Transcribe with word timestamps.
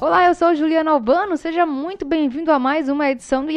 Olá, 0.00 0.28
eu 0.28 0.34
sou 0.36 0.54
Juliana 0.54 0.92
Albano, 0.92 1.36
seja 1.36 1.66
muito 1.66 2.04
bem-vindo 2.04 2.52
a 2.52 2.58
mais 2.58 2.88
uma 2.88 3.10
edição 3.10 3.44
do 3.44 3.50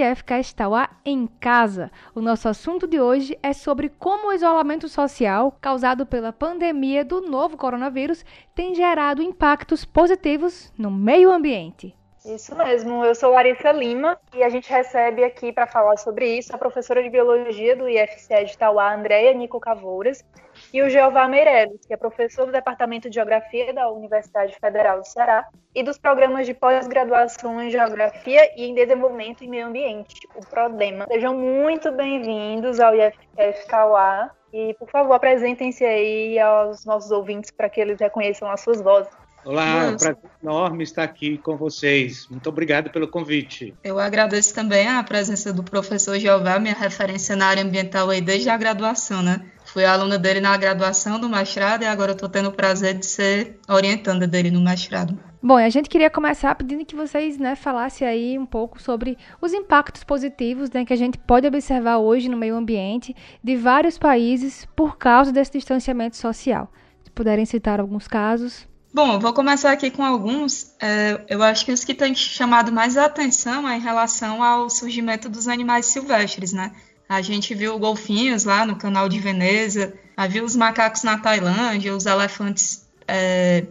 Tauá 0.55 0.89
em 1.05 1.27
Casa. 1.39 1.91
O 2.15 2.21
nosso 2.21 2.49
assunto 2.49 2.87
de 2.87 2.99
hoje 2.99 3.37
é 3.43 3.53
sobre 3.53 3.89
como 3.89 4.29
o 4.29 4.33
isolamento 4.33 4.89
social 4.89 5.55
causado 5.61 6.07
pela 6.07 6.33
pandemia 6.33 7.05
do 7.05 7.21
novo 7.21 7.55
coronavírus 7.55 8.25
tem 8.55 8.73
gerado 8.73 9.21
impactos 9.21 9.85
positivos 9.85 10.73
no 10.75 10.89
meio 10.89 11.31
ambiente. 11.31 11.95
Isso 12.25 12.53
mesmo, 12.55 13.05
eu 13.05 13.15
sou 13.15 13.31
Larissa 13.31 13.71
Lima 13.71 14.19
e 14.35 14.43
a 14.43 14.49
gente 14.49 14.69
recebe 14.69 15.23
aqui 15.23 15.53
para 15.53 15.65
falar 15.65 15.97
sobre 15.97 16.37
isso 16.37 16.53
a 16.53 16.57
professora 16.57 17.01
de 17.01 17.09
Biologia 17.09 17.75
do 17.77 17.87
IFCE 17.87 18.43
de 18.45 18.57
Tauá, 18.57 18.93
Andréia 18.93 19.33
Nico 19.33 19.59
Cavouras, 19.59 20.25
e 20.73 20.81
o 20.81 20.89
Jeová 20.89 21.27
Meirelles, 21.27 21.85
que 21.85 21.93
é 21.93 21.97
professor 21.97 22.45
do 22.45 22.51
Departamento 22.51 23.09
de 23.09 23.15
Geografia 23.15 23.73
da 23.73 23.89
Universidade 23.89 24.55
Federal 24.59 24.99
do 24.99 25.07
Ceará 25.07 25.47
e 25.73 25.83
dos 25.83 25.97
programas 25.97 26.45
de 26.45 26.53
pós-graduação 26.53 27.61
em 27.61 27.71
Geografia 27.71 28.51
e 28.55 28.65
em 28.65 28.75
Desenvolvimento 28.75 29.43
e 29.43 29.47
Meio 29.47 29.67
Ambiente, 29.67 30.27
o 30.35 30.45
PRODEMA. 30.45 31.05
Sejam 31.07 31.35
muito 31.35 31.91
bem-vindos 31.91 32.79
ao 32.79 32.93
IFF 32.95 33.67
Tauá 33.67 34.29
e, 34.53 34.75
por 34.75 34.89
favor, 34.89 35.13
apresentem-se 35.13 35.83
aí 35.83 36.39
aos 36.39 36.85
nossos 36.85 37.11
ouvintes 37.11 37.51
para 37.51 37.69
que 37.69 37.81
eles 37.81 37.99
reconheçam 37.99 38.49
as 38.49 38.61
suas 38.61 38.81
vozes. 38.81 39.11
Olá, 39.45 39.85
é 39.85 39.89
um 39.89 39.97
prazer 39.97 40.17
enorme 40.43 40.83
estar 40.83 41.03
aqui 41.03 41.37
com 41.37 41.55
vocês. 41.55 42.27
Muito 42.29 42.49
obrigado 42.49 42.89
pelo 42.91 43.07
convite. 43.07 43.73
Eu 43.83 43.97
agradeço 43.97 44.53
também 44.53 44.87
a 44.87 45.01
presença 45.01 45.53
do 45.53 45.63
professor 45.63 46.19
Jeová, 46.19 46.59
minha 46.59 46.75
referência 46.75 47.35
na 47.37 47.47
área 47.47 47.63
ambiental 47.63 48.09
aí 48.09 48.21
desde 48.21 48.49
a 48.49 48.57
graduação, 48.57 49.23
né? 49.23 49.49
Fui 49.71 49.85
aluna 49.85 50.17
dele 50.17 50.41
na 50.41 50.57
graduação 50.57 51.19
do 51.19 51.29
mestrado 51.29 51.83
e 51.83 51.85
agora 51.85 52.13
estou 52.13 52.27
tendo 52.27 52.49
o 52.49 52.51
prazer 52.51 52.95
de 52.95 53.05
ser 53.05 53.59
orientanda 53.67 54.25
dele 54.25 54.49
no 54.49 54.59
mestrado. 54.59 55.17
Bom, 55.43 55.57
a 55.57 55.69
gente 55.69 55.87
queria 55.87 56.09
começar 56.09 56.55
pedindo 56.55 56.83
que 56.83 56.95
vocês 56.95 57.37
né, 57.37 57.55
falassem 57.55 58.07
aí 58.07 58.39
um 58.39 58.47
pouco 58.47 58.81
sobre 58.81 59.15
os 59.39 59.53
impactos 59.53 60.03
positivos 60.03 60.71
né, 60.71 60.83
que 60.83 60.91
a 60.91 60.95
gente 60.95 61.19
pode 61.19 61.45
observar 61.45 61.99
hoje 61.99 62.27
no 62.27 62.35
meio 62.35 62.55
ambiente 62.55 63.15
de 63.43 63.55
vários 63.55 63.95
países 63.95 64.67
por 64.75 64.97
causa 64.97 65.31
desse 65.31 65.51
distanciamento 65.51 66.17
social. 66.17 66.71
Se 67.03 67.11
puderem 67.11 67.45
citar 67.45 67.79
alguns 67.79 68.07
casos. 68.07 68.67
Bom, 68.91 69.19
vou 69.19 69.33
começar 69.33 69.71
aqui 69.71 69.91
com 69.91 70.03
alguns. 70.03 70.75
É, 70.81 71.23
eu 71.29 71.43
acho 71.43 71.63
que 71.63 71.71
os 71.71 71.85
que 71.85 71.93
têm 71.93 72.15
chamado 72.15 72.71
mais 72.71 72.97
a 72.97 73.05
atenção 73.05 73.69
é 73.69 73.77
em 73.77 73.81
relação 73.81 74.41
ao 74.41 74.67
surgimento 74.67 75.29
dos 75.29 75.47
animais 75.47 75.85
silvestres, 75.85 76.53
né? 76.53 76.71
A 77.09 77.23
gente 77.23 77.55
viu 77.55 77.79
golfinhos 77.79 78.43
lá 78.43 78.67
no 78.67 78.75
canal 78.75 79.09
de 79.09 79.19
Veneza, 79.19 79.97
viu 80.29 80.45
os 80.45 80.55
macacos 80.55 81.01
na 81.01 81.17
Tailândia, 81.17 81.95
os 81.95 82.05
elefantes 82.05 82.87
é, 83.07 83.65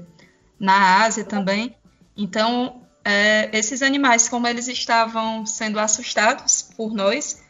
na 0.59 1.05
Ásia 1.05 1.25
também. 1.25 1.77
Então, 2.17 2.83
é, 3.05 3.49
esses 3.57 3.81
animais, 3.81 4.29
como 4.29 4.49
eles 4.49 4.67
estavam 4.67 5.47
sendo 5.47 5.79
assustados 5.79 6.63
por 6.77 6.93
nós, 6.93 7.41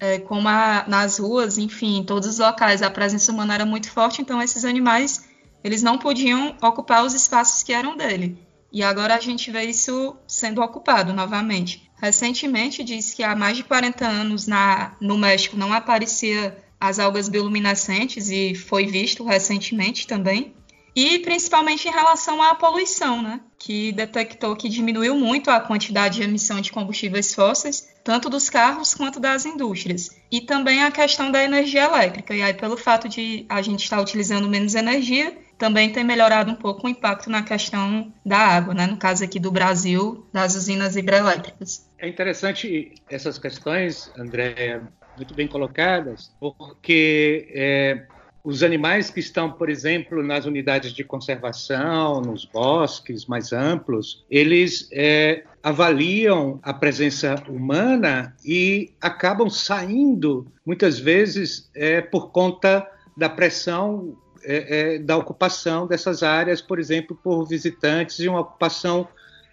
é, 0.00 0.18
como 0.18 0.48
a, 0.48 0.84
nas 0.88 1.18
ruas, 1.18 1.58
enfim, 1.58 1.98
em 1.98 2.04
todos 2.04 2.28
os 2.28 2.38
locais, 2.38 2.82
a 2.82 2.90
presença 2.90 3.30
humana 3.30 3.54
era 3.54 3.66
muito 3.66 3.90
forte, 3.90 4.22
então 4.22 4.40
esses 4.42 4.64
animais 4.64 5.28
eles 5.62 5.82
não 5.82 5.98
podiam 5.98 6.56
ocupar 6.62 7.04
os 7.04 7.12
espaços 7.12 7.62
que 7.62 7.72
eram 7.72 7.96
dele. 7.96 8.38
E 8.72 8.82
agora 8.82 9.14
a 9.14 9.20
gente 9.20 9.50
vê 9.50 9.64
isso 9.64 10.16
sendo 10.26 10.62
ocupado 10.62 11.12
novamente. 11.12 11.85
Recentemente 12.00 12.84
diz 12.84 13.14
que 13.14 13.22
há 13.22 13.34
mais 13.34 13.56
de 13.56 13.64
40 13.64 14.06
anos 14.06 14.46
na, 14.46 14.94
no 15.00 15.16
México 15.16 15.56
não 15.56 15.72
aparecia 15.72 16.56
as 16.78 16.98
algas 16.98 17.28
bioluminescentes 17.28 18.28
e 18.28 18.54
foi 18.54 18.86
visto 18.86 19.24
recentemente 19.24 20.06
também. 20.06 20.54
E 20.96 21.18
principalmente 21.18 21.86
em 21.86 21.92
relação 21.92 22.42
à 22.42 22.54
poluição, 22.54 23.22
né? 23.22 23.40
que 23.58 23.92
detectou 23.92 24.56
que 24.56 24.68
diminuiu 24.68 25.14
muito 25.14 25.50
a 25.50 25.60
quantidade 25.60 26.16
de 26.16 26.22
emissão 26.22 26.60
de 26.60 26.72
combustíveis 26.72 27.34
fósseis, 27.34 27.88
tanto 28.02 28.30
dos 28.30 28.48
carros 28.48 28.94
quanto 28.94 29.20
das 29.20 29.44
indústrias. 29.44 30.08
E 30.30 30.40
também 30.40 30.82
a 30.82 30.90
questão 30.90 31.30
da 31.30 31.42
energia 31.42 31.84
elétrica. 31.84 32.34
E 32.34 32.40
aí, 32.40 32.54
pelo 32.54 32.76
fato 32.76 33.08
de 33.08 33.44
a 33.48 33.60
gente 33.60 33.82
estar 33.82 34.00
utilizando 34.00 34.48
menos 34.48 34.74
energia, 34.74 35.36
também 35.58 35.92
tem 35.92 36.04
melhorado 36.04 36.50
um 36.50 36.54
pouco 36.54 36.86
o 36.86 36.90
impacto 36.90 37.28
na 37.28 37.42
questão 37.42 38.12
da 38.24 38.38
água, 38.38 38.72
né? 38.72 38.86
no 38.86 38.96
caso 38.96 39.22
aqui 39.22 39.38
do 39.38 39.50
Brasil, 39.50 40.26
das 40.32 40.54
usinas 40.54 40.96
hidrelétricas. 40.96 41.86
É 41.98 42.08
interessante 42.08 42.94
essas 43.10 43.38
questões, 43.38 44.10
André, 44.16 44.80
muito 45.16 45.34
bem 45.34 45.48
colocadas, 45.48 46.32
porque 46.38 47.48
é, 47.52 48.06
os 48.46 48.62
animais 48.62 49.10
que 49.10 49.18
estão, 49.18 49.50
por 49.50 49.68
exemplo, 49.68 50.22
nas 50.22 50.46
unidades 50.46 50.92
de 50.92 51.02
conservação, 51.02 52.20
nos 52.20 52.44
bosques 52.44 53.26
mais 53.26 53.52
amplos, 53.52 54.24
eles 54.30 54.88
é, 54.92 55.42
avaliam 55.60 56.60
a 56.62 56.72
presença 56.72 57.34
humana 57.48 58.36
e 58.44 58.92
acabam 59.00 59.50
saindo, 59.50 60.46
muitas 60.64 60.96
vezes, 60.96 61.68
é, 61.74 62.00
por 62.00 62.30
conta 62.30 62.88
da 63.16 63.28
pressão 63.28 64.16
é, 64.44 64.94
é, 64.94 64.98
da 65.00 65.16
ocupação 65.16 65.84
dessas 65.84 66.22
áreas, 66.22 66.62
por 66.62 66.78
exemplo, 66.78 67.18
por 67.20 67.44
visitantes 67.48 68.20
e 68.20 68.28
uma 68.28 68.42
ocupação 68.42 69.08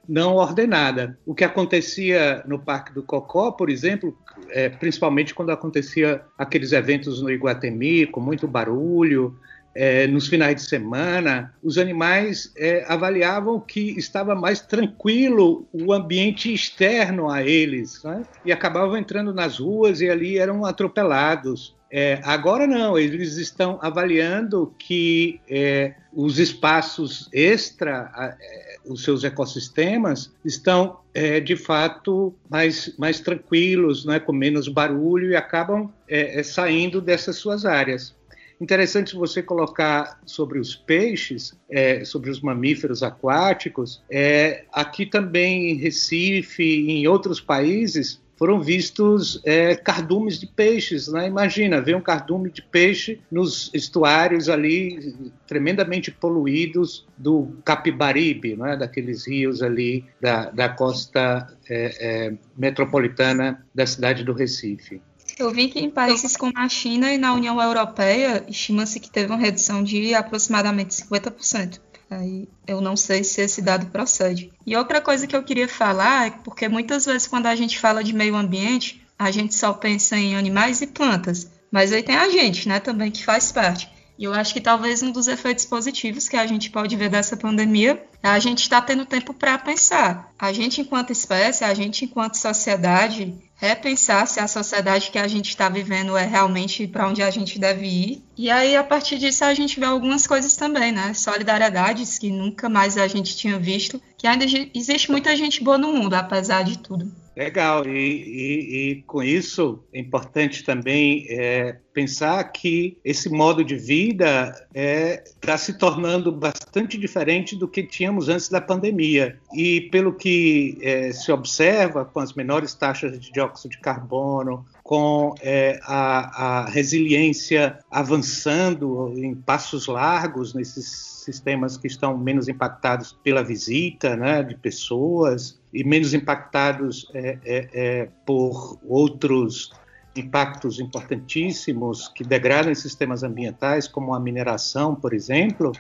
não 0.08 0.36
ordenada. 0.36 1.18
O 1.26 1.34
que 1.34 1.44
acontecia 1.44 2.44
no 2.46 2.60
Parque 2.60 2.94
do 2.94 3.04
Cocó, 3.04 3.52
por 3.52 3.70
exemplo, 3.70 4.18
é, 4.50 4.70
principalmente 4.70 5.34
quando 5.34 5.52
acontecia 5.52 6.22
aqueles 6.38 6.72
eventos 6.72 7.22
no 7.22 7.32
Iguatemi, 7.32 8.06
com 8.06 8.20
muito 8.20 8.48
barulho, 8.48 9.38
é, 9.76 10.06
nos 10.06 10.28
finais 10.28 10.56
de 10.56 10.62
semana, 10.64 11.54
os 11.64 11.78
animais 11.78 12.52
é, 12.56 12.86
avaliavam 12.88 13.60
que 13.60 13.98
estava 13.98 14.36
mais 14.36 14.62
tranquilo 14.62 15.68
o 15.74 15.92
ambiente 15.92 16.54
externo 16.54 17.30
a 17.30 17.44
eles, 17.44 18.04
né? 18.04 18.24
e 18.46 18.52
acabavam 18.52 18.96
entrando 18.98 19.34
nas 19.34 19.58
ruas 19.58 20.00
e 20.02 20.10
ali 20.10 20.38
eram 20.38 20.64
atropelados. 20.66 21.76
É, 21.92 22.20
agora 22.24 22.66
não, 22.66 22.98
eles 22.98 23.38
estão 23.38 23.80
avaliando 23.82 24.74
que 24.80 25.40
é, 25.48 25.94
os 26.12 26.40
espaços 26.40 27.30
extra, 27.32 28.12
é, 28.40 28.73
os 28.86 29.04
seus 29.04 29.24
ecossistemas, 29.24 30.32
estão 30.44 31.00
é, 31.14 31.40
de 31.40 31.56
fato 31.56 32.34
mais, 32.50 32.96
mais 32.98 33.20
tranquilos, 33.20 34.06
né, 34.06 34.20
com 34.20 34.34
menos 34.34 34.68
barulho 34.68 35.32
e 35.32 35.36
acabam 35.36 35.92
é, 36.08 36.40
é, 36.40 36.44
saindo 36.44 37.02
dessas 37.02 37.38
suas 37.38 37.66
áreas. 37.66 38.16
Interessante 38.62 39.16
você 39.16 39.44
colocar 39.44 40.22
sobre 40.26 40.58
os 40.58 40.74
peixes, 40.74 41.54
é, 41.70 42.06
sobre 42.06 42.30
os 42.30 42.40
mamíferos 42.40 43.04
aquáticos. 43.04 44.02
É, 44.10 44.64
aqui 44.72 45.06
também 45.06 45.72
em 45.72 45.76
Recife 45.76 46.64
em 46.64 47.06
outros 47.08 47.42
países, 47.42 48.22
foram 48.38 48.62
vistos 48.62 49.42
é, 49.46 49.76
cardumes 49.76 50.40
de 50.40 50.48
peixes. 50.48 51.08
Né? 51.08 51.28
Imagina, 51.28 51.82
ver 51.82 51.96
um 51.96 52.02
cardume 52.02 52.52
de 52.52 52.62
peixe 52.62 53.20
nos 53.32 53.70
estuários 53.74 54.50
ali 54.50 55.16
tremendamente 55.48 56.12
poluídos 56.12 57.06
do 57.18 57.56
Capibaribe, 57.64 58.56
né? 58.56 58.76
daqueles 58.76 59.28
rios 59.28 59.62
ali 59.62 60.06
da, 60.20 60.50
da 60.50 60.70
costa 60.70 61.48
é, 61.70 62.28
é, 62.28 62.34
metropolitana 62.58 63.66
da 63.74 63.86
cidade 63.86 64.24
do 64.24 64.34
Recife. 64.34 65.02
Eu 65.38 65.52
vi 65.52 65.68
que 65.68 65.80
em 65.80 65.90
países 65.90 66.38
como 66.38 66.54
a 66.56 66.70
China 66.70 67.12
e 67.12 67.18
na 67.18 67.34
União 67.34 67.60
Europeia, 67.62 68.44
estima-se 68.48 69.00
que 69.00 69.10
teve 69.10 69.32
uma 69.32 69.40
redução 69.40 69.84
de 69.84 70.14
aproximadamente 70.14 70.94
50%. 70.94 71.80
Aí 72.10 72.48
eu 72.68 72.82
não 72.82 72.96
sei 72.96 73.24
se 73.24 73.42
esse 73.42 73.62
dado 73.62 73.88
procede. 73.88 74.52
E 74.66 74.76
outra 74.76 75.02
coisa 75.02 75.26
que 75.26 75.36
eu 75.36 75.44
queria 75.44 75.68
falar 75.68 76.28
é 76.28 76.32
porque 76.32 76.68
muitas 76.68 77.06
vezes 77.06 77.28
quando 77.28 77.48
a 77.48 77.56
gente 77.56 77.80
fala 77.80 78.04
de 78.04 78.14
meio 78.14 78.36
ambiente, 78.36 79.06
a 79.18 79.32
gente 79.32 79.56
só 79.56 79.74
pensa 79.74 80.18
em 80.18 80.36
animais 80.36 80.82
e 80.82 80.88
plantas, 80.88 81.50
mas 81.72 81.92
aí 81.92 82.04
tem 82.04 82.16
a 82.16 82.30
gente, 82.30 82.68
né, 82.68 82.80
também 82.80 83.12
que 83.12 83.24
faz 83.24 83.52
parte. 83.52 83.90
E 84.18 84.26
eu 84.26 84.34
acho 84.34 84.54
que 84.54 84.62
talvez 84.62 85.02
um 85.02 85.12
dos 85.12 85.28
efeitos 85.28 85.66
positivos 85.66 86.30
que 86.30 86.38
a 86.38 86.46
gente 86.46 86.70
pode 86.70 86.96
ver 86.96 87.10
dessa 87.10 87.36
pandemia 87.36 88.02
a 88.32 88.40
gente 88.40 88.62
estar 88.62 88.80
tá 88.80 88.88
tendo 88.88 89.06
tempo 89.06 89.34
para 89.34 89.58
pensar. 89.58 90.34
A 90.40 90.54
gente, 90.54 90.80
enquanto 90.80 91.12
espécie, 91.12 91.66
a 91.66 91.74
gente, 91.74 92.06
enquanto 92.06 92.36
sociedade, 92.36 93.36
repensar 93.56 94.26
se 94.28 94.40
a 94.40 94.48
sociedade 94.48 95.12
que 95.12 95.20
a 95.20 95.28
gente 95.28 95.50
está 95.50 95.68
vivendo 95.68 96.16
é 96.16 96.26
realmente 96.26 96.88
para 96.88 97.08
onde 97.08 97.22
a 97.22 97.30
gente 97.30 97.60
deve 97.60 97.86
ir. 97.86 98.24
E 98.38 98.50
aí, 98.50 98.76
a 98.76 98.84
partir 98.84 99.18
disso, 99.18 99.44
a 99.44 99.54
gente 99.54 99.80
vê 99.80 99.86
algumas 99.86 100.26
coisas 100.26 100.56
também, 100.56 100.92
né? 100.92 101.14
Solidariedades 101.14 102.18
que 102.18 102.32
nunca 102.32 102.70
mais 102.70 102.98
a 102.98 103.08
gente 103.08 103.36
tinha 103.36 103.60
visto, 103.60 104.02
que 104.18 104.26
ainda 104.26 104.46
existe 104.74 105.12
muita 105.12 105.36
gente 105.36 105.64
boa 105.64 105.78
no 105.78 105.92
mundo, 105.92 106.14
apesar 106.14 106.64
de 106.64 106.80
tudo. 106.80 107.24
Legal, 107.36 107.88
e, 107.88 107.90
e, 107.90 108.92
e, 108.92 109.04
com 109.04 109.24
isso 109.24 109.84
é 109.92 110.00
importante 110.00 110.64
também 110.64 111.26
é, 111.30 111.80
pensar 111.92 112.44
que 112.52 113.00
esse 113.04 113.28
modo 113.28 113.66
de 113.66 113.76
vida 113.76 114.50
está 114.50 114.68
é, 114.76 115.24
tá 115.42 115.58
se 115.58 115.78
tornando 115.78 116.32
bastante 116.32 116.96
diferente 116.96 117.56
do 117.56 117.68
que 117.68 117.82
tínhamos 118.14 118.30
antes 118.30 118.50
da 118.50 118.62
pandemia. 118.62 119.38
E 119.54 119.82
pelo 119.90 120.14
que 120.14 120.78
é, 120.82 121.12
se 121.12 121.32
observa, 121.32 122.06
com 122.06 122.20
as 122.20 122.34
menores 122.34 122.74
taxas 122.74 123.20
de 123.20 123.32
dióxido 123.32 123.72
de 123.72 123.80
carbono, 123.80 124.66
com 124.84 125.34
é, 125.42 125.80
a, 125.84 126.62
a 126.62 126.66
resiliência 126.70 127.80
avançando 127.90 129.14
em 129.16 129.34
passos 129.34 129.88
largos 129.88 130.54
nesses 130.54 130.86
sistemas 131.24 131.78
que 131.78 131.88
estão 131.88 132.18
menos 132.18 132.48
impactados 132.48 133.18
pela 133.24 133.44
visita 133.44 134.16
né, 134.16 134.44
de 134.44 134.56
pessoas 134.56 135.60
e 135.74 135.84
menos 135.84 136.14
impactados 136.14 137.10
é, 137.14 137.38
é, 137.46 137.70
é, 137.74 138.10
por 138.26 138.78
outros 138.88 139.72
impactos 140.16 140.80
importantíssimos 140.80 142.08
que 142.10 142.24
degradam 142.24 142.76
sistemas 142.76 143.24
ambientais, 143.24 143.88
como 143.88 144.14
a 144.14 144.20
mineração, 144.20 144.94
por 144.94 145.12
exemplo, 145.14 145.72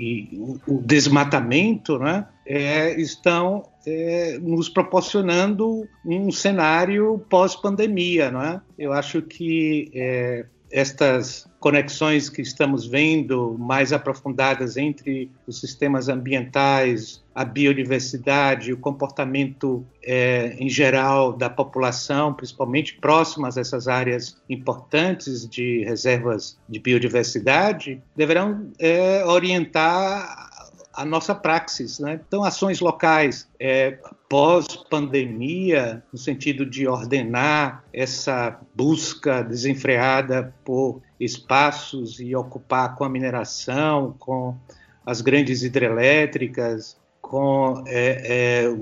e 0.00 0.28
o 0.66 0.80
desmatamento, 0.80 1.98
né, 1.98 2.26
é, 2.46 2.98
estão 2.98 3.62
é, 3.86 4.38
nos 4.40 4.70
proporcionando 4.70 5.86
um 6.06 6.32
cenário 6.32 7.18
pós-pandemia. 7.28 8.30
Né? 8.30 8.62
Eu 8.78 8.94
acho 8.94 9.20
que 9.20 9.90
é, 9.94 10.46
estas 10.70 11.48
conexões 11.58 12.30
que 12.30 12.40
estamos 12.40 12.86
vendo 12.86 13.56
mais 13.58 13.92
aprofundadas 13.92 14.76
entre 14.76 15.30
os 15.46 15.60
sistemas 15.60 16.08
ambientais, 16.08 17.22
a 17.34 17.44
biodiversidade, 17.44 18.72
o 18.72 18.78
comportamento 18.78 19.84
é, 20.02 20.56
em 20.58 20.68
geral 20.68 21.32
da 21.32 21.50
população, 21.50 22.32
principalmente 22.32 22.94
próximas 22.94 23.58
a 23.58 23.60
essas 23.60 23.88
áreas 23.88 24.40
importantes 24.48 25.46
de 25.48 25.84
reservas 25.84 26.58
de 26.68 26.78
biodiversidade, 26.78 28.02
deverão 28.16 28.70
é, 28.78 29.24
orientar 29.24 30.50
a 30.92 31.04
nossa 31.04 31.34
praxis. 31.34 31.98
Né? 31.98 32.20
Então, 32.26 32.42
ações 32.42 32.80
locais 32.80 33.48
é, 33.58 33.98
pós-pandemia, 34.28 36.02
no 36.12 36.18
sentido 36.18 36.66
de 36.66 36.86
ordenar 36.86 37.84
essa 37.92 38.58
busca 38.74 39.42
desenfreada 39.42 40.54
por 40.64 41.00
espaços 41.18 42.20
e 42.20 42.34
ocupar 42.34 42.94
com 42.96 43.04
a 43.04 43.08
mineração, 43.08 44.14
com 44.18 44.56
as 45.04 45.20
grandes 45.20 45.62
hidrelétricas, 45.62 46.96
com 47.20 47.82
é, 47.86 48.64
é, 48.64 48.76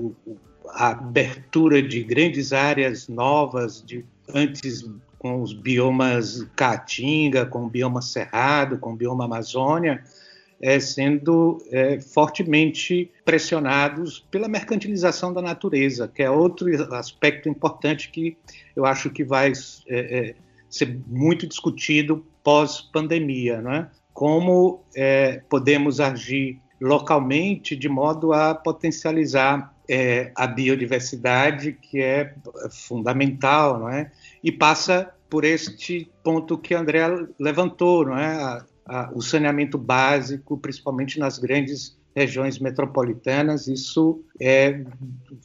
a 0.69 0.89
abertura 0.89 1.81
de 1.81 2.03
grandes 2.03 2.53
áreas 2.53 3.07
novas, 3.07 3.83
de 3.85 4.05
antes 4.33 4.87
com 5.17 5.41
os 5.41 5.53
biomas 5.53 6.47
Caatinga, 6.55 7.45
com 7.45 7.65
o 7.65 7.69
bioma 7.69 8.01
Cerrado, 8.01 8.77
com 8.77 8.93
o 8.93 8.95
bioma 8.95 9.25
Amazônia, 9.25 10.03
é, 10.61 10.79
sendo 10.79 11.63
é, 11.71 11.99
fortemente 11.99 13.11
pressionados 13.23 14.25
pela 14.31 14.47
mercantilização 14.47 15.33
da 15.33 15.41
natureza, 15.41 16.07
que 16.07 16.21
é 16.21 16.29
outro 16.29 16.69
aspecto 16.93 17.47
importante 17.47 18.09
que 18.09 18.37
eu 18.75 18.85
acho 18.85 19.09
que 19.09 19.23
vai 19.23 19.51
é, 19.87 20.29
é 20.29 20.35
ser 20.69 20.99
muito 21.07 21.47
discutido 21.47 22.25
pós-pandemia, 22.43 23.61
né? 23.61 23.89
Como 24.13 24.83
é, 24.95 25.41
podemos 25.49 25.99
agir 25.99 26.59
localmente 26.79 27.75
de 27.75 27.89
modo 27.89 28.33
a 28.33 28.53
potencializar 28.53 29.73
é, 29.89 30.31
a 30.35 30.45
biodiversidade, 30.45 31.73
que 31.73 31.99
é 31.99 32.33
fundamental, 32.69 33.79
não 33.79 33.89
é? 33.89 34.11
E 34.43 34.51
passa 34.51 35.11
por 35.29 35.43
este 35.43 36.11
ponto 36.23 36.57
que 36.57 36.73
André 36.73 37.01
levantou, 37.39 38.05
não 38.05 38.17
é? 38.17 38.63
O 39.13 39.21
saneamento 39.21 39.77
básico, 39.77 40.57
principalmente 40.57 41.19
nas 41.19 41.37
grandes 41.37 41.99
regiões 42.15 42.59
metropolitanas. 42.59 43.67
Isso 43.67 44.23
é 44.41 44.83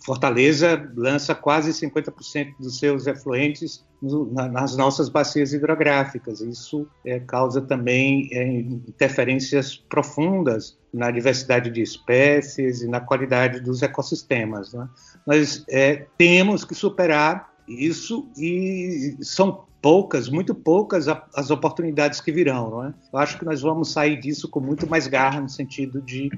Fortaleza 0.05 0.91
lança 0.97 1.35
quase 1.35 1.71
50% 1.73 2.55
dos 2.59 2.79
seus 2.79 3.07
efluentes 3.07 3.85
no, 4.01 4.33
na, 4.33 4.49
nas 4.49 4.77
nossas 4.77 5.09
bacias 5.09 5.53
hidrográficas. 5.53 6.41
Isso 6.41 6.87
é, 7.05 7.21
causa 7.21 7.61
também 7.61 8.29
é, 8.33 8.61
interferências 8.61 9.77
profundas 9.77 10.77
na 10.93 11.11
diversidade 11.11 11.71
de 11.71 11.83
espécies 11.83 12.83
e 12.83 12.89
na 12.89 13.01
qualidade 13.01 13.61
dos 13.61 13.83
ecossistemas. 13.83 14.73
Né? 14.73 14.89
Nós 15.27 15.65
é, 15.69 16.07
temos 16.17 16.65
que 16.65 16.75
superar 16.75 17.53
isso 17.67 18.29
e 18.37 19.17
são 19.23 19.65
poucas, 19.85 20.31
muito 20.31 20.55
poucas 20.55 21.07
as 21.35 21.51
oportunidades 21.51 22.19
que 22.19 22.33
virão, 22.33 22.71
não 22.71 22.85
é? 22.87 22.95
Eu 23.13 23.19
acho 23.19 23.39
que 23.39 23.45
nós 23.45 23.61
vamos 23.61 23.93
sair 23.93 24.19
disso 24.19 24.49
com 24.49 24.59
muito 24.59 24.89
mais 24.89 25.07
garra 25.07 25.43
no 25.43 25.49
sentido 25.51 26.01
de, 26.01 26.31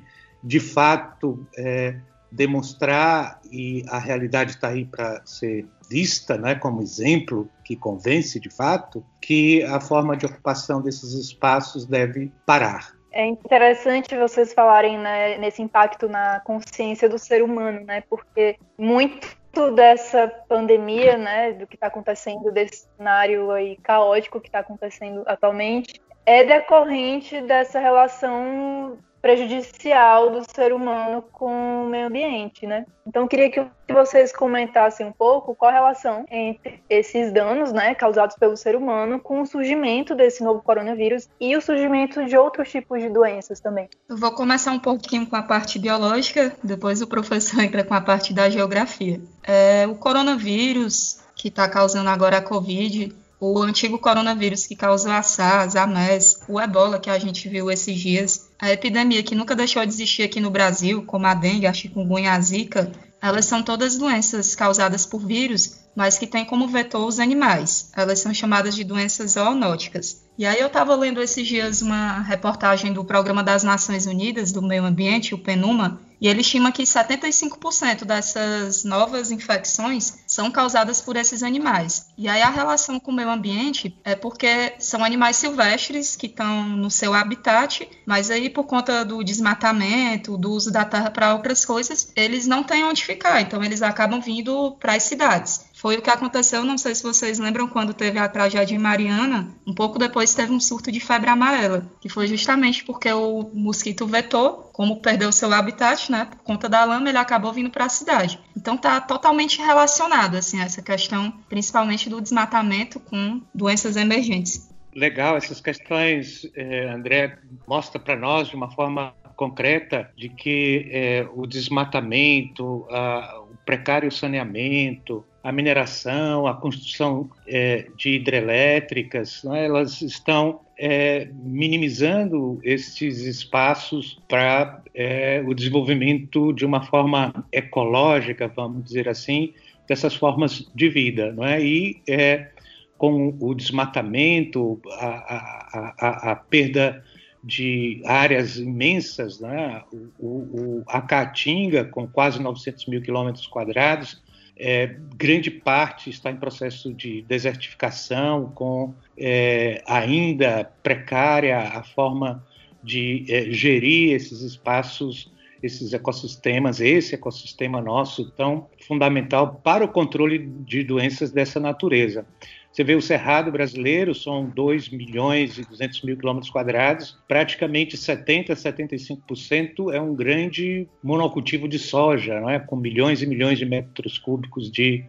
de 0.43 0.59
fato, 0.59 1.47
é, 1.57 1.95
demonstrar 2.29 3.41
e 3.53 3.85
a 3.89 4.01
realidade 4.01 4.51
está 4.51 4.71
aí 4.71 4.85
para 4.85 5.25
ser 5.25 5.65
vista, 5.89 6.37
né, 6.37 6.57
como 6.57 6.83
exemplo 6.83 7.49
que 7.65 7.77
convence 7.77 8.41
de 8.41 8.51
fato 8.51 9.07
que 9.23 9.63
a 9.63 9.79
forma 9.79 10.17
de 10.17 10.27
ocupação 10.27 10.83
desses 10.83 11.13
espaços 11.13 11.87
deve 11.87 12.33
parar. 12.45 12.97
É 13.13 13.25
interessante 13.25 14.17
vocês 14.17 14.53
falarem 14.53 14.99
né, 14.99 15.39
nesse 15.39 15.63
impacto 15.63 16.09
na 16.09 16.41
consciência 16.41 17.09
do 17.09 17.17
ser 17.17 17.45
humano, 17.45 17.81
né? 17.87 18.03
Porque 18.11 18.59
muito 18.77 19.39
dessa 19.75 20.29
pandemia, 20.49 21.17
né, 21.17 21.53
do 21.53 21.67
que 21.67 21.76
está 21.76 21.87
acontecendo, 21.87 22.53
desse 22.53 22.88
cenário 22.97 23.50
aí 23.50 23.76
caótico 23.76 24.41
que 24.41 24.49
está 24.49 24.61
acontecendo 24.61 25.23
atualmente, 25.26 26.00
é 26.25 26.44
decorrente 26.44 27.41
dessa 27.41 27.79
relação 27.79 28.99
prejudicial 29.26 30.31
do 30.31 30.44
ser 30.55 30.73
humano 30.73 31.20
com 31.32 31.82
o 31.82 31.88
meio 31.88 32.06
ambiente, 32.06 32.64
né? 32.64 32.87
Então, 33.05 33.26
queria 33.26 33.50
que 33.50 33.61
vocês 33.93 34.32
comentassem 34.32 35.05
um 35.05 35.11
pouco 35.11 35.52
qual 35.52 35.69
a 35.69 35.75
relação 35.75 36.25
entre 36.31 36.81
esses 36.88 37.32
danos, 37.32 37.73
né, 37.73 37.93
causados 37.96 38.37
pelo 38.37 38.56
ser 38.56 38.76
humano 38.76 39.19
com 39.19 39.40
o 39.40 39.46
surgimento 39.46 40.14
desse 40.14 40.44
novo 40.44 40.62
coronavírus 40.62 41.28
e 41.40 41.56
o 41.56 41.61
surgimento 41.61 42.25
de 42.25 42.37
outros 42.37 42.70
tipos 42.70 43.02
de 43.02 43.08
doenças 43.08 43.58
também. 43.58 43.88
Eu 44.08 44.17
vou 44.17 44.31
começar 44.31 44.70
um 44.70 44.78
pouquinho 44.78 45.26
com 45.26 45.34
a 45.34 45.43
parte 45.43 45.76
biológica, 45.76 46.55
depois 46.62 47.02
o 47.02 47.08
professor 47.08 47.58
entra 47.64 47.82
com 47.82 47.94
a 47.94 48.00
parte 48.00 48.32
da 48.32 48.49
geografia. 48.49 49.20
É, 49.43 49.88
o 49.88 49.96
coronavírus 49.96 51.20
que 51.34 51.49
está 51.49 51.69
causando 51.69 52.08
agora 52.08 52.38
a 52.38 52.43
Covid 52.43 53.12
o 53.38 53.59
antigo 53.62 53.99
coronavírus 53.99 54.67
que 54.67 54.75
causou 54.75 55.12
a 55.12 55.23
SARS, 55.23 55.77
a 55.77 55.87
MERS, 55.87 56.41
o 56.49 56.61
ebola 56.61 56.99
que 56.99 57.11
a 57.11 57.19
gente 57.19 57.49
viu 57.49 57.71
esses 57.71 57.99
dias, 57.99 58.49
a 58.59 58.71
epidemia 58.73 59.23
que 59.23 59.35
nunca 59.35 59.55
deixou 59.55 59.85
de 59.85 59.93
existir 59.93 60.23
aqui 60.23 60.41
no 60.41 60.50
Brasil, 60.50 61.05
como 61.05 61.27
a 61.27 61.35
dengue, 61.35 61.67
a 61.67 61.73
chikungunya, 61.73 62.33
a 62.33 62.41
zika, 62.41 62.91
elas 63.21 63.47
são 63.47 63.62
todas 63.62 63.97
doenças 63.97 64.55
causadas 64.55 65.05
por 65.05 65.27
vírus, 65.27 65.81
mas 65.94 66.19
que 66.19 66.27
têm 66.27 66.44
como 66.44 66.69
vetor 66.69 67.06
os 67.06 67.19
animais. 67.19 67.91
Elas 67.94 68.21
são 68.21 68.33
chamadas 68.33 68.75
de 68.75 68.85
doenças 68.85 69.33
zoonóticas. 69.33 70.25
E 70.38 70.44
aí 70.44 70.61
eu 70.61 70.67
estava 70.67 70.94
lendo 70.94 71.23
esses 71.23 71.47
dias 71.49 71.81
uma 71.81 72.21
reportagem 72.21 72.93
do 72.93 73.03
Programa 73.03 73.43
das 73.43 73.62
Nações 73.62 74.05
Unidas 74.05 74.52
do 74.52 74.61
Meio 74.61 74.85
Ambiente, 74.85 75.35
o 75.35 75.38
PNUMA, 75.38 75.99
e 76.21 76.28
ele 76.28 76.40
estima 76.40 76.73
que 76.73 76.83
75% 76.83 78.05
dessas 78.05 78.85
novas 78.85 79.31
infecções 79.31 80.19
são 80.26 80.50
causadas 80.50 81.00
por 81.00 81.16
esses 81.16 81.43
animais. 81.43 82.07
E 82.16 82.28
aí 82.28 82.40
a 82.40 82.50
relação 82.50 82.99
com 82.99 83.11
o 83.11 83.14
meio 83.14 83.31
ambiente 83.31 83.99
é 84.05 84.14
porque 84.14 84.75
são 84.78 85.05
animais 85.05 85.37
silvestres 85.37 86.16
que 86.16 86.26
estão 86.26 86.64
no 86.64 86.90
seu 86.90 87.12
habitat, 87.12 87.88
mas 88.07 88.31
aí 88.31 88.49
por 88.49 88.64
conta 88.64 89.05
do 89.05 89.23
desmatamento, 89.23 90.38
do 90.38 90.52
uso 90.52 90.71
da 90.71 90.85
terra 90.85 91.11
para 91.11 91.35
outras 91.35 91.64
coisas, 91.64 92.12
eles 92.16 92.47
não 92.47 92.62
têm 92.62 92.85
onde 92.85 93.05
ficar, 93.05 93.40
então 93.40 93.62
eles 93.62 93.83
acabam 93.83 94.21
vindo 94.21 94.73
para 94.81 94.95
as 94.95 95.02
cidades. 95.02 95.65
Foi 95.76 95.99
o 95.99 96.00
que 96.00 96.09
aconteceu, 96.09 96.64
não 96.64 96.78
sei 96.78 96.95
se 96.95 97.02
vocês 97.02 97.38
lembram 97.38 97.68
quando 97.68 97.92
teve 97.92 98.18
a 98.18 98.26
tragédia 98.26 98.75
em 98.75 98.78
Mariana, 98.78 99.54
um 99.66 99.75
pouco 99.75 99.99
depois 99.99 100.35
teve 100.35 100.50
um 100.50 100.59
surto 100.59 100.90
de 100.90 101.00
febre 101.00 101.28
amarela, 101.28 101.87
que 102.00 102.09
foi 102.09 102.26
justamente 102.26 102.83
porque 102.83 103.12
o 103.12 103.50
mosquito 103.52 104.06
vetou, 104.06 104.71
como 104.73 105.02
perdeu 105.02 105.30
seu 105.30 105.52
habitat, 105.52 106.11
né, 106.11 106.25
por 106.25 106.38
conta 106.38 106.66
da 106.66 106.83
lama, 106.83 107.11
ele 107.11 107.18
acabou 107.18 107.52
vindo 107.52 107.68
para 107.68 107.85
a 107.85 107.90
cidade. 107.90 108.40
Então 108.56 108.78
tá 108.78 108.99
totalmente 109.02 109.59
relacionado 109.61 110.37
assim 110.37 110.62
essa 110.62 110.80
questão, 110.80 111.30
principalmente 111.47 112.09
do 112.09 112.23
desmatamento 112.23 112.99
com 112.99 113.42
doenças 113.54 113.97
emergentes. 113.97 114.75
Legal, 114.95 115.37
essas 115.37 115.61
questões, 115.61 116.50
eh, 116.56 116.88
André, 116.88 117.38
mostra 117.68 118.00
para 118.00 118.16
nós 118.16 118.49
de 118.49 118.56
uma 118.56 118.71
forma 118.71 119.14
concreta 119.37 120.11
de 120.16 120.30
que 120.30 120.88
eh, 120.90 121.28
o 121.35 121.47
desmatamento, 121.47 122.64
o 122.64 123.56
precário 123.66 124.11
saneamento, 124.11 125.23
a 125.47 125.53
mineração, 125.53 126.49
a 126.49 126.55
construção 126.55 127.31
é, 127.47 127.87
de 127.97 128.17
hidrelétricas, 128.17 129.45
né, 129.45 129.67
elas 129.67 130.03
estão 130.03 130.62
é, 130.76 131.29
minimizando 131.33 132.59
estes 132.65 133.21
espaços 133.21 134.21
para 134.29 134.83
é, 134.93 135.41
o 135.47 135.55
desenvolvimento 135.55 136.53
de 136.53 136.67
uma 136.67 136.83
forma 136.83 137.47
ecológica, 137.53 138.49
vamos 138.49 138.83
dizer 138.83 139.09
assim, 139.09 139.55
dessas 139.87 140.17
formas 140.17 140.69
de 140.75 140.88
vida. 140.88 141.31
Não 141.31 141.47
é? 141.47 141.62
E 141.62 142.03
é, 142.09 142.50
com 142.99 143.33
o 143.38 143.55
desmatamento, 143.55 144.81
a, 144.99 145.07
a, 145.07 145.95
a, 146.00 146.33
a, 146.33 146.35
perda 146.35 147.05
de 147.45 148.03
áreas 148.05 148.57
imensas, 148.57 149.38
né? 149.38 149.81
o, 150.19 150.26
o, 150.26 150.83
a 150.88 151.00
Caatinga, 151.00 151.85
com 151.85 152.05
quase 152.09 152.43
900 152.43 152.87
mil 152.87 153.00
quilômetros 153.00 153.47
quadrados, 153.47 154.25
é, 154.57 154.97
grande 155.17 155.51
parte 155.51 156.09
está 156.09 156.31
em 156.31 156.37
processo 156.37 156.93
de 156.93 157.23
desertificação, 157.23 158.51
com 158.55 158.95
é, 159.17 159.83
ainda 159.87 160.65
precária 160.83 161.59
a 161.59 161.83
forma 161.83 162.45
de 162.83 163.27
é, 163.29 163.51
gerir 163.51 164.15
esses 164.15 164.41
espaços, 164.41 165.31
esses 165.63 165.93
ecossistemas, 165.93 166.81
esse 166.81 167.15
ecossistema 167.15 167.83
nosso 167.83 168.31
tão 168.31 168.69
fundamental 168.87 169.61
para 169.63 169.85
o 169.85 169.89
controle 169.89 170.39
de 170.39 170.83
doenças 170.83 171.31
dessa 171.31 171.61
natureza. 171.61 172.27
Você 172.76 172.85
vê 172.85 172.95
o 172.95 173.00
Cerrado 173.00 173.50
brasileiro, 173.50 174.14
são 174.14 174.45
2 174.45 174.90
milhões 174.90 175.56
e 175.56 175.62
200 175.62 176.02
mil 176.02 176.14
quilômetros 176.14 176.50
quadrados, 176.50 177.16
praticamente 177.26 177.97
70%, 177.97 178.50
75% 178.50 179.95
é 179.95 179.99
um 179.99 180.14
grande 180.14 180.87
monocultivo 181.02 181.66
de 181.66 181.78
soja, 181.78 182.38
não 182.38 182.50
é? 182.50 182.59
com 182.59 182.76
milhões 182.76 183.23
e 183.23 183.26
milhões 183.26 183.59
de 183.59 183.64
metros 183.64 184.18
cúbicos 184.18 184.71
de, 184.71 185.02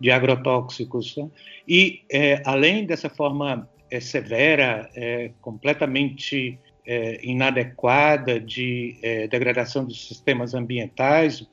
de 0.00 0.10
agrotóxicos. 0.10 1.14
Né? 1.14 1.28
E, 1.68 2.00
é, 2.10 2.40
além 2.46 2.86
dessa 2.86 3.10
forma 3.10 3.68
é, 3.90 4.00
severa, 4.00 4.88
é, 4.96 5.30
completamente 5.42 6.58
é, 6.86 7.20
inadequada 7.22 8.40
de 8.40 8.96
é, 9.02 9.28
degradação 9.28 9.84
dos 9.84 10.08
sistemas 10.08 10.54
ambientais 10.54 11.46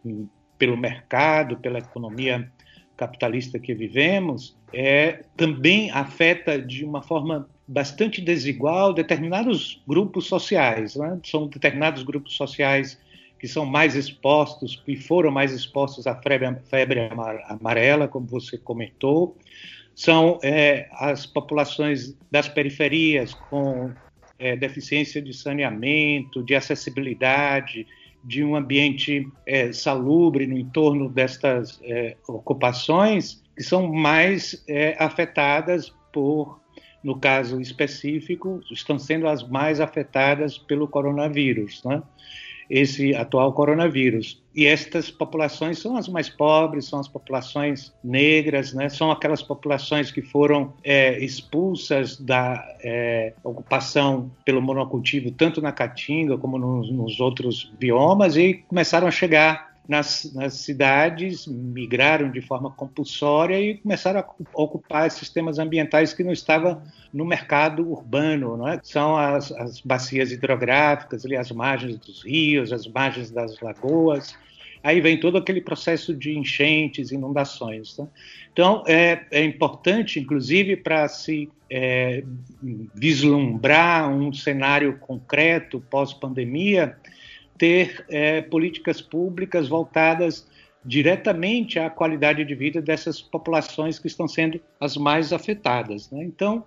pelo 0.57 0.77
mercado, 0.77 1.57
pela 1.57 1.79
economia 1.79 2.49
capitalista 2.97 3.59
que 3.59 3.73
vivemos, 3.73 4.57
é, 4.73 5.23
também 5.37 5.91
afeta 5.91 6.59
de 6.59 6.83
uma 6.83 7.01
forma 7.01 7.47
bastante 7.67 8.19
desigual 8.21 8.93
determinados 8.93 9.81
grupos 9.87 10.25
sociais. 10.25 10.95
Né? 10.95 11.19
São 11.23 11.47
determinados 11.47 12.03
grupos 12.03 12.35
sociais 12.35 12.99
que 13.39 13.47
são 13.47 13.65
mais 13.65 13.95
expostos 13.95 14.81
e 14.87 14.95
foram 14.95 15.29
mais 15.29 15.53
expostos 15.53 16.07
à 16.07 16.15
febre, 16.15 16.55
febre 16.69 17.09
amarela, 17.47 18.07
como 18.07 18.25
você 18.25 18.57
comentou. 18.57 19.37
São 19.93 20.39
é, 20.43 20.87
as 20.93 21.25
populações 21.25 22.17
das 22.31 22.47
periferias 22.49 23.33
com 23.33 23.91
é, 24.39 24.55
deficiência 24.55 25.21
de 25.21 25.33
saneamento, 25.33 26.43
de 26.43 26.55
acessibilidade, 26.55 27.85
de 28.23 28.43
um 28.43 28.55
ambiente 28.55 29.27
é, 29.45 29.71
salubre 29.71 30.45
no 30.45 30.57
entorno 30.57 31.09
destas 31.09 31.79
é, 31.83 32.17
ocupações, 32.27 33.41
que 33.55 33.63
são 33.63 33.91
mais 33.91 34.63
é, 34.67 34.95
afetadas 34.99 35.93
por, 36.11 36.59
no 37.03 37.19
caso 37.19 37.61
específico, 37.61 38.61
estão 38.71 38.99
sendo 38.99 39.27
as 39.27 39.47
mais 39.47 39.79
afetadas 39.79 40.57
pelo 40.57 40.87
coronavírus. 40.87 41.83
Né? 41.83 42.01
Esse 42.69 43.15
atual 43.15 43.53
coronavírus. 43.53 44.41
E 44.55 44.65
estas 44.65 45.11
populações 45.11 45.79
são 45.79 45.95
as 45.95 46.07
mais 46.07 46.29
pobres, 46.29 46.85
são 46.85 46.99
as 46.99 47.07
populações 47.07 47.93
negras, 48.03 48.73
né? 48.73 48.89
são 48.89 49.11
aquelas 49.11 49.41
populações 49.41 50.11
que 50.11 50.21
foram 50.21 50.73
é, 50.83 51.23
expulsas 51.23 52.17
da 52.17 52.65
é, 52.81 53.33
ocupação 53.43 54.31
pelo 54.43 54.61
monocultivo, 54.61 55.31
tanto 55.31 55.61
na 55.61 55.71
Caatinga 55.71 56.37
como 56.37 56.57
nos, 56.57 56.91
nos 56.91 57.19
outros 57.19 57.71
biomas, 57.79 58.35
e 58.35 58.55
começaram 58.67 59.07
a 59.07 59.11
chegar 59.11 59.76
nas, 59.87 60.31
nas, 60.33 60.53
cidades, 60.55 61.47
migraram 61.47 62.29
de 62.29 62.41
forma 62.41 62.69
compulsória 62.69 63.59
e 63.59 63.77
começaram 63.77 64.19
a 64.19 64.25
ocupar 64.53 65.09
sistemas 65.09 65.59
ambientais 65.59 66.13
que 66.13 66.23
não 66.23 66.31
estavam 66.31 66.81
no 67.13 67.25
mercado 67.25 67.89
urbano. 67.89 68.57
Não 68.57 68.67
é? 68.67 68.79
São 68.83 69.15
as, 69.15 69.51
as 69.51 69.79
bacias 69.79 70.31
hidrográficas, 70.31 71.25
ali, 71.25 71.35
as 71.35 71.51
margens 71.51 71.97
dos 71.99 72.23
rios, 72.23 72.73
as 72.73 72.87
margens 72.87 73.31
das 73.31 73.59
lagoas. 73.59 74.35
Aí 74.83 75.01
vem 75.01 75.19
todo 75.19 75.37
aquele 75.37 75.61
processo 75.61 76.13
de 76.13 76.37
enchentes, 76.37 77.11
inundações. 77.11 77.95
Tá? 77.95 78.07
Então, 78.53 78.83
é, 78.87 79.25
é, 79.31 79.43
importante, 79.43 80.19
inclusive, 80.19 80.75
para 80.77 81.07
se 81.07 81.49
é, 81.69 82.23
vislumbrar 82.95 84.09
um 84.09 84.31
cenário 84.31 84.97
concreto 84.99 85.83
pós-pandemia, 85.89 86.95
ter 87.57 88.05
é, 88.09 88.41
políticas 88.41 89.01
públicas 89.01 89.67
voltadas 89.67 90.47
diretamente 90.85 91.79
à 91.79 91.89
qualidade 91.89 92.45
de 92.45 92.55
vida 92.55 92.81
dessas 92.81 93.21
populações 93.21 93.99
que 93.99 94.07
estão 94.07 94.27
sendo 94.27 94.59
as 94.79 94.95
mais 94.95 95.33
afetadas. 95.33 96.09
Né? 96.09 96.23
Então, 96.23 96.63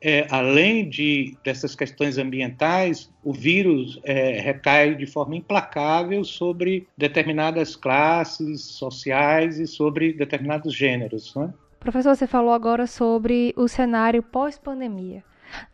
é, 0.00 0.26
além 0.30 0.88
de 0.88 1.36
dessas 1.42 1.74
questões 1.74 2.18
ambientais, 2.18 3.10
o 3.22 3.32
vírus 3.32 3.98
é, 4.04 4.38
recai 4.40 4.94
de 4.94 5.06
forma 5.06 5.34
implacável 5.34 6.22
sobre 6.22 6.86
determinadas 6.96 7.74
classes 7.74 8.62
sociais 8.62 9.58
e 9.58 9.66
sobre 9.66 10.12
determinados 10.12 10.74
gêneros. 10.74 11.34
Né? 11.34 11.52
Professor, 11.80 12.14
você 12.14 12.26
falou 12.26 12.52
agora 12.52 12.86
sobre 12.86 13.52
o 13.56 13.66
cenário 13.66 14.22
pós-pandemia. 14.22 15.24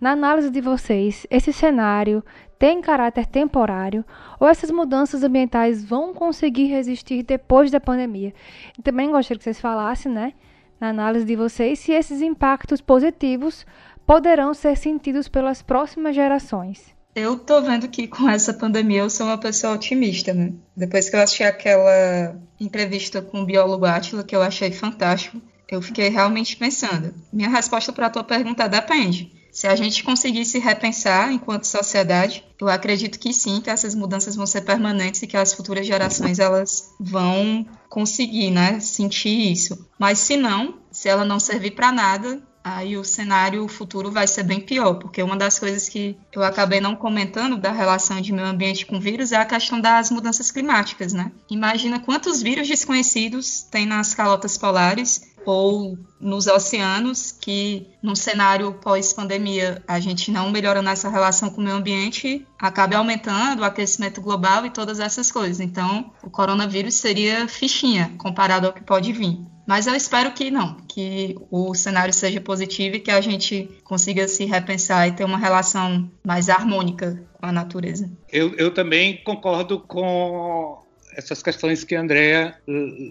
Na 0.00 0.12
análise 0.12 0.50
de 0.50 0.60
vocês, 0.60 1.26
esse 1.30 1.52
cenário 1.52 2.24
tem 2.58 2.80
caráter 2.80 3.26
temporário 3.26 4.04
ou 4.38 4.46
essas 4.46 4.70
mudanças 4.70 5.22
ambientais 5.22 5.84
vão 5.84 6.12
conseguir 6.12 6.66
resistir 6.66 7.22
depois 7.22 7.70
da 7.70 7.80
pandemia? 7.80 8.34
E 8.78 8.82
também 8.82 9.10
gostaria 9.10 9.38
que 9.38 9.44
vocês 9.44 9.60
falassem, 9.60 10.12
né, 10.12 10.34
na 10.78 10.88
análise 10.88 11.24
de 11.24 11.36
vocês, 11.36 11.78
se 11.78 11.92
esses 11.92 12.20
impactos 12.20 12.80
positivos 12.80 13.66
poderão 14.06 14.52
ser 14.52 14.76
sentidos 14.76 15.28
pelas 15.28 15.62
próximas 15.62 16.14
gerações. 16.14 16.94
Eu 17.14 17.38
tô 17.38 17.60
vendo 17.60 17.88
que 17.88 18.06
com 18.06 18.28
essa 18.28 18.54
pandemia 18.54 19.00
eu 19.00 19.10
sou 19.10 19.26
uma 19.26 19.38
pessoa 19.38 19.74
otimista, 19.74 20.32
né? 20.32 20.52
Depois 20.76 21.10
que 21.10 21.16
eu 21.16 21.20
assisti 21.20 21.42
aquela 21.42 22.36
entrevista 22.58 23.20
com 23.20 23.42
o 23.42 23.46
biólogo 23.46 23.84
Átila, 23.84 24.22
que 24.22 24.34
eu 24.34 24.42
achei 24.42 24.70
fantástico, 24.70 25.40
eu 25.68 25.82
fiquei 25.82 26.08
realmente 26.08 26.56
pensando. 26.56 27.14
Minha 27.32 27.48
resposta 27.48 27.92
para 27.92 28.06
a 28.06 28.10
tua 28.10 28.24
pergunta 28.24 28.68
depende. 28.68 29.39
Se 29.60 29.66
a 29.66 29.76
gente 29.76 30.02
conseguir 30.02 30.46
se 30.46 30.58
repensar 30.58 31.30
enquanto 31.30 31.66
sociedade, 31.66 32.42
eu 32.58 32.66
acredito 32.66 33.18
que 33.18 33.30
sim, 33.30 33.60
que 33.60 33.68
essas 33.68 33.94
mudanças 33.94 34.34
vão 34.34 34.46
ser 34.46 34.62
permanentes 34.62 35.20
e 35.20 35.26
que 35.26 35.36
as 35.36 35.52
futuras 35.52 35.86
gerações 35.86 36.38
elas 36.38 36.94
vão 36.98 37.66
conseguir, 37.86 38.50
né, 38.50 38.80
sentir 38.80 39.52
isso. 39.52 39.86
Mas 39.98 40.18
se 40.18 40.34
não, 40.34 40.78
se 40.90 41.10
ela 41.10 41.26
não 41.26 41.38
servir 41.38 41.72
para 41.72 41.92
nada, 41.92 42.42
aí 42.64 42.96
o 42.96 43.04
cenário 43.04 43.68
futuro 43.68 44.10
vai 44.10 44.26
ser 44.26 44.44
bem 44.44 44.60
pior, 44.60 44.94
porque 44.94 45.22
uma 45.22 45.36
das 45.36 45.58
coisas 45.58 45.90
que 45.90 46.16
eu 46.32 46.42
acabei 46.42 46.80
não 46.80 46.96
comentando 46.96 47.58
da 47.58 47.70
relação 47.70 48.18
de 48.20 48.32
meio 48.32 48.48
ambiente 48.48 48.86
com 48.86 48.98
vírus 48.98 49.32
é 49.32 49.36
a 49.36 49.44
questão 49.44 49.78
das 49.78 50.10
mudanças 50.10 50.50
climáticas, 50.50 51.12
né? 51.12 51.32
Imagina 51.50 52.00
quantos 52.00 52.42
vírus 52.42 52.66
desconhecidos 52.66 53.62
tem 53.70 53.84
nas 53.84 54.14
calotas 54.14 54.56
polares 54.56 55.20
ou 55.44 55.98
nos 56.20 56.46
oceanos, 56.46 57.32
que 57.32 57.86
num 58.02 58.14
cenário 58.14 58.74
pós-pandemia 58.74 59.82
a 59.86 59.98
gente 59.98 60.30
não 60.30 60.50
melhora 60.50 60.82
nessa 60.82 61.08
relação 61.08 61.50
com 61.50 61.60
o 61.60 61.64
meio 61.64 61.76
ambiente, 61.76 62.46
acabe 62.58 62.94
aumentando 62.94 63.60
o 63.60 63.64
aquecimento 63.64 64.20
global 64.20 64.66
e 64.66 64.70
todas 64.70 65.00
essas 65.00 65.32
coisas. 65.32 65.60
Então, 65.60 66.12
o 66.22 66.30
coronavírus 66.30 66.94
seria 66.94 67.48
fichinha 67.48 68.12
comparado 68.18 68.66
ao 68.66 68.72
que 68.72 68.82
pode 68.82 69.12
vir. 69.12 69.38
Mas 69.66 69.86
eu 69.86 69.94
espero 69.94 70.32
que 70.32 70.50
não, 70.50 70.78
que 70.88 71.36
o 71.48 71.74
cenário 71.74 72.12
seja 72.12 72.40
positivo 72.40 72.96
e 72.96 73.00
que 73.00 73.10
a 73.10 73.20
gente 73.20 73.70
consiga 73.84 74.26
se 74.26 74.44
repensar 74.44 75.06
e 75.06 75.12
ter 75.12 75.24
uma 75.24 75.38
relação 75.38 76.10
mais 76.24 76.48
harmônica 76.48 77.22
com 77.34 77.46
a 77.46 77.52
natureza. 77.52 78.10
Eu, 78.32 78.52
eu 78.56 78.74
também 78.74 79.22
concordo 79.22 79.78
com 79.78 80.82
essas 81.16 81.42
questões 81.42 81.84
que 81.84 81.94
a 81.94 82.00
Andrea 82.00 82.58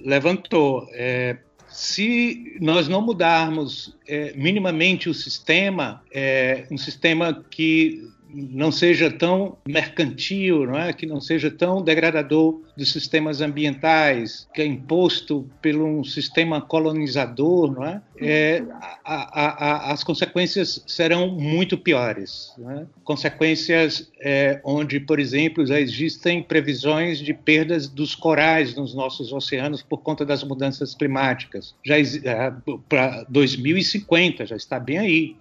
levantou. 0.05 0.86
É, 0.91 1.38
se 1.71 2.57
nós 2.59 2.88
não 2.88 3.01
mudarmos 3.01 3.95
é, 4.07 4.33
minimamente 4.35 5.09
o 5.09 5.13
sistema, 5.13 6.03
é, 6.11 6.65
um 6.71 6.77
sistema 6.77 7.45
que 7.49 8.09
não 8.31 8.71
seja 8.71 9.09
tão 9.09 9.57
mercantil, 9.67 10.65
não 10.65 10.77
é? 10.77 10.93
que 10.93 11.05
não 11.05 11.19
seja 11.19 11.50
tão 11.50 11.81
degradador 11.81 12.62
dos 12.77 12.91
sistemas 12.91 13.41
ambientais, 13.41 14.48
que 14.53 14.62
é 14.62 14.65
imposto 14.65 15.50
por 15.62 15.75
um 15.75 16.03
sistema 16.03 16.62
colonizador, 16.62 17.71
não 17.71 17.86
é? 17.86 18.01
é 18.17 18.63
a, 19.03 19.03
a, 19.03 19.65
a, 19.89 19.91
as 19.91 20.03
consequências 20.03 20.83
serão 20.86 21.29
muito 21.29 21.77
piores. 21.77 22.53
É? 22.77 22.86
Consequências 23.03 24.12
é, 24.19 24.62
onde, 24.63 25.00
por 25.00 25.19
exemplo, 25.19 25.65
já 25.65 25.79
existem 25.79 26.43
previsões 26.43 27.17
de 27.19 27.33
perdas 27.33 27.88
dos 27.88 28.13
corais 28.13 28.75
nos 28.75 28.93
nossos 28.93 29.33
oceanos 29.33 29.81
por 29.81 30.00
conta 30.00 30.24
das 30.24 30.43
mudanças 30.43 30.93
climáticas. 30.93 31.74
Já 31.83 31.98
é, 31.98 32.53
para 32.88 33.25
2050 33.27 34.45
já 34.45 34.55
está 34.55 34.79
bem 34.79 34.98
aí. 35.00 35.36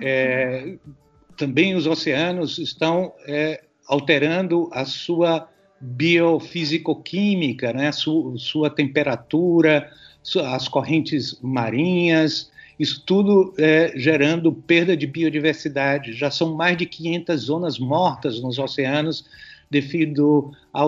É, 0.00 0.76
também 1.36 1.74
os 1.74 1.86
oceanos 1.86 2.58
estão 2.58 3.12
é, 3.26 3.62
alterando 3.86 4.68
a 4.72 4.84
sua 4.84 5.48
biofísico-química, 5.80 7.72
né? 7.72 7.92
sua, 7.92 8.70
temperatura, 8.70 9.90
as 10.44 10.68
correntes 10.68 11.38
marinhas, 11.42 12.50
isso 12.78 13.02
tudo 13.06 13.54
é, 13.58 13.92
gerando 13.96 14.52
perda 14.52 14.96
de 14.96 15.06
biodiversidade. 15.06 16.12
Já 16.12 16.30
são 16.30 16.54
mais 16.54 16.76
de 16.76 16.86
500 16.86 17.40
zonas 17.40 17.78
mortas 17.78 18.40
nos 18.40 18.58
oceanos 18.58 19.24
devido 19.70 20.52
à 20.72 20.82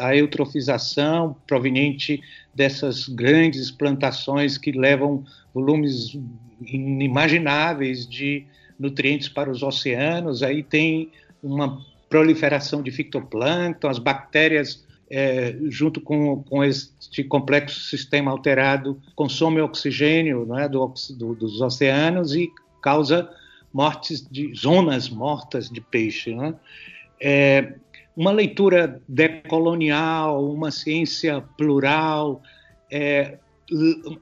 à 0.00 0.16
eutrofização 0.16 1.36
proveniente 1.46 2.22
dessas 2.54 3.08
grandes 3.08 3.70
plantações 3.70 4.56
que 4.56 4.72
levam 4.72 5.24
volumes 5.52 6.16
inimagináveis 6.62 8.08
de 8.08 8.46
nutrientes 8.80 9.28
para 9.28 9.50
os 9.50 9.62
oceanos. 9.62 10.42
Aí 10.42 10.62
tem 10.62 11.10
uma 11.42 11.80
proliferação 12.08 12.82
de 12.82 12.90
fitoplâncton, 12.90 13.88
as 13.88 13.98
bactérias 13.98 14.84
é, 15.10 15.56
junto 15.68 16.00
com, 16.00 16.42
com 16.44 16.64
este 16.64 17.22
complexo 17.24 17.80
sistema 17.80 18.30
alterado, 18.30 19.00
consome 19.14 19.60
oxigênio 19.60 20.46
não 20.46 20.58
é, 20.58 20.68
do, 20.68 20.92
do, 21.16 21.34
dos 21.34 21.60
oceanos 21.60 22.34
e 22.34 22.48
causa 22.80 23.28
mortes 23.72 24.26
de 24.28 24.52
zonas 24.54 25.08
mortas 25.08 25.68
de 25.68 25.80
peixe. 25.80 26.34
Né? 26.34 26.54
É, 27.20 27.74
uma 28.16 28.30
leitura 28.30 29.00
decolonial, 29.08 30.44
uma 30.44 30.70
ciência 30.70 31.40
plural, 31.56 32.42
é, 32.90 33.38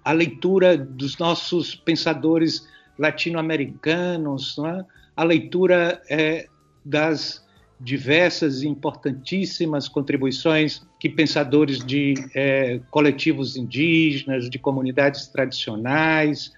a 0.04 0.12
leitura 0.12 0.76
dos 0.76 1.16
nossos 1.18 1.74
pensadores 1.74 2.66
latino-americanos, 2.98 4.56
é? 4.58 4.84
a 5.16 5.24
leitura 5.24 6.02
é, 6.10 6.48
das 6.84 7.46
diversas 7.80 8.62
e 8.62 8.68
importantíssimas 8.68 9.88
contribuições 9.88 10.82
que 10.98 11.08
pensadores 11.08 11.78
de 11.78 12.14
é, 12.34 12.80
coletivos 12.90 13.56
indígenas, 13.56 14.50
de 14.50 14.58
comunidades 14.58 15.28
tradicionais, 15.28 16.52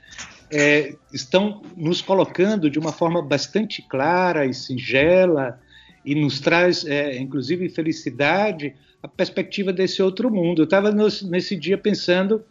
é, 0.51 0.97
estão 1.13 1.63
nos 1.77 2.01
colocando 2.01 2.71
de 2.71 2.79
uma 2.79 2.93
forma 2.93 3.23
bastante 3.23 3.83
clara 3.83 4.47
e 4.47 4.55
singela 4.55 5.61
e 6.05 6.15
nos 6.15 6.41
traz, 6.41 6.85
é, 6.87 7.19
inclusive, 7.19 7.69
felicidade 7.69 8.75
a 9.03 9.09
perspectiva 9.09 9.73
desse 9.73 10.03
outro 10.03 10.31
mundo. 10.31 10.63
Eu 10.63 10.65
estava 10.65 10.91
nesse 10.91 11.57
dia 11.57 11.79
pensando 11.79 12.45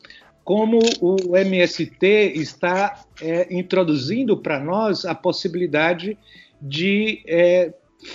como 0.50 0.79
o 1.00 1.38
MST 1.38 2.34
está 2.34 3.03
é, 3.22 3.48
introduzindo 3.53 4.36
para 4.36 4.60
nós 4.60 5.06
a 5.06 5.13
possibilidade 5.13 6.18
de 6.60 7.22
é, 7.27 7.72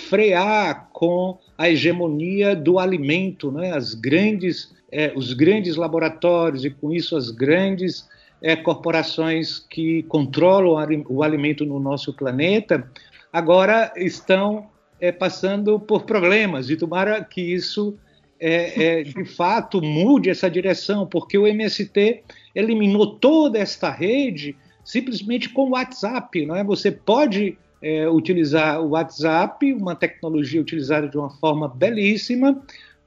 frear 0.09 0.89
com 0.91 1.39
a 1.57 1.69
hegemonia 1.69 2.53
do 2.53 2.77
alimento, 2.77 3.49
né? 3.53 3.71
as 3.71 3.93
grandes, 3.93 4.75
é, 4.91 5.13
os 5.15 5.31
grandes 5.31 5.77
laboratórios 5.77 6.65
e 6.65 6.69
com 6.69 6.91
isso 6.91 7.15
as 7.15 7.31
grandes 7.31 8.05
é, 8.41 8.53
corporações 8.53 9.57
que 9.57 10.03
controlam 10.03 11.05
o 11.07 11.23
alimento 11.23 11.65
no 11.65 11.79
nosso 11.79 12.13
planeta, 12.13 12.85
agora 13.31 13.93
estão 13.95 14.67
é, 14.99 15.09
passando 15.09 15.79
por 15.79 16.03
problemas 16.03 16.69
e 16.69 16.75
tomara 16.75 17.23
que 17.23 17.39
isso 17.39 17.97
é, 18.39 18.99
é, 18.99 19.03
de 19.03 19.25
fato 19.25 19.81
mude 19.81 20.29
essa 20.29 20.49
direção, 20.49 21.05
porque 21.07 21.37
o 21.37 21.47
MST 21.47 22.23
eliminou 22.53 23.15
toda 23.15 23.57
esta 23.59 23.89
rede 23.89 24.55
simplesmente 24.83 25.49
com 25.49 25.67
o 25.67 25.69
WhatsApp, 25.71 26.45
não 26.45 26.55
é? 26.55 26.63
Você 26.63 26.91
pode 26.91 27.57
é, 27.81 28.07
utilizar 28.09 28.81
o 28.81 28.89
WhatsApp, 28.89 29.73
uma 29.73 29.95
tecnologia 29.95 30.61
utilizada 30.61 31.07
de 31.07 31.17
uma 31.17 31.29
forma 31.29 31.67
belíssima 31.67 32.61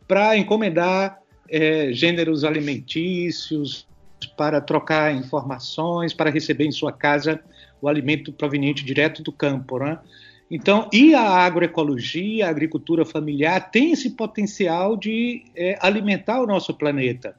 para 0.06 0.37
encomendar 0.37 1.18
é, 1.49 1.92
gêneros 1.92 2.44
alimentícios, 2.44 3.87
para 4.37 4.61
trocar 4.61 5.14
informações, 5.14 6.12
para 6.12 6.30
receber 6.30 6.64
em 6.64 6.73
sua 6.73 6.92
casa 6.92 7.40
o 7.80 7.88
alimento 7.88 8.32
proveniente 8.32 8.85
direto 8.85 9.23
do 9.23 9.30
campo. 9.30 9.78
Né? 9.78 9.99
Então, 10.50 10.88
e 10.92 11.14
a 11.14 11.22
agroecologia, 11.22 12.46
a 12.46 12.50
agricultura 12.50 13.04
familiar, 13.04 13.70
tem 13.70 13.92
esse 13.92 14.10
potencial 14.10 14.96
de 14.96 15.44
é, 15.54 15.78
alimentar 15.80 16.40
o 16.40 16.46
nosso 16.46 16.72
planeta. 16.72 17.36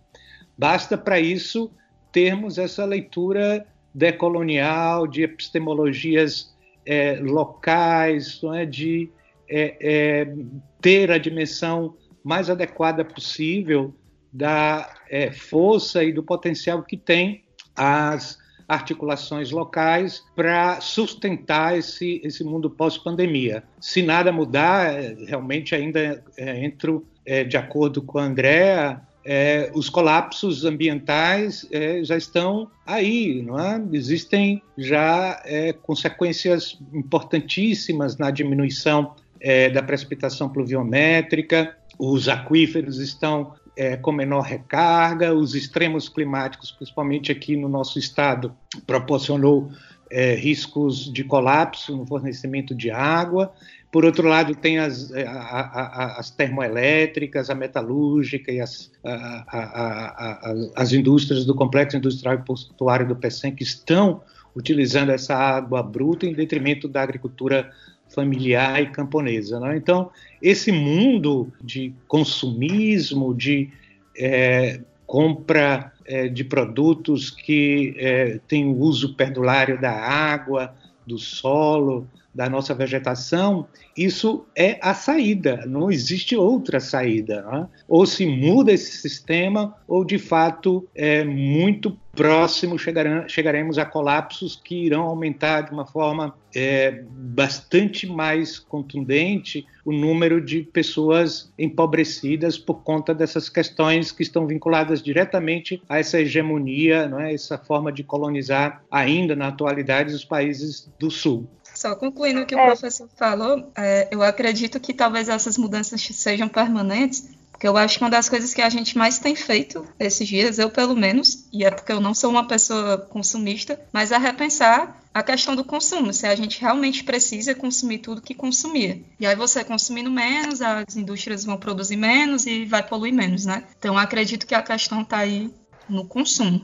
Basta 0.58 0.98
para 0.98 1.20
isso 1.20 1.72
termos 2.12 2.58
essa 2.58 2.86
leitura 2.86 3.66
decolonial, 3.94 5.08
de 5.08 5.24
epistemologias 5.24 6.56
é, 6.86 7.20
locais, 7.22 8.42
é, 8.56 8.66
de 8.66 9.10
é, 9.50 9.78
é, 9.82 10.36
ter 10.80 11.12
a 11.12 11.18
dimensão 11.18 11.96
mais 12.24 12.50
adequada 12.50 13.04
possível 13.04 13.94
da 14.32 14.94
é, 15.10 15.32
força 15.32 16.04
e 16.04 16.14
do 16.14 16.22
potencial 16.22 16.84
que 16.84 16.96
tem 16.96 17.44
as 17.76 18.38
articulações 18.70 19.52
locais 19.52 20.24
para 20.36 20.80
sustentar 20.80 21.78
esse, 21.78 22.22
esse 22.24 22.44
mundo 22.44 22.70
pós-pandemia. 22.70 23.64
Se 23.82 24.02
nada 24.02 24.32
mudar, 24.32 24.94
é, 24.94 25.18
realmente 25.26 25.76
ainda 25.76 26.24
entro 26.38 27.06
de 27.48 27.58
acordo 27.58 28.02
com 28.02 28.18
a 28.18 28.24
Andrea, 28.24 29.02
é, 29.32 29.70
os 29.76 29.90
colapsos 29.90 30.66
ambientais 30.66 31.68
é, 31.72 32.04
já 32.04 32.18
estão 32.18 32.68
aí, 32.86 33.44
não 33.44 33.60
é? 33.60 33.80
Existem 33.92 34.60
já 34.78 35.42
é, 35.46 35.72
consequências 35.72 36.80
importantíssimas 36.92 38.18
na 38.18 38.32
diminuição 38.32 39.14
é, 39.40 39.70
da 39.70 39.84
precipitação 39.84 40.50
pluviométrica, 40.50 41.76
os 42.00 42.28
aquíferos 42.28 42.98
estão 43.00 43.54
é, 43.80 43.96
com 43.96 44.12
menor 44.12 44.42
recarga, 44.42 45.34
os 45.34 45.56
extremos 45.56 46.10
climáticos, 46.10 46.70
principalmente 46.70 47.32
aqui 47.32 47.56
no 47.56 47.70
nosso 47.70 47.98
estado, 47.98 48.54
proporcionou 48.86 49.72
é, 50.12 50.36
riscos 50.36 51.10
de 51.14 51.24
colapso 51.24 51.96
no 51.96 52.06
fornecimento 52.06 52.76
de 52.76 52.92
água. 52.92 53.54
Por 53.90 54.04
outro 54.04 54.28
lado, 54.28 54.54
tem 54.54 54.80
as, 54.80 55.14
a, 55.14 55.22
a, 55.22 56.20
as 56.20 56.30
termoelétricas, 56.30 57.50
a 57.50 57.56
metalúrgica 57.56 58.52
e 58.52 58.60
as, 58.60 58.92
a, 59.02 60.54
as 60.76 60.92
indústrias 60.92 61.46
do 61.46 61.56
complexo 61.56 61.96
industrial 61.96 62.36
e 62.36 62.40
portuário 62.40 63.08
do 63.08 63.16
PECEM 63.16 63.56
que 63.56 63.64
estão 63.64 64.22
utilizando 64.54 65.12
essa 65.12 65.36
água 65.36 65.82
bruta 65.82 66.26
em 66.26 66.34
detrimento 66.34 66.86
da 66.86 67.02
agricultura 67.02 67.72
familiar 68.10 68.82
e 68.82 68.88
camponesa. 68.88 69.60
Né? 69.60 69.78
Então, 69.78 70.12
esse 70.42 70.72
mundo 70.72 71.52
de 71.62 71.94
consumismo, 72.08 73.34
de 73.34 73.70
é, 74.18 74.82
compra 75.06 75.94
é, 76.06 76.28
de 76.28 76.44
produtos 76.44 77.30
que 77.30 77.96
é, 77.98 78.40
têm 78.48 78.66
o 78.66 78.78
uso 78.78 79.16
perdulário 79.16 79.80
da 79.80 79.92
água, 79.92 80.74
do 81.06 81.18
solo, 81.18 82.08
da 82.34 82.50
nossa 82.50 82.74
vegetação, 82.74 83.68
isso 83.98 84.46
é 84.56 84.78
a 84.82 84.94
saída, 84.94 85.66
não 85.66 85.92
existe 85.92 86.36
outra 86.36 86.80
saída. 86.80 87.42
Né? 87.42 87.68
Ou 87.88 88.06
se 88.06 88.26
muda 88.26 88.72
esse 88.72 88.98
sistema, 88.98 89.76
ou 89.88 90.06
de 90.06 90.20
fato 90.20 90.88
é 90.96 91.24
muito 91.24 91.98
próximo 92.20 92.78
chegaremos 92.78 93.78
a 93.78 93.86
colapsos 93.86 94.60
que 94.62 94.76
irão 94.76 95.04
aumentar 95.04 95.62
de 95.62 95.72
uma 95.72 95.86
forma 95.86 96.36
é, 96.54 97.04
bastante 97.08 98.08
mais 98.08 98.60
contundente 98.60 99.66
o 99.86 99.94
número 99.94 100.42
de 100.42 100.64
pessoas 100.64 101.52
empobrecidas 101.58 102.58
por 102.58 102.84
conta 102.84 103.14
dessas 103.14 103.48
questões 103.48 104.12
que 104.12 104.24
estão 104.24 104.46
vinculadas 104.46 105.02
diretamente 105.02 105.82
a 105.88 106.00
essa 106.00 106.20
hegemonia, 106.20 107.10
é? 107.20 107.34
essa 107.34 107.58
forma 107.58 107.92
de 107.92 108.04
colonizar 108.04 108.84
ainda 108.92 109.36
na 109.36 109.48
atualidade 109.48 110.14
os 110.14 110.26
países 110.26 110.92
do 111.00 111.10
Sul. 111.10 111.48
Só 111.80 111.96
concluindo 111.96 112.42
o 112.42 112.46
que 112.46 112.54
é. 112.54 112.62
o 112.62 112.66
professor 112.66 113.08
falou, 113.16 113.72
é, 113.74 114.10
eu 114.12 114.22
acredito 114.22 114.82
que 114.82 114.94
talvez 114.94 115.30
essas 115.30 115.58
mudanças 115.58 116.02
sejam 116.02 116.50
permanentes, 116.50 117.30
porque 117.54 117.66
eu 117.66 117.78
acho 117.78 117.98
que 117.98 118.04
uma 118.04 118.10
das 118.10 118.28
coisas 118.28 118.54
que 118.54 118.62
a 118.62 118.68
gente 118.70 118.98
mais 118.98 119.18
tem 119.18 119.34
feito 119.34 119.88
esses 119.98 120.28
dias, 120.28 120.60
eu 120.60 120.70
pelo 120.70 120.94
menos, 120.94 121.48
e 121.54 121.64
é 121.64 121.72
porque 121.72 121.94
eu 121.94 122.02
não 122.02 122.14
sou 122.14 122.32
uma 122.32 122.46
pessoa 122.46 122.98
consumista, 122.98 123.80
mas 123.94 124.12
é 124.12 124.18
repensar 124.18 125.02
a 125.14 125.24
questão 125.24 125.56
do 125.56 125.64
consumo, 125.64 126.12
se 126.12 126.28
a 126.28 126.36
gente 126.36 126.60
realmente 126.60 127.02
precisa 127.02 127.56
consumir 127.56 128.00
tudo 128.00 128.22
que 128.22 128.36
consumia. 128.36 129.02
E 129.18 129.26
aí 129.26 129.36
você 129.38 129.64
consumindo 129.64 130.12
menos, 130.12 130.62
as 130.62 130.98
indústrias 130.98 131.46
vão 131.46 131.56
produzir 131.56 131.96
menos 131.96 132.46
e 132.46 132.66
vai 132.66 132.84
poluir 132.84 133.14
menos, 133.14 133.46
né? 133.46 133.64
Então 133.78 133.98
acredito 133.98 134.46
que 134.46 134.54
a 134.54 134.62
questão 134.62 135.04
está 135.04 135.20
aí 135.20 135.50
no 135.88 136.06
consumo. 136.06 136.62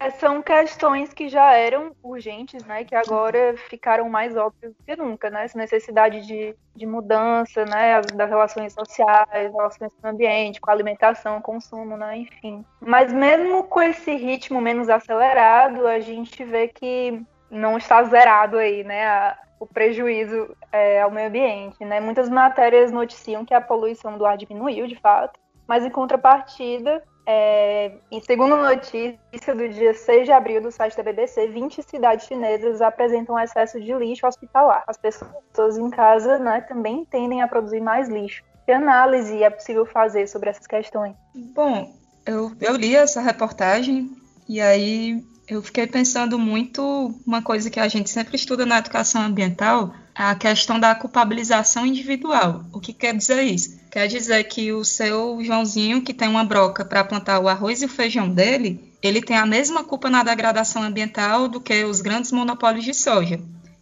É, 0.00 0.08
são 0.12 0.40
questões 0.40 1.12
que 1.12 1.28
já 1.28 1.52
eram 1.52 1.94
urgentes, 2.02 2.64
né, 2.64 2.84
que 2.84 2.94
agora 2.94 3.54
ficaram 3.68 4.08
mais 4.08 4.34
óbvias 4.34 4.72
do 4.72 4.82
que 4.82 4.96
nunca, 4.96 5.28
né, 5.28 5.44
essa 5.44 5.58
necessidade 5.58 6.26
de, 6.26 6.56
de 6.74 6.86
mudança, 6.86 7.66
né, 7.66 8.00
das 8.14 8.30
relações 8.30 8.72
sociais, 8.72 9.52
relações 9.52 9.92
com 10.00 10.08
o 10.08 10.10
ambiente, 10.10 10.58
com 10.58 10.70
a 10.70 10.72
alimentação, 10.72 11.42
consumo, 11.42 11.98
né, 11.98 12.16
enfim. 12.16 12.64
Mas 12.80 13.12
mesmo 13.12 13.64
com 13.64 13.82
esse 13.82 14.16
ritmo 14.16 14.58
menos 14.58 14.88
acelerado, 14.88 15.86
a 15.86 16.00
gente 16.00 16.42
vê 16.44 16.66
que 16.66 17.22
não 17.50 17.76
está 17.76 18.02
zerado 18.04 18.56
aí, 18.56 18.82
né, 18.82 19.06
a, 19.06 19.38
o 19.60 19.66
prejuízo 19.66 20.56
é, 20.72 21.02
ao 21.02 21.10
meio 21.10 21.28
ambiente, 21.28 21.84
né. 21.84 22.00
Muitas 22.00 22.30
matérias 22.30 22.90
noticiam 22.90 23.44
que 23.44 23.52
a 23.52 23.60
poluição 23.60 24.16
do 24.16 24.24
ar 24.24 24.38
diminuiu, 24.38 24.86
de 24.86 24.96
fato, 24.96 25.38
Mas 25.68 25.84
em 25.84 25.90
contrapartida, 25.90 27.02
é, 27.32 27.92
em 28.10 28.20
segundo 28.20 28.56
notícia 28.56 29.54
do 29.54 29.68
dia 29.68 29.94
6 29.94 30.24
de 30.24 30.32
abril 30.32 30.60
do 30.60 30.72
site 30.72 30.96
da 30.96 31.02
BBC, 31.04 31.46
20 31.46 31.80
cidades 31.84 32.26
chinesas 32.26 32.82
apresentam 32.82 33.38
excesso 33.38 33.80
de 33.80 33.92
lixo 33.94 34.26
hospitalar. 34.26 34.82
As 34.84 34.96
pessoas 34.96 35.78
em 35.78 35.88
casa 35.90 36.38
né, 36.40 36.60
também 36.62 37.04
tendem 37.04 37.40
a 37.40 37.46
produzir 37.46 37.80
mais 37.80 38.08
lixo. 38.08 38.42
Que 38.66 38.72
análise 38.72 39.40
é 39.42 39.48
possível 39.48 39.86
fazer 39.86 40.26
sobre 40.26 40.50
essas 40.50 40.66
questões? 40.66 41.14
Bom, 41.54 41.94
eu, 42.26 42.50
eu 42.60 42.74
li 42.74 42.96
essa 42.96 43.20
reportagem 43.20 44.10
e 44.48 44.60
aí 44.60 45.22
eu 45.46 45.62
fiquei 45.62 45.86
pensando 45.86 46.36
muito 46.36 47.14
uma 47.24 47.42
coisa 47.42 47.70
que 47.70 47.78
a 47.78 47.86
gente 47.86 48.10
sempre 48.10 48.34
estuda 48.34 48.66
na 48.66 48.78
educação 48.78 49.22
ambiental, 49.22 49.94
a 50.22 50.34
questão 50.34 50.78
da 50.78 50.94
culpabilização 50.94 51.86
individual. 51.86 52.62
O 52.74 52.78
que 52.78 52.92
quer 52.92 53.16
dizer 53.16 53.42
isso? 53.42 53.80
Quer 53.90 54.06
dizer 54.06 54.44
que 54.44 54.70
o 54.70 54.84
seu 54.84 55.42
Joãozinho, 55.42 56.02
que 56.02 56.12
tem 56.12 56.28
uma 56.28 56.44
broca 56.44 56.84
para 56.84 57.02
plantar 57.02 57.40
o 57.40 57.48
arroz 57.48 57.80
e 57.80 57.86
o 57.86 57.88
feijão 57.88 58.28
dele, 58.28 58.92
ele 59.02 59.22
tem 59.22 59.38
a 59.38 59.46
mesma 59.46 59.82
culpa 59.82 60.10
na 60.10 60.22
degradação 60.22 60.82
ambiental 60.82 61.48
do 61.48 61.58
que 61.58 61.84
os 61.84 62.02
grandes 62.02 62.32
monopólios 62.32 62.84
de 62.84 62.92
soja. 62.92 63.40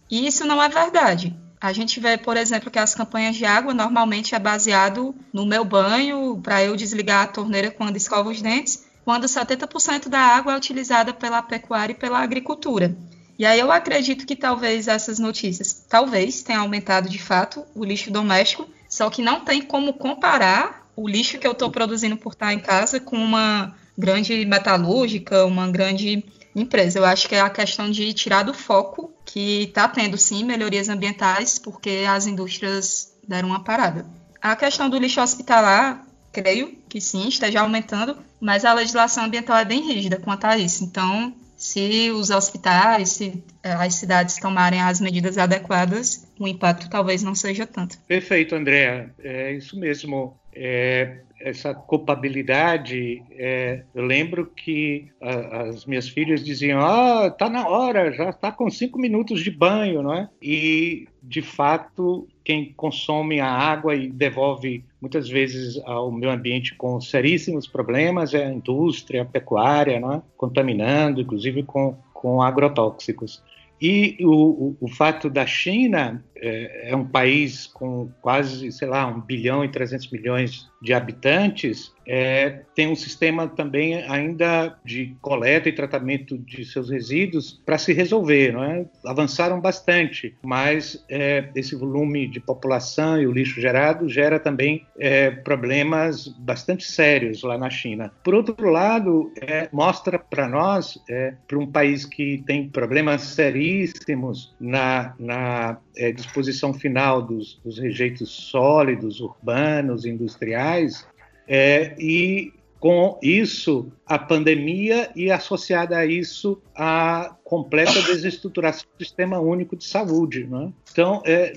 E 0.09 0.25
isso 0.25 0.45
não 0.45 0.63
é 0.63 0.69
verdade. 0.69 1.35
A 1.59 1.73
gente 1.73 1.99
vê, 1.99 2.17
por 2.17 2.37
exemplo, 2.37 2.71
que 2.71 2.79
as 2.79 2.95
campanhas 2.95 3.35
de 3.35 3.43
água 3.43 3.73
normalmente 3.73 4.33
é 4.33 4.39
baseado 4.39 5.13
no 5.33 5.45
meu 5.45 5.65
banho, 5.65 6.39
para 6.41 6.63
eu 6.63 6.73
desligar 6.77 7.23
a 7.23 7.27
torneira 7.27 7.69
quando 7.69 7.97
escovo 7.97 8.29
os 8.29 8.41
dentes, 8.41 8.85
quando 9.03 9.25
70% 9.25 10.07
da 10.07 10.19
água 10.19 10.53
é 10.53 10.57
utilizada 10.57 11.13
pela 11.13 11.41
pecuária 11.41 11.91
e 11.91 11.97
pela 11.97 12.19
agricultura. 12.19 12.95
E 13.39 13.45
aí 13.45 13.57
eu 13.57 13.71
acredito 13.71 14.25
que 14.27 14.35
talvez 14.35 14.89
essas 14.89 15.17
notícias, 15.17 15.85
talvez 15.87 16.43
tenham 16.43 16.61
aumentado 16.63 17.07
de 17.07 17.17
fato 17.17 17.63
o 17.73 17.85
lixo 17.85 18.11
doméstico, 18.11 18.67
só 18.89 19.09
que 19.09 19.21
não 19.21 19.45
tem 19.45 19.61
como 19.61 19.93
comparar 19.93 20.85
o 20.93 21.07
lixo 21.07 21.39
que 21.39 21.47
eu 21.47 21.53
estou 21.53 21.71
produzindo 21.71 22.17
por 22.17 22.33
estar 22.33 22.53
em 22.53 22.59
casa 22.59 22.99
com 22.99 23.15
uma 23.15 23.73
grande 23.97 24.45
metalúrgica, 24.45 25.45
uma 25.45 25.71
grande 25.71 26.21
empresa. 26.53 26.99
Eu 26.99 27.05
acho 27.05 27.29
que 27.29 27.35
é 27.35 27.39
a 27.39 27.49
questão 27.49 27.89
de 27.89 28.11
tirar 28.11 28.43
do 28.43 28.53
foco 28.53 29.13
que 29.25 29.63
está 29.63 29.87
tendo 29.87 30.17
sim 30.17 30.43
melhorias 30.43 30.89
ambientais, 30.89 31.57
porque 31.57 32.03
as 32.09 32.27
indústrias 32.27 33.13
deram 33.25 33.47
uma 33.47 33.63
parada. 33.63 34.05
A 34.41 34.53
questão 34.53 34.89
do 34.89 34.99
lixo 34.99 35.21
hospitalar, 35.21 36.05
creio 36.33 36.77
que 36.89 36.99
sim, 36.99 37.29
esteja 37.29 37.61
aumentando, 37.61 38.17
mas 38.37 38.65
a 38.65 38.73
legislação 38.73 39.23
ambiental 39.23 39.55
é 39.55 39.63
bem 39.63 39.81
rígida 39.81 40.17
quanto 40.17 40.43
a 40.43 40.57
isso. 40.57 40.83
Então, 40.83 41.33
se 41.59 42.09
os 42.11 42.29
hospitais, 42.29 43.09
se 43.09 43.43
eh, 43.61 43.73
as 43.73 43.95
cidades 43.95 44.37
tomarem 44.37 44.81
as 44.81 45.01
medidas 45.01 45.37
adequadas, 45.37 46.25
o 46.39 46.47
impacto 46.47 46.89
talvez 46.89 47.21
não 47.21 47.35
seja 47.35 47.67
tanto. 47.67 47.99
Perfeito, 48.07 48.55
Andréa. 48.55 49.13
É 49.21 49.51
isso 49.51 49.77
mesmo. 49.77 50.39
É, 50.55 51.19
essa 51.41 51.73
culpabilidade, 51.73 53.21
é, 53.31 53.83
eu 53.93 54.05
lembro 54.05 54.45
que 54.45 55.07
a, 55.21 55.63
as 55.63 55.85
minhas 55.85 56.07
filhas 56.07 56.43
diziam: 56.43 56.79
Ah, 56.79 57.29
tá 57.29 57.49
na 57.49 57.67
hora, 57.67 58.11
já 58.13 58.29
está 58.29 58.53
com 58.53 58.69
cinco 58.69 58.97
minutos 58.97 59.43
de 59.43 59.51
banho, 59.51 60.01
não 60.01 60.13
é? 60.13 60.29
E 60.41 61.09
de 61.21 61.41
fato, 61.41 62.25
quem 62.43 62.73
consome 62.73 63.41
a 63.41 63.51
água 63.51 63.95
e 63.95 64.09
devolve 64.09 64.85
muitas 65.01 65.29
vezes 65.29 65.81
ao 65.85 66.11
meio 66.11 66.31
ambiente 66.31 66.75
com 66.75 66.99
seríssimos 66.99 67.67
problemas 67.67 68.33
é 68.33 68.45
a 68.45 68.51
indústria, 68.51 69.21
a 69.21 69.25
pecuária, 69.25 69.99
não 69.99 70.13
é? 70.13 70.21
contaminando, 70.37 71.21
inclusive 71.21 71.63
com, 71.63 71.95
com 72.13 72.41
agrotóxicos. 72.41 73.41
E 73.81 74.17
o, 74.21 74.31
o, 74.31 74.77
o, 74.81 74.87
fato 74.89 75.29
da 75.29 75.45
China 75.45 76.23
é, 76.41 76.89
é, 76.91 76.95
um 76.95 77.05
país 77.05 77.67
com 77.67 78.09
quase, 78.21 78.71
sei 78.71 78.87
lá, 78.87 79.05
1 79.07 79.21
bilhão 79.21 79.63
e 79.63 79.69
300 79.69 80.09
milhões 80.11 80.69
de 80.81 80.93
habitantes, 80.93 81.93
é, 82.07 82.61
tem 82.73 82.87
um 82.87 82.95
sistema 82.95 83.47
também 83.47 83.95
ainda 84.03 84.75
de 84.83 85.15
coleta 85.21 85.69
e 85.69 85.73
tratamento 85.73 86.37
de 86.37 86.65
seus 86.65 86.89
resíduos 86.89 87.61
para 87.65 87.77
se 87.77 87.93
resolver. 87.93 88.53
Não 88.53 88.63
é? 88.63 88.85
Avançaram 89.05 89.59
bastante, 89.59 90.35
mas 90.41 91.05
é, 91.09 91.49
esse 91.53 91.75
volume 91.75 92.27
de 92.27 92.39
população 92.39 93.21
e 93.21 93.27
o 93.27 93.31
lixo 93.31 93.61
gerado 93.61 94.09
gera 94.09 94.39
também 94.39 94.87
é, 94.97 95.29
problemas 95.29 96.27
bastante 96.27 96.89
sérios 96.89 97.43
lá 97.43 97.57
na 97.57 97.69
China. 97.69 98.11
Por 98.23 98.33
outro 98.33 98.69
lado, 98.69 99.31
é, 99.41 99.69
mostra 99.71 100.17
para 100.17 100.47
nós, 100.47 100.97
é, 101.09 101.33
para 101.47 101.59
um 101.59 101.67
país 101.67 102.05
que 102.05 102.43
tem 102.47 102.67
problemas 102.69 103.21
seríssimos 103.21 104.55
na, 104.59 105.13
na 105.19 105.77
é, 105.99 106.11
disposição 106.13 106.73
final 106.73 107.21
dos, 107.21 107.59
dos 107.63 107.77
rejeitos 107.77 108.29
sólidos, 108.29 109.19
urbanos, 109.19 110.05
industriais, 110.05 111.05
é, 111.47 111.93
e 111.99 112.53
com 112.79 113.19
isso, 113.21 113.91
a 114.05 114.17
pandemia 114.17 115.11
e 115.13 115.29
associada 115.29 115.97
a 115.97 116.05
isso 116.05 116.61
a 116.73 117.35
completa 117.43 118.01
desestruturação 118.01 118.85
do 118.97 119.03
sistema 119.03 119.37
único 119.37 119.75
de 119.75 119.83
saúde. 119.83 120.47
Né? 120.47 120.71
Então, 120.99 121.23
é, 121.25 121.53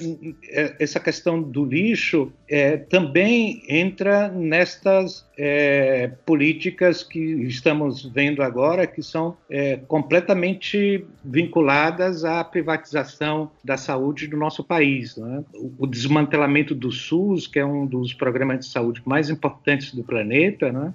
é, 0.50 0.76
essa 0.78 1.00
questão 1.00 1.42
do 1.42 1.64
lixo 1.64 2.32
é, 2.48 2.76
também 2.76 3.60
entra 3.68 4.28
nestas 4.28 5.26
é, 5.36 6.12
políticas 6.24 7.02
que 7.02 7.18
estamos 7.18 8.04
vendo 8.04 8.40
agora, 8.40 8.86
que 8.86 9.02
são 9.02 9.36
é, 9.50 9.78
completamente 9.88 11.04
vinculadas 11.24 12.24
à 12.24 12.44
privatização 12.44 13.50
da 13.64 13.76
saúde 13.76 14.28
do 14.28 14.36
nosso 14.36 14.62
país. 14.62 15.16
Né? 15.16 15.42
O, 15.56 15.72
o, 15.80 15.86
desmantelamento 15.88 16.72
do 16.72 16.92
SUS, 16.92 17.48
que 17.48 17.58
é 17.58 17.66
um 17.66 17.84
dos 17.84 18.14
programas 18.14 18.60
de 18.60 18.66
saúde 18.66 19.02
mais 19.04 19.28
importantes 19.28 19.92
do 19.92 20.04
planeta, 20.04 20.70
né? 20.70 20.94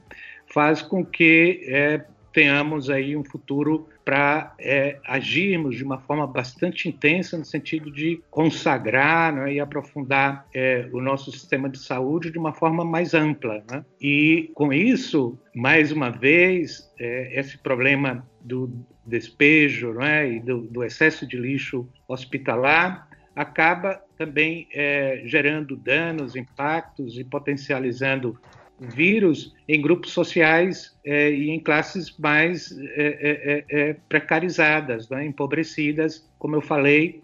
faz 0.54 0.82
com 0.82 1.04
que 1.04 1.66
é, 1.68 2.02
tenhamos 2.38 2.88
aí 2.88 3.18
um 3.18 3.24
futuro 3.24 3.90
para 4.06 4.54
é, 4.60 5.00
agirmos 5.08 5.76
de 5.76 5.84
uma 5.84 5.98
forma 5.98 6.28
bastante 6.28 6.88
intensa 6.88 7.36
no 7.36 7.44
sentido 7.44 7.90
de 7.90 8.22
consagrar 8.30 9.34
né, 9.34 9.56
e 9.56 9.60
aprofundar 9.60 10.46
é, 10.54 10.88
o 10.94 11.02
nosso 11.02 11.32
sistema 11.32 11.68
de 11.68 11.80
saúde 11.80 12.30
de 12.30 12.38
uma 12.38 12.54
forma 12.54 12.86
mais 12.86 13.16
ampla. 13.16 13.64
Né? 13.68 13.84
E 14.00 14.52
com 14.54 14.72
isso, 14.72 15.36
mais 15.56 15.92
uma 15.92 16.12
vez, 16.12 16.88
é, 17.00 17.40
esse 17.40 17.58
problema 17.58 18.24
do 18.40 18.72
despejo 19.04 19.94
né, 19.94 20.32
e 20.34 20.40
do, 20.40 20.62
do, 20.62 20.84
excesso 20.84 21.26
de 21.26 21.38
lixo 21.38 21.90
hospitalar 22.08 23.10
acaba 23.36 24.00
também 24.16 24.68
é, 24.76 25.24
gerando 25.26 25.76
danos, 25.76 26.36
impactos 26.36 27.18
e 27.18 27.24
potencializando 27.24 28.40
vírus 28.80 29.56
em 29.68 29.82
grupos 29.82 30.12
sociais 30.12 30.96
é, 31.04 31.32
e 31.32 31.50
em 31.50 31.60
classes 31.60 32.16
mais 32.18 32.72
é, 32.72 32.86
é, 32.96 33.66
é, 33.80 33.90
é 33.90 33.94
precarizadas, 34.08 35.10
né, 35.10 35.26
empobrecidas, 35.26 36.28
como 36.38 36.56
eu 36.56 36.62
falei, 36.62 37.22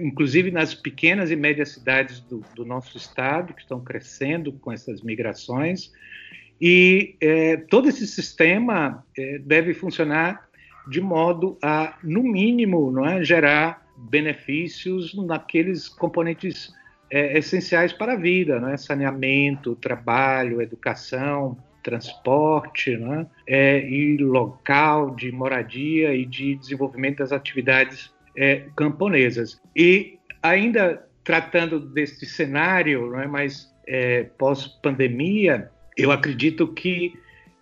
inclusive 0.00 0.50
nas 0.50 0.74
pequenas 0.74 1.30
e 1.30 1.36
médias 1.36 1.72
cidades 1.72 2.20
do, 2.20 2.42
do, 2.54 2.64
nosso 2.64 2.96
estado, 2.96 3.52
que 3.52 3.60
estão 3.60 3.80
crescendo 3.80 4.50
com 4.50 4.72
essas 4.72 5.02
migrações. 5.02 5.92
E 6.58 7.16
todo 7.68 7.86
esse 7.86 8.06
sistema 8.06 9.04
deve 9.44 9.74
funcionar 9.74 10.48
de 10.88 11.02
modo 11.02 11.58
a, 11.62 11.98
no 12.02 12.22
mínimo, 12.22 12.90
não 12.90 13.06
é, 13.06 13.22
gerar 13.22 13.86
benefícios 13.96 15.14
naqueles 15.14 15.88
componentes 15.88 16.72
é, 17.12 17.36
essenciais 17.36 17.92
para 17.92 18.14
a 18.14 18.16
vida, 18.16 18.58
né? 18.58 18.74
saneamento, 18.78 19.76
trabalho, 19.76 20.62
educação, 20.62 21.58
transporte, 21.82 22.96
né? 22.96 23.26
É, 23.46 23.86
e 23.86 24.16
local 24.16 25.14
de 25.14 25.30
moradia 25.30 26.14
e 26.14 26.24
de 26.24 26.54
desenvolvimento 26.54 27.18
das 27.18 27.32
atividades 27.32 28.10
é, 28.34 28.62
camponesas. 28.74 29.60
E 29.76 30.18
ainda 30.42 31.06
tratando 31.22 31.78
deste 31.78 32.24
cenário, 32.24 33.10
não 33.10 33.20
é, 33.20 33.26
mas 33.26 33.70
é, 33.86 34.24
pós-pandemia, 34.38 35.70
eu 35.96 36.10
acredito 36.10 36.66
que 36.68 37.12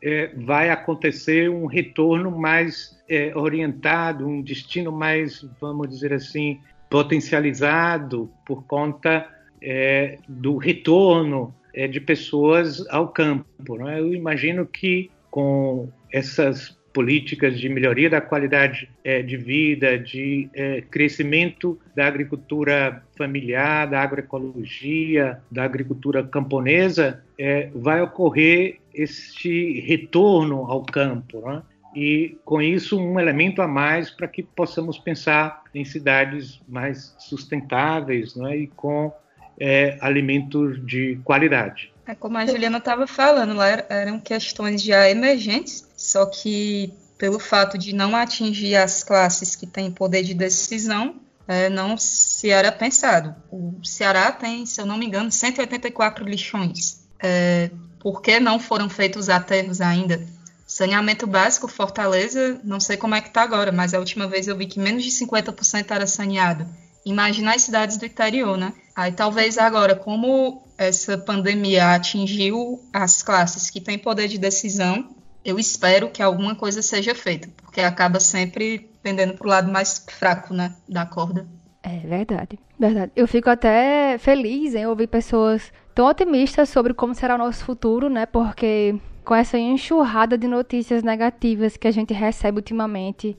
é, 0.02 0.28
vai 0.36 0.70
acontecer 0.70 1.50
um 1.50 1.66
retorno 1.66 2.30
mais 2.30 2.96
é, 3.08 3.36
orientado, 3.36 4.28
um 4.28 4.42
destino 4.42 4.92
mais, 4.92 5.42
vamos 5.60 5.88
dizer 5.88 6.12
assim, 6.12 6.60
potencializado 6.88 8.30
por 8.46 8.64
conta 8.64 9.26
é, 9.62 10.18
do 10.28 10.56
retorno 10.56 11.54
é, 11.74 11.86
de 11.86 12.00
pessoas 12.00 12.86
ao 12.88 13.08
campo. 13.08 13.76
Né? 13.76 14.00
Eu 14.00 14.12
imagino 14.14 14.66
que 14.66 15.10
com 15.30 15.88
essas 16.12 16.78
políticas 16.92 17.58
de 17.58 17.68
melhoria 17.68 18.10
da 18.10 18.20
qualidade 18.20 18.90
é, 19.04 19.22
de 19.22 19.36
vida, 19.36 19.96
de 19.96 20.48
é, 20.52 20.80
crescimento 20.80 21.78
da 21.94 22.06
agricultura 22.06 23.04
familiar, 23.16 23.88
da 23.88 24.00
agroecologia, 24.00 25.40
da 25.50 25.62
agricultura 25.62 26.24
camponesa, 26.24 27.22
é, 27.38 27.70
vai 27.74 28.02
ocorrer 28.02 28.80
este 28.92 29.80
retorno 29.80 30.64
ao 30.64 30.84
campo. 30.84 31.40
Né? 31.42 31.62
e 31.94 32.38
com 32.44 32.62
isso 32.62 32.98
um 32.98 33.18
elemento 33.18 33.60
a 33.60 33.68
mais 33.68 34.10
para 34.10 34.28
que 34.28 34.42
possamos 34.42 34.98
pensar 34.98 35.64
em 35.74 35.84
cidades 35.84 36.60
mais 36.68 37.14
sustentáveis 37.18 38.36
né, 38.36 38.56
e 38.56 38.66
com 38.68 39.12
é, 39.60 39.98
alimentos 40.00 40.84
de 40.84 41.20
qualidade. 41.22 41.92
É 42.06 42.14
como 42.14 42.38
a 42.38 42.46
Juliana 42.46 42.78
estava 42.78 43.06
falando, 43.06 43.54
lá 43.54 43.68
eram 43.88 44.18
questões 44.18 44.82
já 44.82 45.08
emergentes, 45.08 45.86
só 45.96 46.26
que 46.26 46.92
pelo 47.16 47.38
fato 47.38 47.76
de 47.76 47.94
não 47.94 48.16
atingir 48.16 48.74
as 48.74 49.04
classes 49.04 49.54
que 49.54 49.66
têm 49.66 49.92
poder 49.92 50.22
de 50.22 50.32
decisão, 50.32 51.16
é, 51.46 51.68
não 51.68 51.96
se 51.98 52.48
era 52.48 52.72
pensado. 52.72 53.34
O 53.50 53.78
Ceará 53.84 54.32
tem, 54.32 54.64
se 54.64 54.80
eu 54.80 54.86
não 54.86 54.96
me 54.96 55.06
engano, 55.06 55.30
184 55.30 56.24
lixões. 56.24 57.04
É, 57.22 57.70
por 57.98 58.22
que 58.22 58.40
não 58.40 58.58
foram 58.58 58.88
feitos 58.88 59.28
aterros 59.28 59.80
ainda? 59.80 60.26
Saneamento 60.66 61.26
básico, 61.26 61.68
Fortaleza, 61.68 62.60
não 62.64 62.80
sei 62.80 62.96
como 62.96 63.14
é 63.14 63.20
que 63.20 63.28
está 63.28 63.42
agora, 63.42 63.70
mas 63.70 63.92
a 63.92 63.98
última 63.98 64.26
vez 64.26 64.48
eu 64.48 64.56
vi 64.56 64.66
que 64.66 64.80
menos 64.80 65.04
de 65.04 65.10
50% 65.10 65.90
era 65.90 66.06
saneado. 66.06 66.66
Imagina 67.10 67.54
as 67.54 67.62
cidades 67.62 67.96
do 67.96 68.06
interior, 68.06 68.56
né? 68.56 68.72
Aí 68.94 69.12
talvez 69.12 69.58
agora, 69.58 69.94
como 69.94 70.62
essa 70.76 71.16
pandemia 71.18 71.94
atingiu 71.94 72.80
as 72.92 73.22
classes 73.22 73.70
que 73.70 73.80
têm 73.80 73.98
poder 73.98 74.28
de 74.28 74.38
decisão, 74.38 75.08
eu 75.44 75.58
espero 75.58 76.10
que 76.10 76.22
alguma 76.22 76.54
coisa 76.54 76.82
seja 76.82 77.14
feita, 77.14 77.48
porque 77.62 77.80
acaba 77.80 78.20
sempre 78.20 78.90
pendendo 79.02 79.34
para 79.34 79.46
o 79.46 79.50
lado 79.50 79.72
mais 79.72 80.04
fraco, 80.08 80.52
né, 80.52 80.74
da 80.88 81.06
corda. 81.06 81.46
É 81.82 81.98
verdade, 82.00 82.58
verdade. 82.78 83.10
Eu 83.16 83.26
fico 83.26 83.48
até 83.48 84.18
feliz 84.18 84.74
em 84.74 84.86
ouvir 84.86 85.06
pessoas 85.06 85.72
tão 85.94 86.06
otimistas 86.06 86.68
sobre 86.68 86.92
como 86.92 87.14
será 87.14 87.36
o 87.36 87.38
nosso 87.38 87.64
futuro, 87.64 88.10
né? 88.10 88.26
Porque 88.26 88.94
com 89.24 89.34
essa 89.34 89.58
enxurrada 89.58 90.36
de 90.36 90.46
notícias 90.46 91.02
negativas 91.02 91.76
que 91.76 91.88
a 91.88 91.90
gente 91.90 92.12
recebe 92.12 92.58
ultimamente, 92.58 93.36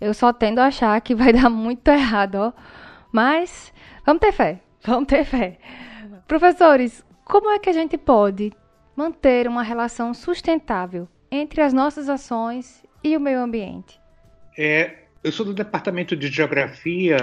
eu 0.00 0.12
só 0.12 0.32
tendo 0.32 0.58
a 0.58 0.66
achar 0.66 1.00
que 1.00 1.14
vai 1.14 1.32
dar 1.34 1.48
muito 1.48 1.86
errado, 1.88 2.34
ó. 2.36 2.52
Mas 3.12 3.72
vamos 4.04 4.20
ter 4.20 4.32
fé, 4.32 4.60
vamos 4.84 5.06
ter 5.06 5.24
fé. 5.24 5.58
Professores, 6.26 7.04
como 7.24 7.50
é 7.50 7.58
que 7.58 7.70
a 7.70 7.72
gente 7.72 7.96
pode 7.96 8.52
manter 8.96 9.46
uma 9.46 9.62
relação 9.62 10.12
sustentável 10.12 11.08
entre 11.30 11.60
as 11.60 11.72
nossas 11.72 12.08
ações 12.08 12.84
e 13.02 13.16
o 13.16 13.20
meio 13.20 13.40
ambiente? 13.40 14.00
É, 14.56 15.04
eu 15.22 15.30
sou 15.30 15.46
do 15.46 15.54
Departamento 15.54 16.16
de 16.16 16.28
Geografia 16.28 17.16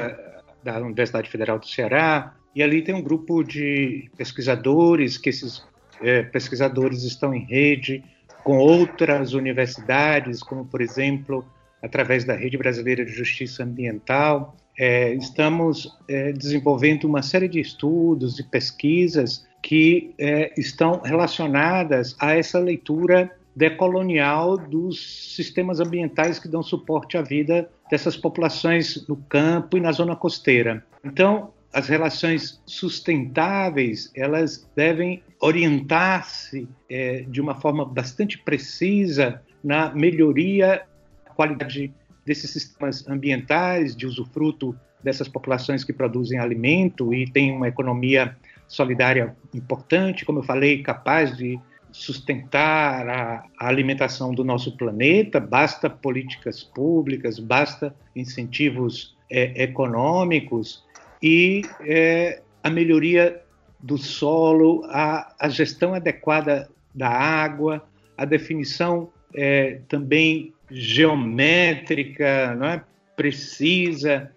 da 0.63 0.79
Universidade 0.79 1.29
Federal 1.29 1.59
do 1.59 1.67
Ceará 1.67 2.33
e 2.55 2.63
ali 2.63 2.81
tem 2.81 2.95
um 2.95 3.01
grupo 3.01 3.43
de 3.43 4.09
pesquisadores 4.17 5.17
que 5.17 5.29
esses 5.29 5.67
é, 6.01 6.23
pesquisadores 6.23 7.03
estão 7.03 7.33
em 7.33 7.43
rede 7.43 8.03
com 8.43 8.57
outras 8.57 9.33
universidades, 9.33 10.41
como, 10.41 10.65
por 10.65 10.81
exemplo, 10.81 11.45
através 11.81 12.23
da 12.23 12.35
Rede 12.35 12.57
Brasileira 12.57 13.03
de 13.03 13.11
Justiça 13.11 13.63
Ambiental. 13.63 14.55
É, 14.77 15.13
estamos 15.13 15.97
é, 16.07 16.31
desenvolvendo 16.31 17.05
uma 17.05 17.21
série 17.21 17.47
de 17.47 17.59
estudos 17.59 18.39
e 18.39 18.43
pesquisas 18.43 19.45
que 19.61 20.13
é, 20.17 20.53
estão 20.57 21.01
relacionadas 21.01 22.15
a 22.19 22.33
essa 22.33 22.59
leitura 22.59 23.31
decolonial 23.55 24.57
dos 24.57 25.33
sistemas 25.35 25.79
ambientais 25.79 26.37
que 26.37 26.47
dão 26.47 26.61
suporte 26.61 27.17
à 27.17 27.21
vida 27.21 27.69
dessas 27.89 28.17
populações 28.17 29.07
no 29.07 29.15
campo 29.15 29.77
e 29.77 29.81
na 29.81 29.91
zona 29.91 30.15
costeira. 30.15 30.85
Então, 31.03 31.53
as 31.71 31.87
relações 31.87 32.61
sustentáveis 32.65 34.11
elas 34.15 34.67
devem 34.75 35.23
orientar-se 35.41 36.67
é, 36.89 37.25
de 37.27 37.41
uma 37.41 37.55
forma 37.55 37.85
bastante 37.85 38.37
precisa 38.37 39.41
na 39.63 39.93
melhoria 39.93 40.83
da 41.25 41.31
qualidade 41.31 41.93
desses 42.25 42.51
sistemas 42.51 43.07
ambientais, 43.07 43.95
de 43.95 44.05
usufruto 44.05 44.75
dessas 45.03 45.27
populações 45.27 45.83
que 45.83 45.93
produzem 45.93 46.39
alimento 46.39 47.13
e 47.13 47.29
têm 47.29 47.51
uma 47.51 47.67
economia 47.67 48.35
solidária 48.67 49.35
importante, 49.53 50.25
como 50.25 50.39
eu 50.39 50.43
falei, 50.43 50.81
capaz 50.81 51.37
de 51.37 51.59
sustentar 51.91 53.07
a, 53.07 53.45
a, 53.57 53.67
alimentação 53.67 54.33
do 54.33 54.43
nosso 54.43 54.75
planeta, 54.75 55.39
basta 55.39 55.89
políticas 55.89 56.61
públicas, 56.61 57.39
basta 57.39 57.95
incentivos 58.15 59.15
é, 59.29 59.63
econômicos 59.63 60.83
e 61.23 61.61
é, 61.81 62.41
a 62.61 62.69
melhoria 62.69 63.41
do 63.79 63.97
solo, 63.97 64.83
a, 64.85 65.35
a, 65.39 65.47
gestão 65.47 65.93
adequada 65.93 66.69
da 66.93 67.07
água, 67.07 67.87
a 68.17 68.25
definição 68.25 69.09
é, 69.33 69.79
também 69.87 70.54
geométrica, 70.69 72.55
não 72.55 72.67
é? 72.67 72.83
precisa 73.15 74.31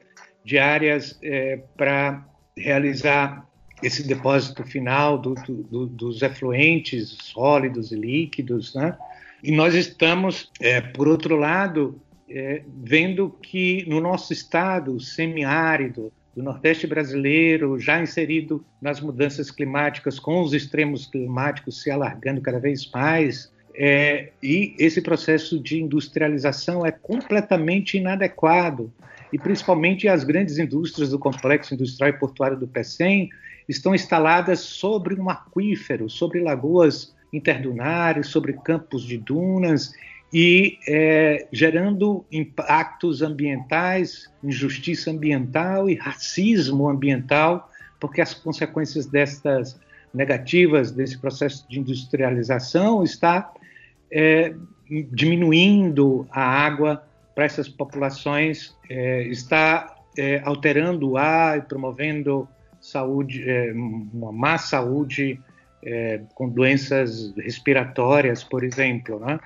de 0.44 0.58
áreas 0.58 1.18
é, 1.22 1.60
para 1.76 2.24
realizar 2.56 3.46
esse 3.82 4.06
depósito 4.06 4.64
final 4.64 5.18
do, 5.18 5.34
do, 5.34 5.86
dos 5.86 6.22
efluentes 6.22 7.16
sólidos 7.22 7.92
e 7.92 7.96
líquidos, 7.96 8.74
né? 8.74 8.96
E 9.42 9.52
nós 9.52 9.74
estamos, 9.74 10.50
é, 10.60 10.80
por 10.80 11.06
outro 11.06 11.36
lado, 11.36 12.00
é, 12.28 12.62
vendo 12.82 13.30
que 13.42 13.84
no 13.88 14.00
nosso 14.00 14.32
estado 14.32 14.98
semiárido, 15.00 16.12
do 16.34 16.42
Nordeste 16.42 16.86
brasileiro, 16.86 17.78
já 17.80 18.00
inserido 18.00 18.64
nas 18.80 19.00
mudanças 19.00 19.50
climáticas, 19.50 20.20
com 20.20 20.40
os 20.40 20.52
extremos 20.52 21.06
climáticos 21.06 21.82
se 21.82 21.90
alargando 21.90 22.40
cada 22.40 22.60
vez 22.60 22.88
mais, 22.90 23.52
é, 23.80 24.30
e 24.42 24.74
esse 24.76 25.00
processo 25.00 25.56
de 25.56 25.80
industrialização 25.80 26.84
é 26.84 26.90
completamente 26.90 27.96
inadequado. 27.96 28.92
E 29.32 29.38
principalmente 29.38 30.08
as 30.08 30.24
grandes 30.24 30.58
indústrias 30.58 31.10
do 31.10 31.18
complexo 31.18 31.74
industrial 31.74 32.10
e 32.10 32.18
portuário 32.18 32.58
do 32.58 32.66
PECEM 32.66 33.28
estão 33.68 33.94
instaladas 33.94 34.58
sobre 34.58 35.14
um 35.14 35.30
aquífero, 35.30 36.10
sobre 36.10 36.40
lagoas 36.40 37.14
interdunares, 37.32 38.26
sobre 38.26 38.54
campos 38.54 39.04
de 39.04 39.16
dunas, 39.16 39.92
e 40.32 40.78
é, 40.88 41.46
gerando 41.52 42.24
impactos 42.32 43.22
ambientais, 43.22 44.28
injustiça 44.42 45.12
ambiental 45.12 45.88
e 45.88 45.94
racismo 45.94 46.88
ambiental, 46.88 47.70
porque 48.00 48.20
as 48.20 48.34
consequências 48.34 49.06
destas 49.06 49.78
negativas 50.12 50.90
desse 50.90 51.16
processo 51.16 51.64
de 51.68 51.78
industrialização 51.78 53.04
está 53.04 53.52
é, 54.10 54.54
diminuindo 55.12 56.26
a 56.30 56.42
água 56.42 57.02
para 57.34 57.44
essas 57.44 57.68
populações, 57.68 58.76
é, 58.88 59.22
está 59.24 59.96
é, 60.16 60.40
alterando 60.44 61.10
o 61.10 61.16
ar 61.16 61.58
e 61.58 61.62
promovendo 61.62 62.48
saúde, 62.80 63.48
é, 63.48 63.72
uma 63.72 64.32
má 64.32 64.58
saúde 64.58 65.40
é, 65.84 66.20
com 66.34 66.48
doenças 66.48 67.32
respiratórias, 67.36 68.42
por 68.42 68.64
exemplo, 68.64 69.20
né? 69.20 69.38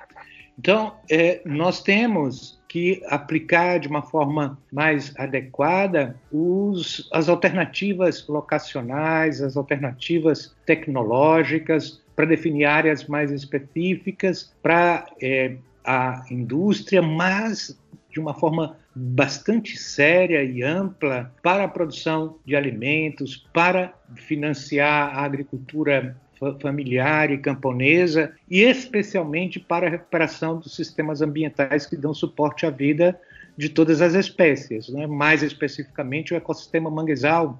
Então, 0.57 0.93
é, 1.09 1.41
nós 1.45 1.81
temos 1.81 2.61
que 2.67 3.01
aplicar 3.07 3.79
de 3.79 3.87
uma 3.87 4.03
forma 4.03 4.57
mais 4.71 5.13
adequada 5.17 6.15
os, 6.31 7.07
as 7.11 7.27
alternativas 7.27 8.27
locacionais, 8.27 9.41
as 9.41 9.57
alternativas 9.57 10.55
tecnológicas, 10.65 12.02
para 12.15 12.25
definir 12.25 12.65
áreas 12.65 13.07
mais 13.07 13.31
específicas 13.31 14.53
para 14.61 15.05
é, 15.21 15.55
a 15.83 16.23
indústria, 16.29 17.01
mas 17.01 17.77
de 18.09 18.19
uma 18.19 18.33
forma 18.33 18.77
bastante 18.95 19.75
séria 19.75 20.43
e 20.43 20.61
ampla 20.61 21.33
para 21.41 21.63
a 21.63 21.67
produção 21.67 22.37
de 22.45 22.55
alimentos, 22.55 23.47
para 23.51 23.93
financiar 24.15 25.17
a 25.17 25.23
agricultura 25.23 26.15
familiar 26.61 27.31
e 27.31 27.37
camponesa, 27.37 28.33
e 28.49 28.61
especialmente 28.61 29.59
para 29.59 29.87
a 29.87 29.89
recuperação 29.89 30.59
dos 30.59 30.75
sistemas 30.75 31.21
ambientais 31.21 31.85
que 31.85 31.95
dão 31.95 32.13
suporte 32.13 32.65
à 32.65 32.69
vida 32.69 33.19
de 33.57 33.69
todas 33.69 34.01
as 34.01 34.13
espécies, 34.13 34.89
né? 34.89 35.07
mais 35.07 35.43
especificamente 35.43 36.33
o 36.33 36.37
ecossistema 36.37 36.89
manguezal. 36.89 37.59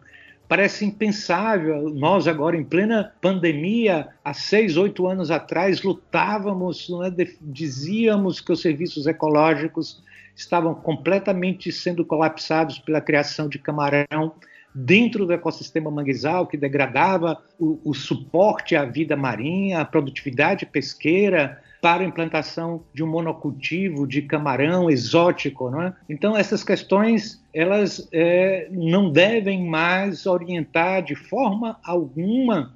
Parece 0.53 0.85
impensável, 0.85 1.89
nós 1.89 2.27
agora 2.27 2.55
em 2.55 2.63
plena 2.63 3.11
pandemia, 3.19 4.09
há 4.23 4.35
seis, 4.35 4.77
oito 4.77 5.07
anos 5.07 5.31
atrás, 5.31 5.81
lutávamos, 5.81 6.89
né? 6.89 7.11
dizíamos 7.41 8.39
que 8.39 8.51
os 8.51 8.61
serviços 8.61 9.07
ecológicos 9.07 10.03
estavam 10.35 10.75
completamente 10.75 11.71
sendo 11.71 12.05
colapsados 12.05 12.77
pela 12.77 13.01
criação 13.01 13.49
de 13.49 13.57
camarão 13.57 14.31
dentro 14.75 15.25
do 15.25 15.33
ecossistema 15.33 15.89
manguezal, 15.89 16.45
que 16.45 16.55
degradava 16.55 17.41
o, 17.57 17.79
o 17.83 17.95
suporte 17.95 18.75
à 18.75 18.85
vida 18.85 19.15
marinha, 19.15 19.81
a 19.81 19.85
produtividade 19.85 20.67
pesqueira, 20.67 21.62
para 21.84 22.02
a 22.02 22.06
implantação 22.06 22.86
de 22.93 23.04
um 23.04 23.08
monocultivo 23.08 24.08
de 24.08 24.22
camarão 24.22 24.89
exótico, 24.89 25.69
não 25.69 25.82
é? 25.82 25.93
Então 26.08 26.38
essas 26.38 26.63
questões 26.63 27.43
elas 27.54 28.08
é, 28.13 28.69
não 28.72 29.12
devem 29.12 29.67
mais 29.67 30.26
orientar 30.26 31.04
de 31.04 31.13
forma 31.13 31.78
alguma 31.84 32.74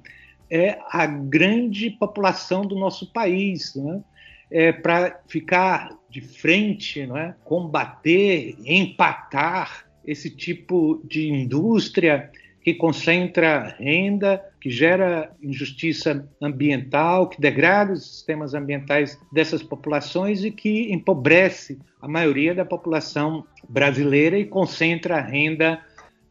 é, 0.50 0.78
a 0.90 1.06
grande 1.06 1.88
população 1.88 2.66
do 2.66 2.74
nosso 2.78 3.10
país, 3.10 3.74
não 3.74 4.04
é? 4.50 4.68
é 4.68 4.72
para 4.72 5.18
ficar 5.26 5.96
de 6.10 6.20
frente, 6.20 7.06
não 7.06 7.16
é? 7.16 7.34
combater, 7.46 8.58
empatar 8.62 9.86
esse 10.04 10.28
tipo 10.28 11.00
de 11.02 11.30
indústria 11.30 12.30
que 12.68 12.74
concentra 12.74 13.74
renda, 13.78 14.44
que 14.60 14.68
gera 14.68 15.30
injustiça 15.42 16.28
ambiental, 16.38 17.26
que 17.26 17.40
degrada 17.40 17.94
os 17.94 18.16
sistemas 18.16 18.52
ambientais 18.52 19.18
dessas 19.32 19.62
populações 19.62 20.44
e 20.44 20.50
que 20.50 20.92
empobrece 20.92 21.78
a 21.98 22.06
maioria 22.06 22.54
da 22.54 22.66
população 22.66 23.46
brasileira 23.66 24.38
e 24.38 24.44
concentra 24.44 25.16
a 25.16 25.20
renda 25.22 25.80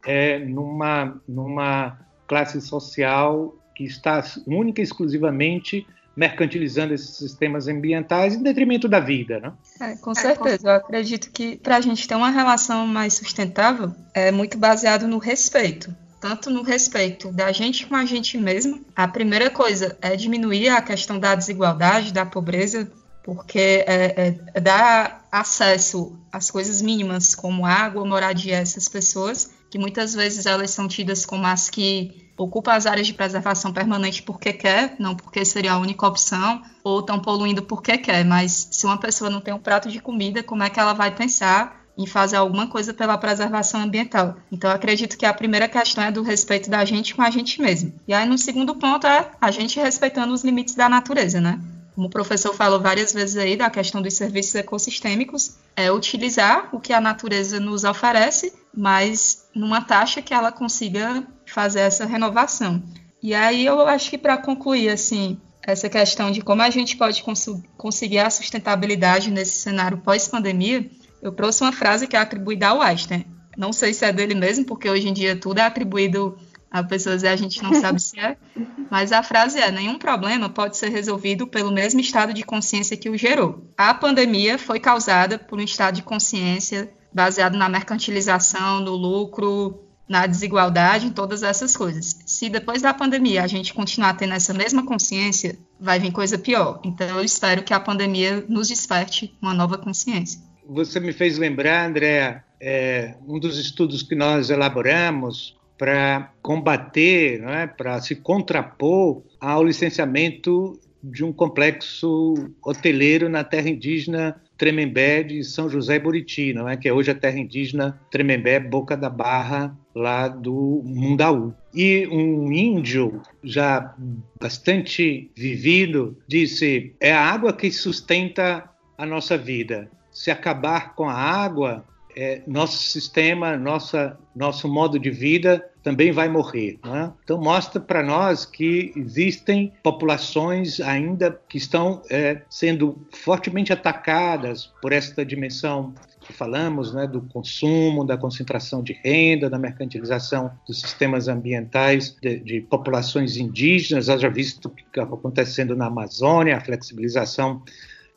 é, 0.05 0.37
numa, 0.37 1.19
numa 1.27 1.99
classe 2.27 2.61
social 2.61 3.55
que 3.73 3.83
está 3.83 4.23
única 4.45 4.79
e 4.79 4.83
exclusivamente 4.83 5.87
mercantilizando 6.15 6.93
esses 6.93 7.15
sistemas 7.15 7.67
ambientais 7.67 8.35
em 8.35 8.43
detrimento 8.43 8.87
da 8.87 8.99
vida, 8.99 9.39
né? 9.39 9.53
É, 9.81 9.95
com 9.95 10.13
certeza. 10.13 10.67
Eu 10.67 10.75
acredito 10.75 11.31
que 11.31 11.57
para 11.57 11.77
a 11.77 11.81
gente 11.81 12.07
ter 12.07 12.15
uma 12.15 12.29
relação 12.29 12.85
mais 12.85 13.15
sustentável 13.15 13.91
é 14.13 14.31
muito 14.31 14.55
baseado 14.55 15.07
no 15.07 15.17
respeito. 15.17 15.95
Tanto 16.19 16.49
no 16.49 16.63
respeito 16.63 17.31
da 17.31 17.51
gente 17.51 17.85
com 17.85 17.95
a 17.95 18.05
gente 18.05 18.37
mesmo. 18.37 18.83
A 18.95 19.07
primeira 19.07 19.49
coisa 19.49 19.97
é 20.01 20.15
diminuir 20.15 20.69
a 20.69 20.81
questão 20.81 21.19
da 21.19 21.35
desigualdade, 21.35 22.11
da 22.11 22.25
pobreza, 22.25 22.91
porque 23.23 23.83
é, 23.85 24.27
é, 24.27 24.39
é 24.53 24.59
dar 24.59 25.27
acesso 25.31 26.17
às 26.31 26.49
coisas 26.49 26.81
mínimas, 26.81 27.35
como 27.35 27.65
água, 27.65 28.05
moradia 28.05 28.55
essas 28.55 28.87
pessoas, 28.87 29.51
que 29.69 29.77
muitas 29.77 30.13
vezes 30.13 30.45
elas 30.45 30.71
são 30.71 30.87
tidas 30.87 31.25
como 31.25 31.45
as 31.45 31.69
que 31.69 32.27
ocupa 32.37 32.73
as 32.73 32.85
áreas 32.85 33.07
de 33.07 33.13
preservação 33.13 33.73
permanente 33.73 34.21
porque 34.21 34.53
quer, 34.53 34.95
não 34.99 35.15
porque 35.15 35.43
seria 35.43 35.73
a 35.73 35.77
única 35.77 36.07
opção, 36.07 36.61
ou 36.83 36.99
estão 36.99 37.19
poluindo 37.19 37.63
porque 37.63 37.97
quer. 37.97 38.23
Mas 38.23 38.69
se 38.71 38.85
uma 38.85 38.97
pessoa 38.97 39.29
não 39.29 39.41
tem 39.41 39.53
um 39.53 39.59
prato 39.59 39.89
de 39.89 39.99
comida, 39.99 40.43
como 40.43 40.63
é 40.63 40.69
que 40.69 40.79
ela 40.79 40.93
vai 40.93 41.13
pensar 41.13 41.76
em 41.97 42.05
fazer 42.05 42.35
alguma 42.35 42.67
coisa 42.67 42.93
pela 42.93 43.17
preservação 43.17 43.81
ambiental? 43.81 44.35
Então, 44.51 44.69
acredito 44.69 45.17
que 45.17 45.25
a 45.25 45.33
primeira 45.33 45.67
questão 45.67 46.03
é 46.03 46.11
do 46.11 46.21
respeito 46.21 46.69
da 46.69 46.85
gente 46.85 47.15
com 47.15 47.21
a 47.21 47.29
gente 47.29 47.61
mesmo. 47.61 47.93
E 48.07 48.13
aí, 48.13 48.27
no 48.27 48.37
segundo 48.37 48.75
ponto, 48.75 49.07
é 49.07 49.31
a 49.41 49.51
gente 49.51 49.79
respeitando 49.79 50.33
os 50.33 50.43
limites 50.43 50.75
da 50.75 50.87
natureza, 50.87 51.41
né? 51.41 51.59
como 51.97 52.05
o 52.05 52.11
professor 52.11 52.53
falou 52.53 52.79
várias 52.79 53.11
vezes 53.11 53.37
aí 53.37 53.57
da 53.57 53.71
questão 53.71 54.03
dos 54.03 54.13
serviços 54.13 54.53
ecossistêmicos, 54.53 55.57
é 55.75 55.91
utilizar 55.91 56.69
o 56.71 56.79
que 56.79 56.93
a 56.93 57.01
natureza 57.01 57.59
nos 57.59 57.83
oferece, 57.83 58.53
mas 58.71 59.47
numa 59.55 59.81
taxa 59.81 60.21
que 60.21 60.31
ela 60.31 60.51
consiga 60.51 61.25
fazer 61.47 61.79
essa 61.79 62.05
renovação. 62.05 62.83
E 63.19 63.33
aí 63.33 63.65
eu 63.65 63.81
acho 63.87 64.11
que 64.11 64.17
para 64.19 64.37
concluir 64.37 64.89
assim 64.89 65.41
essa 65.63 65.89
questão 65.89 66.29
de 66.29 66.39
como 66.39 66.61
a 66.61 66.69
gente 66.69 66.95
pode 66.95 67.23
cons 67.23 67.47
conseguir 67.75 68.19
a 68.19 68.29
sustentabilidade 68.29 69.31
nesse 69.31 69.55
cenário 69.55 69.97
pós-pandemia, 69.97 70.87
eu 71.27 71.31
trouxe 71.31 71.61
uma 71.61 71.71
frase 71.71 72.07
que 72.07 72.15
é 72.15 72.19
atribuída 72.19 72.69
ao 72.69 72.81
Einstein. 72.81 73.25
Não 73.57 73.73
sei 73.73 73.93
se 73.93 74.05
é 74.05 74.13
dele 74.13 74.35
mesmo, 74.35 74.65
porque 74.65 74.89
hoje 74.89 75.07
em 75.09 75.13
dia 75.13 75.35
tudo 75.35 75.59
é 75.59 75.63
atribuído 75.63 76.37
a 76.69 76.83
pessoas 76.83 77.23
e 77.23 77.27
a 77.27 77.35
gente 77.35 77.63
não 77.63 77.73
sabe 77.73 77.99
se 78.01 78.19
é, 78.19 78.37
mas 78.91 79.11
a 79.11 79.23
frase 79.23 79.59
é: 79.59 79.71
nenhum 79.71 79.97
problema 79.97 80.49
pode 80.49 80.77
ser 80.77 80.89
resolvido 80.89 81.47
pelo 81.47 81.71
mesmo 81.71 81.99
estado 81.99 82.33
de 82.33 82.43
consciência 82.43 82.97
que 82.97 83.09
o 83.09 83.17
gerou. 83.17 83.71
A 83.77 83.93
pandemia 83.93 84.57
foi 84.57 84.79
causada 84.79 85.39
por 85.39 85.59
um 85.59 85.63
estado 85.63 85.95
de 85.95 86.03
consciência 86.03 86.89
baseado 87.13 87.57
na 87.57 87.67
mercantilização, 87.67 88.79
no 88.79 88.95
lucro, 88.95 89.87
na 90.07 90.25
desigualdade, 90.25 91.07
em 91.07 91.11
todas 91.11 91.43
essas 91.43 91.75
coisas. 91.75 92.19
Se 92.25 92.49
depois 92.49 92.81
da 92.81 92.93
pandemia 92.93 93.43
a 93.43 93.47
gente 93.47 93.73
continuar 93.73 94.13
tendo 94.13 94.33
essa 94.33 94.53
mesma 94.53 94.85
consciência, 94.85 95.57
vai 95.79 95.99
vir 95.99 96.11
coisa 96.11 96.37
pior. 96.37 96.79
Então 96.83 97.07
eu 97.07 97.23
espero 97.23 97.63
que 97.63 97.73
a 97.73 97.79
pandemia 97.79 98.45
nos 98.47 98.67
desperte 98.67 99.35
uma 99.41 99.53
nova 99.53 99.77
consciência. 99.77 100.46
Você 100.69 100.99
me 100.99 101.13
fez 101.13 101.37
lembrar, 101.37 101.87
André, 101.87 102.43
é, 102.59 103.15
um 103.25 103.39
dos 103.39 103.57
estudos 103.57 104.03
que 104.03 104.15
nós 104.15 104.49
elaboramos 104.49 105.57
para 105.77 106.33
combater, 106.41 107.41
é, 107.43 107.67
para 107.67 108.01
se 108.01 108.15
contrapor 108.15 109.23
ao 109.39 109.63
licenciamento 109.63 110.79
de 111.01 111.23
um 111.23 111.31
complexo 111.31 112.33
hoteleiro 112.63 113.29
na 113.29 113.43
terra 113.43 113.69
indígena 113.69 114.41
Tremembé 114.57 115.23
de 115.23 115.43
São 115.43 115.69
José 115.69 115.99
Buriti, 115.99 116.51
não 116.51 116.67
é? 116.67 116.75
que 116.75 116.89
é 116.89 116.93
hoje 116.93 117.11
a 117.11 117.15
terra 117.15 117.37
indígena 117.37 117.99
Tremembé 118.11 118.59
Boca 118.59 118.97
da 118.97 119.09
Barra, 119.09 119.77
lá 119.95 120.27
do 120.27 120.81
Mundaú. 120.83 121.53
E 121.73 122.07
um 122.07 122.51
índio 122.51 123.21
já 123.43 123.95
bastante 124.41 125.31
vivido 125.35 126.17
disse: 126.27 126.95
é 126.99 127.13
a 127.13 127.23
água 127.23 127.53
que 127.53 127.71
sustenta 127.71 128.67
a 128.97 129.05
nossa 129.05 129.37
vida. 129.37 129.89
Se 130.17 130.31
acabar 130.31 130.95
com 130.95 131.07
a 131.07 131.13
água, 131.13 131.85
é, 132.15 132.41
nosso 132.47 132.77
sistema, 132.77 133.55
nossa, 133.55 134.17
nosso 134.35 134.67
modo 134.67 134.97
de 134.97 135.11
vida 135.11 135.63
também 135.83 136.11
vai 136.11 136.27
morrer. 136.27 136.79
É? 136.83 137.11
Então, 137.23 137.37
mostra 137.39 137.79
para 137.79 138.01
nós 138.01 138.43
que 138.43 138.91
existem 138.95 139.71
populações 139.83 140.79
ainda 140.79 141.39
que 141.47 141.59
estão 141.59 142.01
é, 142.09 142.41
sendo 142.49 142.97
fortemente 143.11 143.71
atacadas 143.71 144.73
por 144.81 144.91
esta 144.91 145.23
dimensão 145.23 145.93
que 146.21 146.33
falamos, 146.33 146.91
né, 146.91 147.05
do 147.05 147.21
consumo, 147.21 148.03
da 148.03 148.17
concentração 148.17 148.81
de 148.81 148.93
renda, 148.93 149.51
da 149.51 149.59
mercantilização 149.59 150.51
dos 150.67 150.81
sistemas 150.81 151.27
ambientais 151.27 152.17
de, 152.19 152.39
de 152.39 152.61
populações 152.61 153.37
indígenas, 153.37 154.09
haja 154.09 154.29
visto 154.29 154.65
o 154.65 154.69
que 154.71 154.83
está 154.83 155.03
acontecendo 155.03 155.75
na 155.75 155.85
Amazônia, 155.85 156.57
a 156.57 156.61
flexibilização 156.61 157.61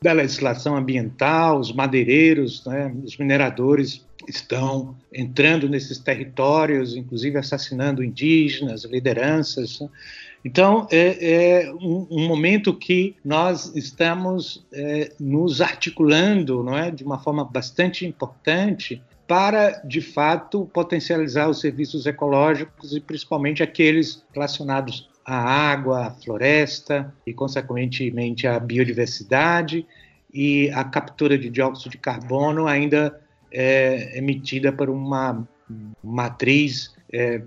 da 0.03 0.13
legislação 0.13 0.75
ambiental, 0.75 1.59
os 1.59 1.71
madeireiros, 1.71 2.65
né, 2.65 2.91
os 3.03 3.17
mineradores 3.17 4.03
estão 4.27 4.95
entrando 5.13 5.69
nesses 5.69 5.99
territórios, 5.99 6.95
inclusive 6.95 7.37
assassinando 7.37 8.03
indígenas, 8.03 8.83
lideranças. 8.83 9.79
Então, 10.43 10.87
é, 10.91 11.65
é 11.65 11.71
um, 11.73 12.07
um, 12.09 12.27
momento 12.27 12.73
que 12.73 13.15
nós 13.23 13.75
estamos 13.75 14.65
é, 14.73 15.11
nos 15.19 15.61
articulando 15.61 16.63
não 16.63 16.75
é, 16.75 16.89
de 16.89 17.03
uma 17.03 17.19
forma 17.19 17.45
bastante 17.45 18.03
importante 18.03 19.03
para, 19.27 19.81
de 19.85 20.01
fato, 20.01 20.65
potencializar 20.73 21.47
os 21.47 21.59
serviços 21.59 22.07
ecológicos 22.07 22.93
e 22.95 22.99
principalmente 22.99 23.61
aqueles 23.61 24.23
relacionados 24.33 25.10
a 25.25 25.35
água, 25.71 26.07
a 26.07 26.11
floresta 26.11 27.13
e, 27.25 27.33
consequentemente, 27.33 28.47
a 28.47 28.59
biodiversidade 28.59 29.85
e 30.33 30.69
a 30.71 30.83
captura 30.83 31.37
de 31.37 31.49
dióxido 31.49 31.91
de 31.91 31.97
carbono 31.97 32.67
ainda 32.67 33.19
é 33.51 34.17
emitida 34.17 34.71
por 34.71 34.89
uma 34.89 35.45
matriz 36.03 36.95
é, 37.11 37.41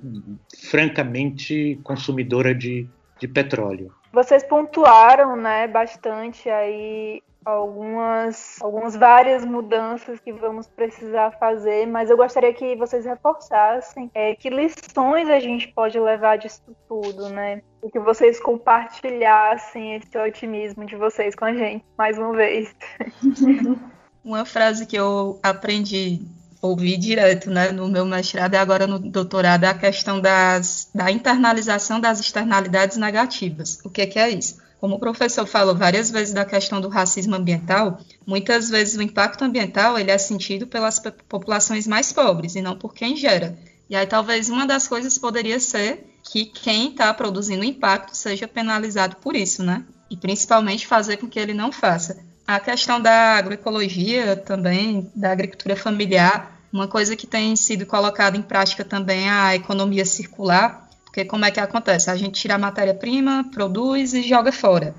francamente 0.70 1.78
consumidora 1.82 2.54
de, 2.54 2.88
de 3.18 3.26
petróleo. 3.26 3.92
Vocês 4.12 4.44
pontuaram, 4.44 5.36
né, 5.36 5.66
bastante 5.66 6.48
aí 6.48 7.22
algumas, 7.44 8.56
algumas 8.60 8.96
várias 8.96 9.44
mudanças 9.44 10.18
que 10.20 10.32
vamos 10.32 10.66
precisar 10.66 11.32
fazer, 11.32 11.86
mas 11.86 12.10
eu 12.10 12.16
gostaria 12.16 12.52
que 12.54 12.74
vocês 12.76 13.04
reforçassem 13.04 14.10
é, 14.14 14.34
que 14.34 14.48
lições 14.48 15.28
a 15.28 15.38
gente 15.38 15.68
pode 15.68 15.98
levar 15.98 16.38
disso 16.38 16.62
tudo, 16.88 17.28
né? 17.28 17.62
E 17.82 17.90
que 17.90 17.98
vocês 17.98 18.40
compartilhassem 18.40 19.96
esse 19.96 20.16
otimismo 20.16 20.86
de 20.86 20.96
vocês 20.96 21.34
com 21.34 21.44
a 21.44 21.52
gente, 21.52 21.84
mais 21.98 22.18
uma 22.18 22.32
vez. 22.32 22.74
Uma 24.24 24.46
frase 24.46 24.86
que 24.86 24.96
eu 24.96 25.38
aprendi 25.42 26.22
ouvir 26.62 26.96
direto 26.96 27.50
né, 27.50 27.70
no 27.70 27.88
meu 27.88 28.06
mestrado 28.06 28.54
e 28.54 28.56
agora 28.56 28.86
no 28.86 28.98
doutorado 28.98 29.64
é 29.64 29.68
a 29.68 29.74
questão 29.74 30.18
das, 30.18 30.88
da 30.94 31.10
internalização 31.10 32.00
das 32.00 32.20
externalidades 32.20 32.96
negativas. 32.96 33.78
O 33.84 33.90
que, 33.90 34.06
que 34.06 34.18
é 34.18 34.30
isso? 34.30 34.62
Como 34.84 34.96
o 34.96 35.00
professor 35.00 35.46
falou 35.46 35.74
várias 35.74 36.10
vezes 36.10 36.34
da 36.34 36.44
questão 36.44 36.78
do 36.78 36.90
racismo 36.90 37.34
ambiental, 37.34 37.98
muitas 38.26 38.68
vezes 38.68 38.94
o 38.98 39.00
impacto 39.00 39.42
ambiental 39.42 39.98
ele 39.98 40.10
é 40.10 40.18
sentido 40.18 40.66
pelas 40.66 41.00
populações 41.26 41.86
mais 41.86 42.12
pobres 42.12 42.54
e 42.54 42.60
não 42.60 42.76
por 42.76 42.92
quem 42.92 43.16
gera. 43.16 43.56
E 43.88 43.96
aí 43.96 44.06
talvez 44.06 44.50
uma 44.50 44.66
das 44.66 44.86
coisas 44.86 45.16
poderia 45.16 45.58
ser 45.58 46.04
que 46.22 46.44
quem 46.44 46.90
está 46.90 47.14
produzindo 47.14 47.64
impacto 47.64 48.14
seja 48.14 48.46
penalizado 48.46 49.16
por 49.16 49.34
isso, 49.34 49.62
né? 49.62 49.86
E 50.10 50.18
principalmente 50.18 50.86
fazer 50.86 51.16
com 51.16 51.30
que 51.30 51.40
ele 51.40 51.54
não 51.54 51.72
faça. 51.72 52.22
A 52.46 52.60
questão 52.60 53.00
da 53.00 53.38
agroecologia 53.38 54.36
também, 54.36 55.10
da 55.16 55.32
agricultura 55.32 55.76
familiar, 55.76 56.60
uma 56.70 56.86
coisa 56.86 57.16
que 57.16 57.26
tem 57.26 57.56
sido 57.56 57.86
colocada 57.86 58.36
em 58.36 58.42
prática 58.42 58.84
também 58.84 59.28
é 59.28 59.30
a 59.30 59.56
economia 59.56 60.04
circular, 60.04 60.83
porque 61.14 61.24
como 61.26 61.44
é 61.44 61.50
que 61.52 61.60
acontece? 61.60 62.10
A 62.10 62.16
gente 62.16 62.40
tira 62.40 62.56
a 62.56 62.58
matéria-prima, 62.58 63.48
produz 63.52 64.14
e 64.14 64.22
joga 64.24 64.50
fora. 64.50 64.96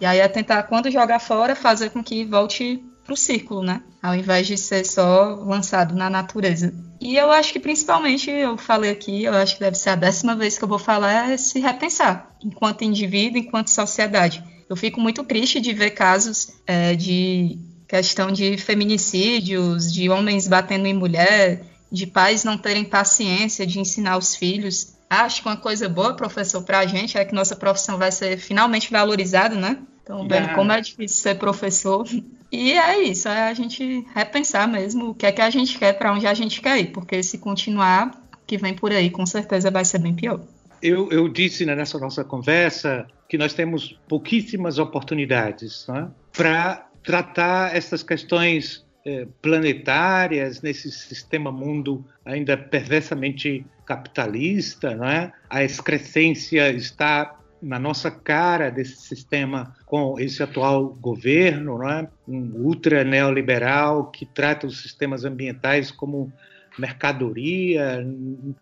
E 0.00 0.06
aí 0.06 0.20
é 0.20 0.28
tentar, 0.28 0.62
quando 0.62 0.88
jogar 0.92 1.18
fora, 1.18 1.56
fazer 1.56 1.90
com 1.90 2.04
que 2.04 2.24
volte 2.24 2.80
para 3.02 3.12
o 3.12 3.16
círculo, 3.16 3.64
né? 3.64 3.82
Ao 4.00 4.14
invés 4.14 4.46
de 4.46 4.56
ser 4.56 4.86
só 4.86 5.34
lançado 5.44 5.92
na 5.92 6.08
natureza. 6.08 6.72
E 7.00 7.16
eu 7.16 7.32
acho 7.32 7.52
que 7.52 7.58
principalmente, 7.58 8.30
eu 8.30 8.56
falei 8.56 8.92
aqui, 8.92 9.24
eu 9.24 9.34
acho 9.34 9.54
que 9.54 9.60
deve 9.60 9.76
ser 9.76 9.90
a 9.90 9.96
décima 9.96 10.36
vez 10.36 10.56
que 10.56 10.62
eu 10.62 10.68
vou 10.68 10.78
falar, 10.78 11.32
é 11.32 11.36
se 11.36 11.58
repensar, 11.58 12.30
enquanto 12.44 12.84
indivíduo, 12.84 13.40
enquanto 13.40 13.68
sociedade. 13.68 14.44
Eu 14.70 14.76
fico 14.76 15.00
muito 15.00 15.24
triste 15.24 15.60
de 15.60 15.72
ver 15.72 15.90
casos 15.90 16.52
é, 16.64 16.94
de 16.94 17.58
questão 17.88 18.30
de 18.30 18.56
feminicídios, 18.56 19.92
de 19.92 20.08
homens 20.08 20.46
batendo 20.46 20.86
em 20.86 20.94
mulher, 20.94 21.64
de 21.90 22.06
pais 22.06 22.44
não 22.44 22.56
terem 22.56 22.84
paciência 22.84 23.66
de 23.66 23.80
ensinar 23.80 24.16
os 24.16 24.36
filhos 24.36 24.94
acho 25.08 25.42
que 25.42 25.48
uma 25.48 25.56
coisa 25.56 25.88
boa, 25.88 26.14
professor, 26.14 26.62
para 26.62 26.80
a 26.80 26.86
gente 26.86 27.16
é 27.16 27.24
que 27.24 27.34
nossa 27.34 27.56
profissão 27.56 27.98
vai 27.98 28.12
ser 28.12 28.36
finalmente 28.38 28.90
valorizada, 28.90 29.54
né? 29.54 29.78
Então, 30.02 30.26
vendo 30.28 30.54
como 30.54 30.70
é 30.70 30.80
difícil 30.80 31.20
ser 31.20 31.34
professor. 31.36 32.06
E 32.50 32.72
é 32.72 33.02
isso, 33.02 33.28
é 33.28 33.48
a 33.48 33.54
gente 33.54 34.06
repensar 34.14 34.68
mesmo 34.68 35.10
o 35.10 35.14
que 35.14 35.26
é 35.26 35.32
que 35.32 35.42
a 35.42 35.50
gente 35.50 35.76
quer, 35.78 35.94
para 35.94 36.12
onde 36.12 36.26
a 36.26 36.34
gente 36.34 36.60
quer 36.60 36.78
ir, 36.78 36.92
porque 36.92 37.22
se 37.22 37.38
continuar, 37.38 38.12
que 38.46 38.56
vem 38.56 38.72
por 38.72 38.92
aí, 38.92 39.10
com 39.10 39.26
certeza 39.26 39.70
vai 39.70 39.84
ser 39.84 39.98
bem 39.98 40.14
pior. 40.14 40.40
Eu, 40.80 41.10
eu 41.10 41.28
disse 41.28 41.66
né, 41.66 41.74
nessa 41.74 41.98
nossa 41.98 42.22
conversa 42.22 43.06
que 43.28 43.36
nós 43.36 43.52
temos 43.52 43.98
pouquíssimas 44.06 44.78
oportunidades 44.78 45.86
né, 45.88 46.08
para 46.32 46.86
tratar 47.02 47.74
essas 47.74 48.02
questões 48.02 48.84
eh, 49.04 49.26
planetárias 49.42 50.62
nesse 50.62 50.90
sistema 50.90 51.50
mundo 51.50 52.04
ainda 52.26 52.56
perversamente 52.56 53.64
capitalista, 53.86 54.94
né? 54.96 55.32
A 55.48 55.62
excrescência 55.62 56.70
está 56.70 57.38
na 57.62 57.78
nossa 57.78 58.10
cara 58.10 58.70
desse 58.70 58.96
sistema 58.96 59.74
com 59.86 60.18
esse 60.20 60.42
atual 60.42 60.88
governo, 60.88 61.78
né? 61.78 62.06
um 62.28 62.52
ultra 62.56 63.02
neoliberal 63.02 64.10
que 64.10 64.26
trata 64.26 64.66
os 64.66 64.82
sistemas 64.82 65.24
ambientais 65.24 65.90
como 65.90 66.32
mercadoria, 66.78 68.06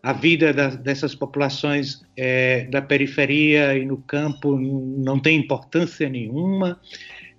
a 0.00 0.12
vida 0.12 0.52
dessas 0.52 1.16
populações 1.16 2.02
é, 2.16 2.64
da 2.66 2.80
periferia 2.80 3.76
e 3.76 3.84
no 3.84 3.96
campo 3.96 4.56
não 4.56 5.18
tem 5.18 5.38
importância 5.38 6.08
nenhuma. 6.08 6.80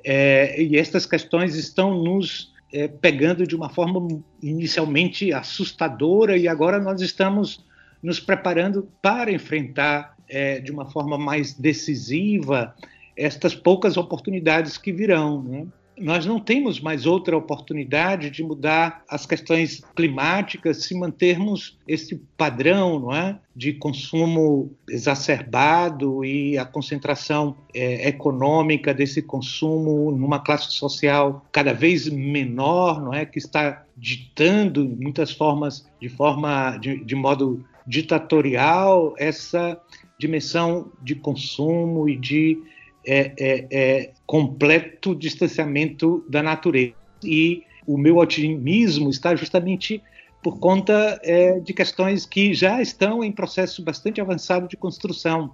É, 0.04 0.62
e 0.62 0.78
estas 0.78 1.06
questões 1.06 1.56
estão 1.56 2.04
nos 2.04 2.54
é, 2.76 2.90
pegando 2.90 3.48
de 3.48 3.56
uma 3.56 3.70
forma 3.70 4.22
inicialmente 4.44 5.32
assustadora 5.32 6.36
e 6.36 6.46
agora 6.46 6.78
nós 6.78 7.00
estamos 7.00 7.64
nos 8.04 8.20
preparando 8.20 8.92
para 9.02 9.32
enfrentar 9.32 10.14
é, 10.28 10.60
de 10.60 10.74
uma 10.74 10.86
forma 10.86 11.18
mais 11.18 11.54
decisiva 11.54 12.76
estas 13.16 13.56
poucas 13.56 13.96
oportunidades 13.96 14.78
que 14.78 14.92
virão. 14.92 15.42
Né? 15.42 15.66
Nós 15.98 16.26
não 16.26 16.40
temos 16.40 16.82
mais 16.82 17.06
outra 17.06 17.38
oportunidade 17.38 18.30
de 18.30 18.44
mudar 18.44 19.04
as 19.10 19.26
questões 19.26 19.82
climáticas 19.96 20.84
se 20.84 20.98
mantermos 20.98 21.78
esse 21.88 22.18
padrão 22.38 23.00
não 23.00 23.16
é? 23.16 23.40
de 23.56 23.74
consumo 23.74 24.76
exacerbado 24.90 26.26
e 26.26 26.58
a 26.58 26.66
concentração 26.66 27.56
é, 27.74 28.10
econômica 28.10 28.94
desse 28.94 29.22
consumo 29.22 30.12
numa 30.12 30.40
classe 30.40 30.72
social 30.72 31.46
cada 31.52 31.74
vez 31.74 32.10
menor, 32.10 33.02
não 33.02 33.14
é? 33.14 33.26
que 33.26 33.40
está 33.40 33.86
ditando 33.96 34.86
muitas 35.00 35.32
formas, 35.32 35.88
de 36.02 36.10
forma 36.10 36.78
de, 36.78 37.04
de 37.06 37.16
modo 37.16 37.64
ditatorial, 37.88 39.14
essa 39.18 39.80
dimensão 40.20 40.92
de 41.02 41.16
consumo 41.16 42.10
e 42.10 42.18
de 42.18 42.62
é, 43.06 43.34
é, 43.40 43.68
é, 43.72 44.12
completo 44.26 45.16
distanciamento 45.16 46.26
da 46.30 46.42
natureza. 46.42 46.94
E 47.24 47.64
o 47.86 47.98
meu 47.98 48.18
otimismo 48.18 49.10
está 49.10 49.36
justamente 49.36 50.02
por 50.42 50.60
conta 50.60 51.20
é, 51.24 51.60
de 51.60 51.74
questões 51.74 52.26
que 52.26 52.54
já 52.54 52.82
estão 52.82 53.24
em 53.24 53.32
processo 53.32 53.84
bastante 53.84 54.22
avançado 54.22 54.68
de 54.68 54.78
construção. 54.78 55.52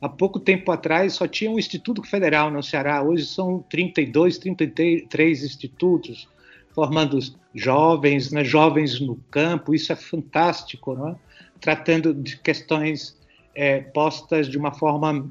Há 0.00 0.08
pouco 0.08 0.40
tempo 0.40 0.72
atrás 0.72 1.12
só 1.12 1.28
tinha 1.28 1.50
um 1.50 1.58
Instituto 1.58 2.02
Federal 2.02 2.50
no 2.50 2.62
Ceará, 2.62 3.02
hoje 3.02 3.24
são 3.24 3.64
32, 3.68 4.38
33 4.38 5.44
institutos 5.44 6.28
formando 6.74 7.18
jovens, 7.54 8.32
né, 8.32 8.42
jovens 8.42 8.98
no 8.98 9.16
campo, 9.30 9.74
isso 9.74 9.92
é 9.92 9.96
fantástico, 9.96 10.96
é? 11.06 11.14
tratando 11.60 12.12
de 12.12 12.36
questões 12.38 13.16
é, 13.54 13.80
postas 13.80 14.48
de 14.48 14.58
uma 14.58 14.72
forma 14.72 15.30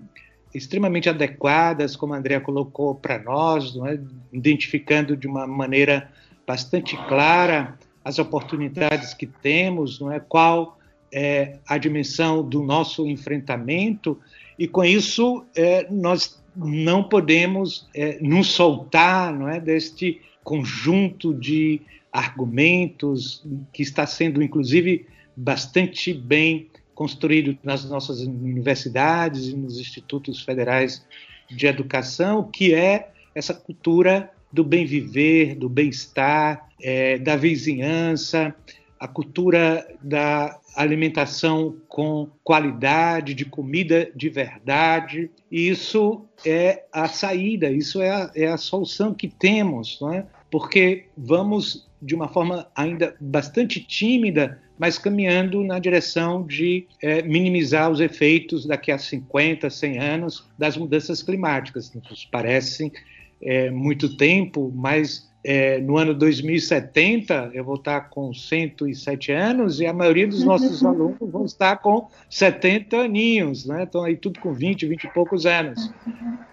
extremamente 0.54 1.10
adequadas, 1.10 1.96
como 1.96 2.14
a 2.14 2.18
Andrea 2.18 2.42
colocou 2.42 2.96
para 2.96 3.20
nós, 3.20 3.76
é? 3.88 4.00
identificando 4.34 5.16
de 5.16 5.28
uma 5.28 5.48
maneira 5.48 6.10
bastante 6.46 6.98
clara 7.08 7.78
as 8.04 8.20
oportunidades 8.20 9.14
que 9.14 9.28
temos, 9.28 10.00
não 10.00 10.12
é? 10.12 10.20
qual 10.20 10.78
é 11.14 11.58
a 11.68 11.78
dimensão 11.78 12.48
do 12.48 12.64
nosso 12.64 13.08
enfrentamento, 13.08 14.18
e 14.58 14.68
com 14.68 14.84
isso 14.84 15.44
é, 15.56 15.88
nós 15.90 16.42
não 16.56 17.04
podemos 17.04 17.88
é, 17.94 18.18
nos 18.22 18.48
soltar 18.48 19.34
não 19.34 19.48
é, 19.48 19.60
deste 19.60 20.22
conjunto 20.44 21.34
de 21.34 21.82
argumentos 22.12 23.46
que 23.72 23.82
está 23.82 24.06
sendo, 24.06 24.42
inclusive, 24.42 25.06
bastante 25.36 26.14
bem 26.14 26.68
construído 26.94 27.58
nas 27.64 27.86
nossas 27.86 28.22
universidades 28.22 29.48
e 29.48 29.56
nos 29.56 29.80
institutos 29.80 30.42
federais 30.42 31.06
de 31.50 31.68
educação, 31.68 32.44
que 32.44 32.74
é 32.74 33.12
essa 33.34 33.54
cultura 33.54 34.32
do 34.52 34.64
bem 34.64 34.86
viver, 34.86 35.56
do 35.56 35.70
bem-estar, 35.70 36.68
é, 36.82 37.18
da 37.18 37.36
vizinhança, 37.36 38.54
a 39.00 39.08
cultura 39.08 39.88
da 40.02 40.60
alimentação 40.76 41.76
com 41.88 42.30
qualidade, 42.44 43.34
de 43.34 43.46
comida 43.46 44.12
de 44.16 44.30
verdade. 44.30 45.32
E 45.50 45.70
isso 45.70 46.26
é 46.46 46.84
a 46.92 47.08
saída, 47.08 47.72
isso 47.72 48.02
é 48.02 48.10
a, 48.10 48.32
é 48.36 48.48
a 48.48 48.58
solução 48.58 49.14
que 49.14 49.28
temos, 49.28 49.98
não 50.00 50.14
é? 50.14 50.26
porque 50.52 51.06
vamos 51.18 51.90
de 52.02 52.14
uma 52.14 52.28
forma 52.28 52.68
ainda 52.76 53.16
bastante 53.20 53.80
tímida 53.80 54.62
mas 54.82 54.98
caminhando 54.98 55.64
na 55.64 55.78
direção 55.78 56.42
de 56.42 56.88
é, 57.00 57.22
minimizar 57.22 57.92
os 57.92 58.00
efeitos 58.00 58.66
daqui 58.66 58.92
a 58.92 58.98
50, 58.98 59.70
100 59.70 60.00
anos 60.00 60.50
das 60.58 60.76
mudanças 60.76 61.22
climáticas. 61.22 61.94
Nos 61.94 62.26
parece 62.26 62.92
é, 63.40 63.70
muito 63.70 64.18
tempo, 64.18 64.74
mas 64.76 65.30
é, 65.44 65.80
no 65.80 65.98
ano 65.98 66.16
2070 66.16 67.52
eu 67.54 67.64
vou 67.64 67.76
estar 67.76 68.10
com 68.10 68.34
107 68.34 69.32
anos 69.32 69.80
e 69.80 69.86
a 69.86 69.94
maioria 69.94 70.28
dos 70.28 70.44
nossos 70.44 70.84
alunos 70.84 71.30
vão 71.32 71.46
estar 71.46 71.78
com 71.78 72.08
70 72.28 72.98
aninhos, 72.98 73.68
né? 73.68 73.84
Então 73.84 74.04
aí 74.04 74.18
tudo 74.18 74.40
com 74.40 74.52
20, 74.52 74.88
20 74.88 75.04
e 75.04 75.14
poucos 75.14 75.46
anos. 75.46 75.94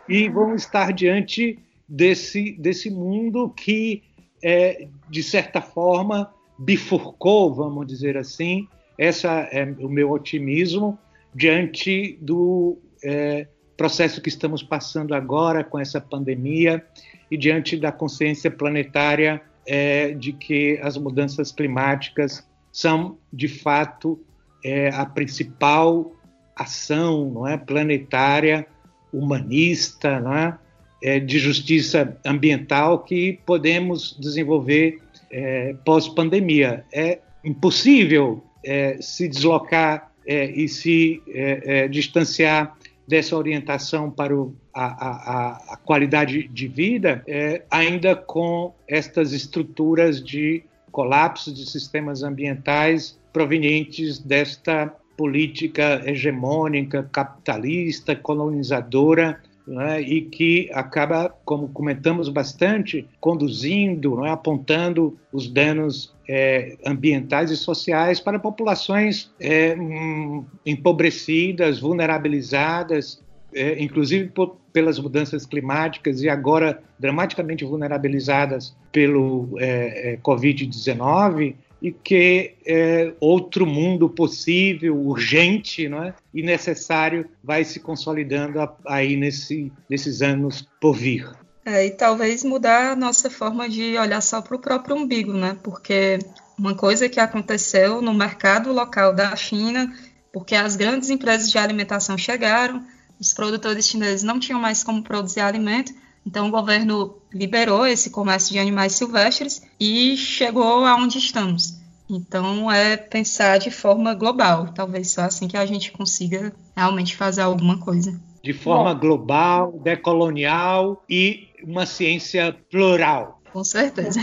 E 0.07 0.29
vão 0.29 0.55
estar 0.55 0.93
diante 0.93 1.59
desse, 1.89 2.53
desse 2.59 2.91
mundo 2.91 3.49
que, 3.49 4.03
é, 4.43 4.87
de 5.09 5.23
certa 5.23 5.63
forma, 5.63 6.31
bifurcou, 6.59 7.55
vamos 7.55 7.87
dizer 7.87 8.17
assim, 8.17 8.67
essa 8.99 9.49
é 9.53 9.65
o 9.79 9.89
meu 9.89 10.11
otimismo 10.11 10.99
diante 11.35 12.19
do 12.21 12.79
é, 13.03 13.47
processo 13.77 14.21
que 14.21 14.29
estamos 14.29 14.63
passando 14.63 15.15
agora 15.15 15.63
com 15.63 15.79
essa 15.79 16.01
pandemia 16.01 16.85
e 17.31 17.37
diante 17.37 17.77
da 17.77 17.93
consciência 17.93 18.51
planetária 18.51 19.41
é, 19.65 20.13
de 20.13 20.33
que 20.33 20.81
as 20.83 20.97
mudanças 20.97 21.53
climáticas 21.53 22.45
são 22.73 23.19
de 23.33 23.47
fato 23.47 24.21
é, 24.65 24.89
a 24.89 25.07
principal 25.07 26.13
ação 26.57 27.31
não 27.31 27.47
é 27.47 27.57
planetária 27.57 28.67
humanista 29.13 30.19
não 30.19 30.35
é? 30.35 30.59
é 31.01 31.21
de 31.21 31.39
justiça 31.39 32.19
ambiental 32.25 33.05
que 33.05 33.39
podemos 33.47 34.17
desenvolver 34.19 35.01
é, 35.31 35.75
pós-pandemia. 35.85 36.85
É 36.93 37.19
impossível 37.45 38.43
é, 38.65 38.99
se 39.01 39.29
deslocar 39.29 40.11
é, 40.27 40.51
e 40.51 40.69
se 40.69 41.23
é, 41.29 41.85
é, 41.85 41.89
distanciar 41.89 42.77
dessa 43.07 43.37
orientação 43.37 44.11
para 44.11 44.37
o, 44.37 44.55
a, 44.75 44.85
a, 44.85 45.73
a, 45.73 45.77
qualidade 45.79 46.47
de 46.47 46.69
vida, 46.69 47.25
ainda 47.71 48.15
com 48.15 48.75
estas 48.87 49.33
estruturas 49.33 50.23
de 50.23 50.63
colapso 50.93 51.51
de 51.51 51.65
sistemas 51.65 52.23
ambientais 52.23 53.19
provenientes 53.33 54.19
desta 54.19 54.95
política 55.17 56.03
hegemônica, 56.05 57.09
capitalista, 57.11 58.15
colonizadora 58.15 59.41
né, 59.69 60.01
e 60.01 60.23
que 60.23 60.71
acaba, 60.73 61.35
como 61.45 61.69
comentamos 61.69 62.29
bastante, 62.29 63.07
conduzindo, 63.21 64.17
né, 64.21 64.31
apontando 64.31 65.19
os 65.31 65.49
danos 65.49 66.15
é, 66.29 66.77
ambientais 66.87 67.51
e 67.51 67.57
sociais 67.57 68.19
para 68.19 68.39
populações 68.39 69.31
é, 69.39 69.77
hum, 69.79 70.45
empobrecidas, 70.65 71.79
vulnerabilizadas, 71.79 73.23
é, 73.55 73.83
inclusive 73.83 74.29
por, 74.29 74.57
pelas 74.73 74.99
mudanças 74.99 75.45
climáticas 75.45 76.23
e 76.23 76.29
agora 76.29 76.83
dramaticamente 76.99 77.65
vulnerabilizadas 77.65 78.75
pelo 78.91 79.51
é, 79.59 80.13
é, 80.13 80.17
Covid-19 80.17 81.55
e 81.81 81.93
que 81.93 82.55
é, 82.67 83.13
outro 83.21 83.67
mundo 83.67 84.09
possível, 84.09 84.97
urgente 84.97 85.89
não 85.89 86.03
é? 86.03 86.15
e 86.35 86.43
necessário 86.43 87.29
vai 87.43 87.65
se 87.65 87.81
consolidando 87.81 88.59
aí 88.87 89.17
nesse, 89.17 89.73
nesses 89.89 90.23
anos 90.23 90.69
por 90.81 90.95
vir. 90.95 91.31
É, 91.65 91.87
e 91.87 91.91
talvez 91.91 92.43
mudar 92.43 92.93
a 92.93 92.97
nossa 92.97 93.31
forma 93.31 93.69
de 93.69 93.97
olhar 93.97 94.21
só 94.21 94.41
para 94.41 94.57
o 94.57 94.61
próprio 94.61 94.97
umbigo, 94.97 95.33
né? 95.33 95.57
porque 95.63 96.19
uma 96.59 96.75
coisa 96.75 97.09
que 97.09 97.21
aconteceu 97.21 98.03
no 98.03 98.13
mercado 98.13 98.73
local 98.73 99.15
da 99.15 99.35
China 99.37 99.93
porque 100.33 100.55
as 100.55 100.77
grandes 100.77 101.11
empresas 101.11 101.51
de 101.51 101.59
alimentação 101.59 102.17
chegaram, 102.17 102.85
os 103.19 103.33
produtores 103.33 103.87
chineses 103.87 104.23
não 104.23 104.39
tinham 104.39 104.61
mais 104.61 104.85
como 104.85 105.03
produzir 105.03 105.41
alimento, 105.41 105.93
então 106.29 106.49
o 106.49 106.51
governo 106.51 107.17
liberou 107.33 107.87
esse 107.87 108.11
comércio 108.11 108.53
de 108.53 108.59
animais 108.59 108.93
silvestres 108.93 109.63
e 109.81 110.15
chegou 110.15 110.85
aonde 110.85 111.17
estamos. 111.17 111.81
Então 112.09 112.71
é 112.71 112.99
pensar 112.99 113.57
de 113.57 113.71
forma 113.71 114.13
global, 114.13 114.69
talvez 114.75 115.11
só 115.11 115.23
assim 115.23 115.49
que 115.49 115.57
a 115.57 115.65
gente 115.65 115.91
consiga 115.91 116.53
realmente 116.77 117.17
fazer 117.17 117.41
alguma 117.41 117.79
coisa. 117.79 118.21
De 118.43 118.53
forma 118.53 118.93
Bom. 118.93 119.01
global, 119.01 119.73
decolonial 119.83 121.03
e 121.09 121.49
uma 121.65 121.87
ciência 121.87 122.55
plural. 122.71 123.41
Com 123.51 123.65
certeza. 123.65 124.21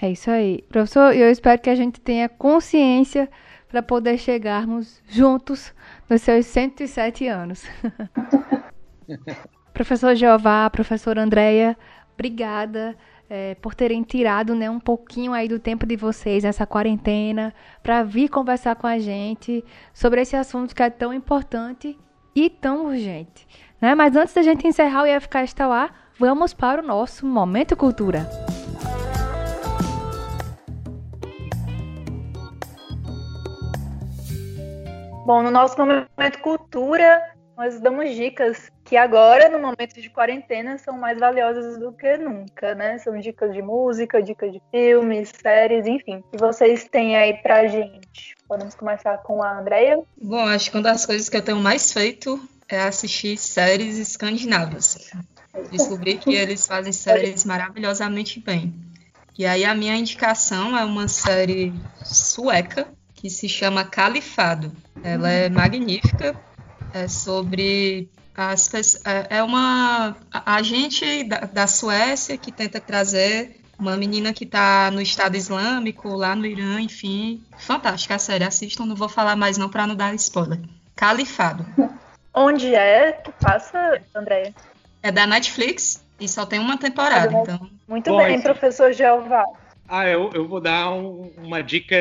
É 0.00 0.12
isso 0.12 0.30
aí. 0.30 0.62
Professor, 0.68 1.14
eu 1.14 1.30
espero 1.30 1.60
que 1.60 1.70
a 1.70 1.74
gente 1.74 2.00
tenha 2.00 2.28
consciência 2.28 3.30
para 3.68 3.82
poder 3.82 4.18
chegarmos 4.18 5.02
juntos 5.08 5.72
nos 6.08 6.20
seus 6.20 6.44
107 6.46 7.26
anos. 7.26 7.64
Professor 9.78 10.16
Jeová, 10.16 10.68
professora 10.70 11.22
Andréia, 11.22 11.78
obrigada 12.12 12.96
é, 13.30 13.54
por 13.54 13.76
terem 13.76 14.02
tirado 14.02 14.52
né, 14.52 14.68
um 14.68 14.80
pouquinho 14.80 15.32
aí 15.32 15.46
do 15.46 15.60
tempo 15.60 15.86
de 15.86 15.94
vocês 15.94 16.42
nessa 16.42 16.66
quarentena 16.66 17.54
para 17.80 18.02
vir 18.02 18.28
conversar 18.28 18.74
com 18.74 18.88
a 18.88 18.98
gente 18.98 19.64
sobre 19.94 20.20
esse 20.20 20.34
assunto 20.34 20.74
que 20.74 20.82
é 20.82 20.90
tão 20.90 21.14
importante 21.14 21.96
e 22.34 22.50
tão 22.50 22.86
urgente. 22.86 23.46
Né? 23.80 23.94
Mas 23.94 24.16
antes 24.16 24.34
da 24.34 24.42
gente 24.42 24.66
encerrar 24.66 25.04
o 25.04 25.06
IFK 25.06 25.44
Estauá, 25.44 25.90
vamos 26.18 26.52
para 26.52 26.82
o 26.82 26.84
nosso 26.84 27.24
Momento 27.24 27.76
Cultura. 27.76 28.28
Bom, 35.24 35.40
no 35.44 35.52
nosso 35.52 35.78
Momento 35.78 36.40
Cultura, 36.42 37.22
nós 37.56 37.80
damos 37.80 38.12
dicas 38.16 38.68
que 38.88 38.96
agora, 38.96 39.50
no 39.50 39.58
momento 39.58 40.00
de 40.00 40.08
quarentena, 40.08 40.78
são 40.78 40.96
mais 40.96 41.18
valiosas 41.18 41.78
do 41.78 41.92
que 41.92 42.16
nunca, 42.16 42.74
né? 42.74 42.96
São 42.96 43.20
dicas 43.20 43.52
de 43.52 43.60
música, 43.60 44.22
dicas 44.22 44.50
de 44.50 44.62
filmes, 44.70 45.30
séries, 45.42 45.86
enfim. 45.86 46.24
que 46.32 46.38
vocês 46.38 46.88
têm 46.90 47.14
aí 47.14 47.34
pra 47.34 47.66
gente? 47.66 48.34
Podemos 48.48 48.74
começar 48.74 49.18
com 49.18 49.42
a 49.42 49.58
Andrea? 49.58 50.00
Bom, 50.22 50.40
acho 50.40 50.70
que 50.70 50.76
uma 50.78 50.82
das 50.82 51.04
coisas 51.04 51.28
que 51.28 51.36
eu 51.36 51.42
tenho 51.42 51.58
mais 51.58 51.92
feito 51.92 52.40
é 52.66 52.80
assistir 52.80 53.36
séries 53.36 53.98
escandinavas. 53.98 55.12
Descobri 55.70 56.16
que 56.16 56.34
eles 56.34 56.66
fazem 56.66 56.92
séries 56.92 57.44
maravilhosamente 57.44 58.40
bem. 58.40 58.72
E 59.38 59.44
aí 59.44 59.66
a 59.66 59.74
minha 59.74 59.96
indicação 59.96 60.76
é 60.76 60.84
uma 60.84 61.08
série 61.08 61.74
sueca 62.02 62.88
que 63.14 63.28
se 63.28 63.50
chama 63.50 63.84
Califado. 63.84 64.72
Ela 65.02 65.30
é 65.30 65.48
magnífica, 65.50 66.34
é 66.92 67.08
sobre 67.08 68.08
as 68.36 68.72
é, 69.04 69.38
é 69.38 69.42
uma 69.42 70.16
agente 70.46 71.24
da, 71.24 71.40
da 71.40 71.66
Suécia 71.66 72.38
que 72.38 72.52
tenta 72.52 72.80
trazer 72.80 73.56
uma 73.78 73.96
menina 73.96 74.32
que 74.32 74.44
está 74.44 74.90
no 74.90 75.00
Estado 75.00 75.36
Islâmico, 75.36 76.08
lá 76.08 76.34
no 76.34 76.46
Irã, 76.46 76.80
enfim. 76.80 77.42
Fantástica 77.58 78.16
a 78.16 78.18
série, 78.18 78.44
assistam, 78.44 78.84
não 78.84 78.96
vou 78.96 79.08
falar 79.08 79.36
mais 79.36 79.56
não 79.56 79.68
para 79.68 79.86
não 79.86 79.94
dar 79.94 80.14
spoiler. 80.14 80.58
Califado. 80.96 81.64
Onde 82.34 82.74
é 82.74 83.12
que 83.12 83.32
passa, 83.32 84.00
Andréia? 84.14 84.54
É 85.02 85.12
da 85.12 85.26
Netflix 85.26 86.04
e 86.18 86.28
só 86.28 86.44
tem 86.44 86.58
uma 86.58 86.76
temporada, 86.76 87.36
ah, 87.36 87.40
então... 87.40 87.70
Muito 87.86 88.10
Bom, 88.10 88.18
bem, 88.18 88.40
professor 88.40 88.92
Jeová. 88.92 89.44
Ah, 89.88 90.06
eu, 90.06 90.30
eu 90.34 90.46
vou 90.46 90.60
dar 90.60 90.90
um, 90.90 91.32
uma 91.38 91.62
dica 91.62 91.96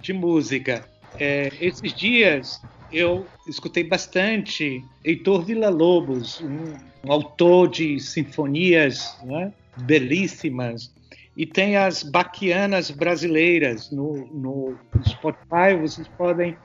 de 0.00 0.12
música. 0.12 0.84
É, 1.18 1.50
esses 1.60 1.92
dias 1.94 2.62
eu 2.92 3.26
escutei 3.46 3.84
bastante 3.84 4.84
Heitor 5.04 5.42
Villa-Lobos, 5.42 6.40
um, 6.40 6.74
um, 7.04 7.12
autor 7.12 7.68
de 7.68 7.98
sinfonias 7.98 9.16
né, 9.24 9.52
belíssimas, 9.76 10.94
e 11.36 11.44
tem 11.44 11.76
as 11.76 12.02
baquianas 12.02 12.90
brasileiras 12.90 13.90
no, 13.90 14.26
no 14.32 14.78
Spotify, 15.06 15.76
vocês 15.78 16.08
podem 16.08 16.56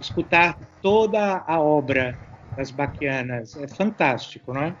escutar 0.00 0.58
toda 0.82 1.42
a 1.46 1.60
obra 1.60 2.18
das 2.56 2.70
baquianas, 2.70 3.56
é 3.56 3.66
fantástico, 3.68 4.52
não 4.52 4.62
é? 4.62 4.76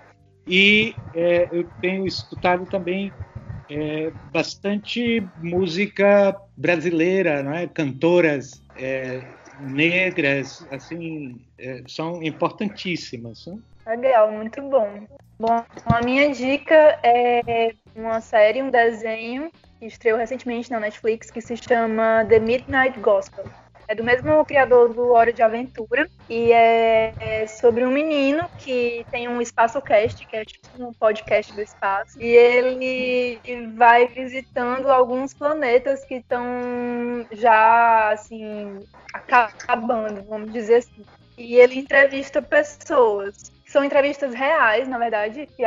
E 0.46 0.94
é, 1.14 1.48
eu 1.52 1.68
tenho 1.80 2.06
escutado 2.06 2.66
também 2.66 3.12
é, 3.70 4.10
bastante 4.32 5.22
música 5.38 6.34
brasileira, 6.56 7.42
não 7.42 7.52
é? 7.52 7.66
Cantoras 7.66 8.62
é, 8.76 9.22
negras, 9.60 10.66
assim, 10.70 11.40
é, 11.58 11.82
são 11.86 12.22
importantíssimas. 12.22 13.46
Né? 13.46 13.58
Legal, 13.86 14.30
muito 14.30 14.60
bom. 14.62 15.06
Bom, 15.38 15.64
a 15.86 16.02
minha 16.02 16.32
dica 16.32 16.98
é 17.02 17.74
uma 17.94 18.20
série, 18.20 18.62
um 18.62 18.70
desenho 18.70 19.50
que 19.78 19.86
estreou 19.86 20.18
recentemente 20.18 20.70
na 20.70 20.80
Netflix 20.80 21.30
que 21.30 21.40
se 21.40 21.56
chama 21.56 22.24
The 22.28 22.38
Midnight 22.40 22.98
Gospel. 23.00 23.44
É 23.88 23.94
do 23.94 24.04
mesmo 24.04 24.44
criador 24.44 24.92
do 24.92 25.12
Hora 25.12 25.32
de 25.32 25.40
Aventura 25.40 26.06
e 26.28 26.52
é, 26.52 27.14
é 27.18 27.46
sobre 27.46 27.86
um 27.86 27.90
menino 27.90 28.46
que 28.58 29.02
tem 29.10 29.26
um 29.28 29.40
espaço 29.40 29.80
cast, 29.80 30.26
que 30.26 30.36
é 30.36 30.44
tipo 30.44 30.68
um 30.78 30.92
podcast 30.92 31.54
do 31.54 31.62
espaço, 31.62 32.20
e 32.20 32.26
ele 32.26 33.40
vai 33.76 34.06
visitando 34.06 34.90
alguns 34.90 35.32
planetas 35.32 36.04
que 36.04 36.16
estão 36.16 36.44
já 37.32 38.10
assim 38.12 38.78
acabando, 39.14 40.22
vamos 40.28 40.52
dizer 40.52 40.76
assim. 40.76 41.02
E 41.38 41.54
ele 41.54 41.78
entrevista 41.78 42.42
pessoas. 42.42 43.50
São 43.68 43.84
entrevistas 43.84 44.34
reais, 44.34 44.88
na 44.88 44.98
verdade, 44.98 45.46
que, 45.46 45.62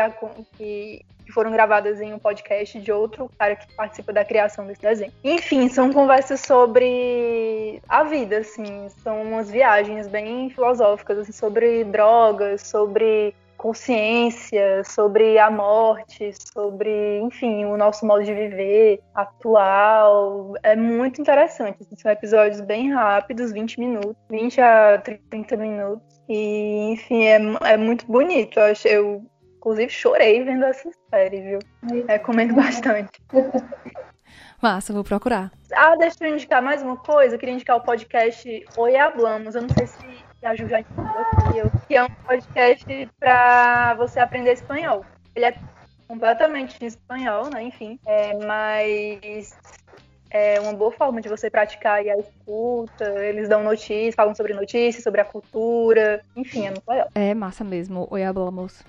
que 0.57 1.05
que 1.31 1.31
foram 1.31 1.51
gravadas 1.51 2.01
em 2.01 2.13
um 2.13 2.19
podcast 2.19 2.79
de 2.79 2.91
outro 2.91 3.29
cara 3.39 3.55
que 3.55 3.73
participa 3.73 4.11
da 4.11 4.25
criação 4.25 4.67
desse 4.67 4.81
desenho. 4.81 5.13
Enfim, 5.23 5.69
são 5.69 5.91
conversas 5.93 6.41
sobre 6.41 7.81
a 7.87 8.03
vida, 8.03 8.39
assim, 8.39 8.89
são 9.03 9.21
umas 9.21 9.49
viagens 9.49 10.07
bem 10.07 10.49
filosóficas, 10.49 11.19
assim, 11.19 11.31
sobre 11.31 11.83
drogas, 11.85 12.61
sobre 12.61 13.33
consciência, 13.61 14.83
sobre 14.83 15.37
a 15.37 15.51
morte, 15.51 16.33
sobre, 16.51 17.19
enfim, 17.19 17.63
o 17.65 17.77
nosso 17.77 18.07
modo 18.07 18.23
de 18.23 18.33
viver 18.33 18.99
atual. 19.13 20.55
É 20.63 20.75
muito 20.75 21.21
interessante. 21.21 21.77
Assim, 21.79 21.95
são 21.95 22.11
episódios 22.11 22.59
bem 22.61 22.91
rápidos, 22.91 23.51
20 23.51 23.79
minutos, 23.79 24.15
20 24.31 24.59
a 24.59 24.97
30 25.29 25.57
minutos. 25.57 26.20
E, 26.31 26.93
enfim, 26.93 27.23
é, 27.25 27.39
é 27.73 27.77
muito 27.77 28.05
bonito. 28.05 28.59
Eu, 28.59 28.73
eu 28.85 29.31
Inclusive, 29.61 29.89
chorei 29.91 30.43
vendo 30.43 30.65
essa 30.65 30.89
série, 31.11 31.39
viu? 31.39 31.59
Recomendo 32.07 32.55
bastante. 32.55 33.11
Massa, 34.59 34.91
vou 34.91 35.03
procurar. 35.03 35.51
Ah, 35.71 35.95
deixa 35.95 36.17
eu 36.21 36.33
indicar 36.33 36.63
mais 36.63 36.81
uma 36.81 36.97
coisa. 36.97 37.35
Eu 37.35 37.39
queria 37.39 37.53
indicar 37.53 37.77
o 37.77 37.83
podcast 37.83 38.65
Oi 38.75 38.95
Hablamos. 38.95 39.53
Eu 39.53 39.61
não 39.61 39.69
sei 39.69 39.85
se 39.85 39.99
a 40.43 40.55
Ju 40.55 40.67
já 40.67 40.79
aqui, 40.79 40.91
que 41.87 41.95
é 41.95 42.03
um 42.03 42.09
podcast 42.09 43.09
para 43.19 43.93
você 43.93 44.19
aprender 44.19 44.53
espanhol. 44.53 45.05
Ele 45.35 45.45
é 45.45 45.55
completamente 46.07 46.83
em 46.83 46.87
espanhol, 46.87 47.47
né? 47.51 47.61
Enfim, 47.61 47.99
é, 48.07 48.33
mas 48.43 49.55
é 50.31 50.59
uma 50.59 50.73
boa 50.73 50.91
forma 50.91 51.21
de 51.21 51.27
você 51.27 51.49
praticar 51.49 51.99
a 51.99 52.17
escuta. 52.17 53.05
Eles 53.23 53.49
dão 53.49 53.63
notícias, 53.63 54.15
falam 54.15 54.33
sobre 54.33 54.53
notícias, 54.53 55.03
sobre 55.03 55.21
a 55.21 55.25
cultura. 55.25 56.21
Enfim, 56.35 56.65
é 56.65 56.69
muito 56.71 56.87
legal. 56.87 57.07
É 57.13 57.33
massa 57.33 57.63
mesmo. 57.63 58.07
Oi, 58.09 58.23
hablamos. 58.23 58.81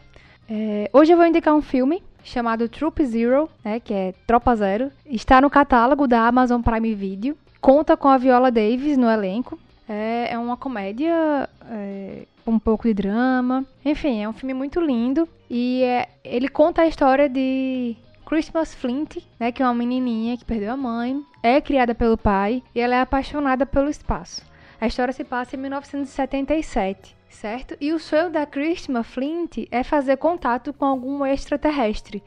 É, 0.49 0.89
hoje 0.93 1.13
eu 1.13 1.17
vou 1.17 1.27
indicar 1.27 1.55
um 1.55 1.63
filme 1.63 2.03
chamado 2.23 2.69
Troop 2.69 3.05
Zero, 3.05 3.49
né, 3.65 3.81
que 3.81 3.93
é 3.93 4.15
Tropa 4.27 4.55
Zero. 4.55 4.91
Está 5.05 5.41
no 5.41 5.51
catálogo 5.51 6.07
da 6.07 6.27
Amazon 6.27 6.61
Prime 6.63 6.95
Video. 6.95 7.37
Conta 7.61 7.97
com 7.97 8.09
a 8.09 8.19
Viola 8.19 8.51
Davis 8.51 8.97
no 8.97 9.11
elenco. 9.11 9.59
É, 9.89 10.29
é 10.33 10.39
uma 10.39 10.57
comédia 10.57 11.49
é, 11.71 12.23
um 12.47 12.59
pouco 12.59 12.87
de 12.87 12.95
drama. 12.95 13.65
Enfim, 13.85 14.23
é 14.23 14.29
um 14.29 14.33
filme 14.33 14.55
muito 14.55 14.81
lindo. 14.81 15.29
E 15.51 15.83
é, 15.83 16.09
ele 16.25 16.49
conta 16.49 16.83
a 16.83 16.87
história 16.87 17.29
de 17.29 17.97
Christmas 18.33 18.75
Flint, 18.75 19.19
né, 19.39 19.53
que 19.53 19.63
é 19.63 19.67
uma 19.67 19.75
menininha 19.75 20.39
que 20.39 20.45
perdeu 20.47 20.73
a 20.73 20.77
mãe, 20.77 21.23
é 21.43 21.61
criada 21.61 21.95
pelo 21.95 22.17
pai 22.17 22.63
e 22.75 22.81
ela 22.81 22.95
é 22.95 23.01
apaixonada 23.03 23.67
pelo 23.67 23.91
espaço. 23.91 24.43
A 24.81 24.87
história 24.87 25.13
se 25.13 25.23
passa 25.23 25.55
em 25.55 25.59
1977 25.59 27.15
certo? 27.29 27.77
E 27.79 27.93
o 27.93 27.99
sonho 27.99 28.31
da 28.31 28.47
Christmas 28.47 29.07
Flint 29.07 29.67
é 29.71 29.83
fazer 29.83 30.17
contato 30.17 30.73
com 30.73 30.87
algum 30.87 31.27
extraterrestre. 31.27 32.23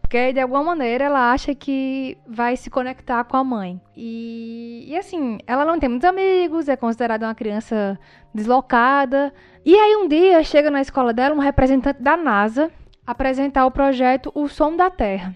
Porque 0.00 0.32
de 0.32 0.40
alguma 0.40 0.62
maneira 0.62 1.04
ela 1.04 1.32
acha 1.32 1.54
que 1.54 2.18
vai 2.26 2.56
se 2.56 2.68
conectar 2.68 3.22
com 3.22 3.36
a 3.36 3.44
mãe. 3.44 3.80
E, 3.96 4.86
e 4.88 4.96
assim, 4.96 5.38
ela 5.46 5.64
não 5.64 5.78
tem 5.78 5.88
muitos 5.88 6.08
amigos, 6.08 6.68
é 6.68 6.74
considerada 6.74 7.26
uma 7.26 7.34
criança 7.34 7.98
deslocada. 8.34 9.32
E 9.64 9.74
aí 9.76 9.96
um 9.96 10.08
dia 10.08 10.42
chega 10.42 10.68
na 10.68 10.80
escola 10.80 11.12
dela 11.12 11.34
um 11.34 11.38
representante 11.38 12.02
da 12.02 12.16
NASA 12.16 12.72
apresentar 13.06 13.66
o 13.66 13.70
projeto 13.70 14.30
O 14.34 14.48
Som 14.48 14.76
da 14.76 14.90
Terra. 14.90 15.34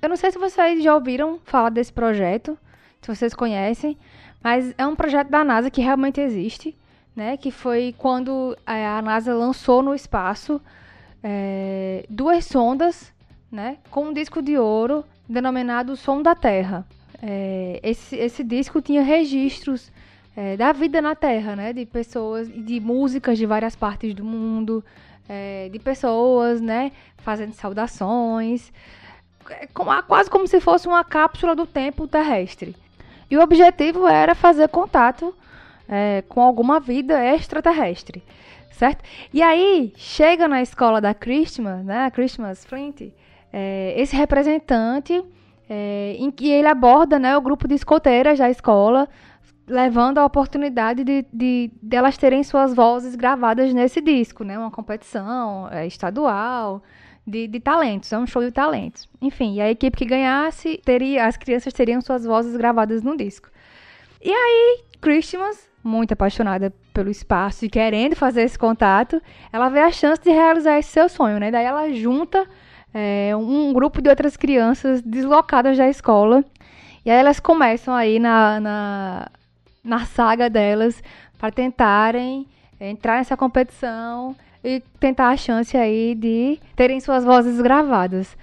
Eu 0.00 0.08
não 0.08 0.16
sei 0.16 0.30
se 0.30 0.38
vocês 0.38 0.82
já 0.82 0.94
ouviram 0.94 1.40
falar 1.44 1.70
desse 1.70 1.92
projeto, 1.92 2.58
se 3.00 3.14
vocês 3.14 3.34
conhecem, 3.34 3.98
mas 4.42 4.74
é 4.78 4.86
um 4.86 4.94
projeto 4.94 5.28
da 5.28 5.44
NASA 5.44 5.70
que 5.70 5.80
realmente 5.80 6.20
existe 6.20 6.76
né, 7.18 7.36
que 7.36 7.50
foi 7.50 7.92
quando 7.98 8.56
a 8.64 9.02
NASA 9.02 9.34
lançou 9.34 9.82
no 9.82 9.92
espaço 9.92 10.60
é, 11.20 12.06
duas 12.08 12.44
sondas 12.44 13.12
né, 13.50 13.78
com 13.90 14.04
um 14.04 14.12
disco 14.12 14.40
de 14.40 14.56
ouro 14.56 15.04
denominado 15.28 15.96
Som 15.96 16.22
da 16.22 16.36
Terra. 16.36 16.86
É, 17.20 17.80
esse, 17.82 18.14
esse 18.14 18.44
disco 18.44 18.80
tinha 18.80 19.02
registros 19.02 19.90
é, 20.36 20.56
da 20.56 20.70
vida 20.70 21.02
na 21.02 21.16
Terra, 21.16 21.56
né, 21.56 21.72
de 21.72 21.84
pessoas, 21.84 22.48
de 22.48 22.78
músicas 22.78 23.36
de 23.36 23.46
várias 23.46 23.74
partes 23.74 24.14
do 24.14 24.24
mundo, 24.24 24.84
é, 25.28 25.68
de 25.68 25.78
pessoas, 25.78 26.60
né, 26.60 26.92
fazendo 27.18 27.52
saudações, 27.52 28.72
é, 29.50 29.66
quase 30.06 30.30
como 30.30 30.46
se 30.46 30.60
fosse 30.60 30.88
uma 30.88 31.04
cápsula 31.04 31.54
do 31.54 31.66
tempo 31.66 32.06
terrestre. 32.06 32.74
E 33.30 33.36
o 33.36 33.42
objetivo 33.42 34.06
era 34.08 34.34
fazer 34.34 34.68
contato 34.68 35.34
é, 35.88 36.22
com 36.28 36.40
alguma 36.40 36.80
vida 36.80 37.22
extraterrestre, 37.22 38.22
certo? 38.70 39.04
E 39.32 39.42
aí 39.42 39.92
chega 39.96 40.48
na 40.48 40.62
escola 40.62 41.00
da 41.00 41.12
Christmas, 41.12 41.84
né, 41.84 42.06
a 42.06 42.10
Christmas 42.10 42.64
Flint, 42.64 43.12
é, 43.52 43.94
esse 43.96 44.16
representante 44.16 45.22
é, 45.68 46.16
em 46.18 46.30
que 46.30 46.48
ele 46.50 46.68
aborda 46.68 47.18
né, 47.18 47.36
o 47.36 47.40
grupo 47.40 47.68
de 47.68 47.74
escoteiras 47.74 48.38
da 48.38 48.48
escola, 48.48 49.08
levando 49.68 50.18
a 50.18 50.24
oportunidade 50.24 51.04
de, 51.04 51.24
de, 51.32 51.70
de, 51.82 51.96
elas 51.96 52.16
terem 52.16 52.42
suas 52.42 52.74
vozes 52.74 53.14
gravadas 53.14 53.72
nesse 53.72 54.00
disco, 54.00 54.44
né, 54.44 54.58
uma 54.58 54.70
competição 54.70 55.68
é, 55.70 55.86
estadual 55.86 56.82
de, 57.26 57.46
de 57.46 57.60
talentos, 57.60 58.12
é 58.12 58.18
um 58.18 58.26
show 58.26 58.42
de 58.42 58.50
talentos. 58.50 59.08
Enfim, 59.20 59.54
e 59.54 59.60
a 59.60 59.70
equipe 59.70 59.96
que 59.96 60.04
ganhasse, 60.04 60.80
teria, 60.84 61.26
as 61.26 61.36
crianças 61.36 61.72
teriam 61.72 62.00
suas 62.00 62.24
vozes 62.24 62.56
gravadas 62.56 63.02
no 63.02 63.16
disco. 63.16 63.48
E 64.22 64.32
aí, 64.32 64.84
Christmas 65.00 65.68
muito 65.82 66.12
apaixonada 66.12 66.72
pelo 66.92 67.10
espaço 67.10 67.64
e 67.64 67.70
querendo 67.70 68.16
fazer 68.16 68.42
esse 68.42 68.58
contato, 68.58 69.22
ela 69.52 69.68
vê 69.68 69.80
a 69.80 69.90
chance 69.90 70.20
de 70.20 70.30
realizar 70.30 70.78
esse 70.78 70.90
seu 70.90 71.08
sonho, 71.08 71.38
né? 71.38 71.50
Daí 71.50 71.64
ela 71.64 71.92
junta 71.92 72.46
é, 72.92 73.34
um 73.36 73.72
grupo 73.72 74.02
de 74.02 74.08
outras 74.08 74.36
crianças 74.36 75.00
deslocadas 75.02 75.76
da 75.76 75.88
escola 75.88 76.44
e 77.04 77.10
aí 77.10 77.18
elas 77.18 77.40
começam 77.40 77.94
aí 77.94 78.18
na, 78.18 78.60
na, 78.60 79.30
na 79.82 80.04
saga 80.04 80.50
delas 80.50 81.02
para 81.38 81.50
tentarem 81.50 82.46
entrar 82.80 83.18
nessa 83.18 83.36
competição 83.36 84.36
e 84.62 84.82
tentar 85.00 85.28
a 85.28 85.36
chance 85.36 85.76
aí 85.76 86.14
de 86.14 86.58
terem 86.74 87.00
suas 87.00 87.24
vozes 87.24 87.60
gravadas. 87.60 88.36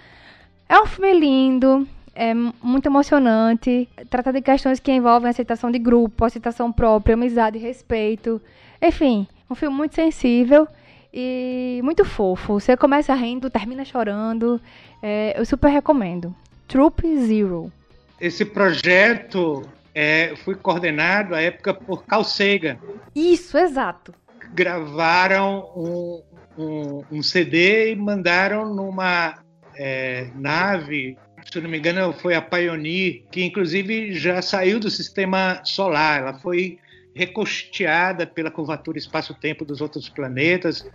É 0.68 0.80
um 0.80 0.86
filme 0.86 1.14
lindo, 1.20 1.88
é 2.16 2.34
muito 2.34 2.88
emocionante. 2.88 3.88
Trata 4.10 4.32
de 4.32 4.42
questões 4.42 4.80
que 4.80 4.92
envolvem 4.92 5.30
aceitação 5.30 5.70
de 5.70 5.78
grupo, 5.78 6.26
aceitação 6.26 6.72
própria, 6.72 7.14
amizade, 7.14 7.58
respeito. 7.60 8.42
Enfim, 8.82 9.28
um 9.50 9.56
filme 9.56 9.76
muito 9.76 9.96
sensível 9.96 10.68
e 11.14 11.80
muito 11.84 12.04
fofo. 12.04 12.60
Você 12.60 12.76
começa 12.76 13.14
rindo, 13.14 13.50
termina 13.50 13.86
chorando. 13.86 14.60
É, 15.04 15.40
eu 15.40 15.46
super 15.46 15.70
recomendo. 15.70 16.34
Troop 16.68 17.04
Zero. 17.18 17.72
Esse 18.20 18.46
projeto 18.46 19.64
é, 19.96 20.36
foi 20.44 20.54
coordenado 20.56 21.34
à 21.34 21.42
época 21.42 21.74
por 21.74 22.06
Carl 22.06 22.24
Sagan. 22.24 22.78
Isso, 23.16 23.58
exato. 23.58 24.14
Gravaram 24.54 25.72
um, 25.76 26.24
um, 26.58 27.04
um 27.10 27.24
CD 27.24 27.94
e 27.94 27.96
mandaram 27.96 28.76
numa 28.76 29.40
é, 29.76 30.28
nave 30.36 31.18
se 31.52 31.62
não 31.62 31.70
me 31.70 31.78
engano, 31.78 32.12
foi 32.12 32.34
a 32.34 32.42
Pioneer, 32.42 33.22
que 33.32 33.44
inclusive 33.44 34.14
já 34.14 34.42
saiu 34.42 34.80
do 34.80 34.90
sistema 34.90 35.62
solar. 35.64 36.22
Ela 36.22 36.34
foi 36.40 36.80
recosteada 37.14 38.28
pela 38.28 38.52
curvatura 38.52 38.98
espaço-tempo 38.98 39.64
dos 39.64 39.80
outros 39.80 40.10
planetas. 40.10 40.86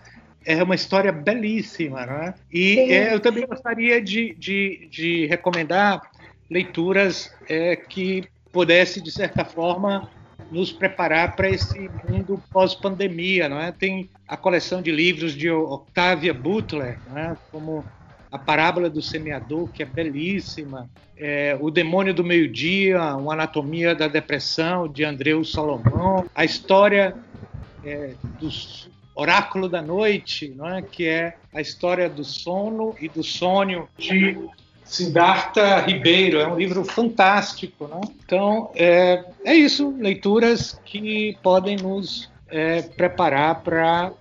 É 0.45 0.63
uma 0.63 0.75
história 0.75 1.13
belíssima, 1.13 2.05
não 2.05 2.15
é? 2.15 2.35
E 2.53 2.79
é, 2.93 3.15
eu 3.15 3.21
também 3.21 3.47
gostaria 3.47 4.03
de, 4.03 4.35
de, 4.35 4.89
de 4.91 5.27
recomendar 5.27 6.03
leituras 6.51 7.33
é, 7.49 7.77
que 7.77 8.25
pudesse, 8.53 9.01
de 9.01 9.11
certa 9.11 9.45
forma, 9.45 10.09
nos 10.51 10.73
preparar 10.73 11.37
para 11.37 11.49
esse 11.49 11.89
mundo 12.09 12.43
pós-pandemia, 12.51 13.49
não 13.49 13.61
é? 13.61 13.71
Tem 13.71 14.11
a 14.27 14.37
coleção 14.37 14.83
de 14.83 14.91
livros 14.91 15.35
de 15.35 15.51
Octavia 15.51 16.35
Butler, 16.35 16.99
é? 17.15 17.37
como 17.53 17.85
a 18.31 18.39
parábola 18.39 18.89
do 18.89 19.03
semeador, 19.03 19.69
que 19.69 19.83
é 19.83 19.87
belíssima, 19.87 20.89
é, 21.17 21.57
O 21.61 21.71
Demônio 21.71 22.15
do 22.15 22.25
Meio-Dia, 22.25 23.15
Uma 23.17 23.35
Anatomia 23.35 23.95
da 23.95 24.09
Depressão, 24.09 24.89
de 24.89 25.05
Andreu 25.05 25.45
Salomão, 25.45 26.25
a 26.35 26.45
história 26.45 27.15
é, 27.85 28.15
do 28.41 28.49
Oráculo 29.15 29.69
da 29.69 29.83
Noite, 29.83 30.53
não 30.57 30.69
é? 30.69 30.83
que 30.83 31.07
é 31.07 31.37
a 31.53 31.61
história 31.61 32.09
do 32.09 32.25
sono 32.25 32.95
e 33.01 33.09
do 33.09 33.23
sonho 33.23 33.89
de 33.99 34.39
Siddhartha 34.91 35.79
Ribeiro. 35.83 36.41
É 36.41 36.49
um 36.49 36.59
livro 36.59 36.85
fantástico. 36.85 37.87
Né? 37.87 38.01
Então, 38.25 38.73
é, 38.75 39.25
é 39.45 39.55
isso, 39.55 39.95
leituras 39.97 40.81
que 40.85 41.39
podem 41.45 41.77
nos 41.77 42.29
é, 42.49 42.83
preparar 42.83 43.63
para, 43.63 44.13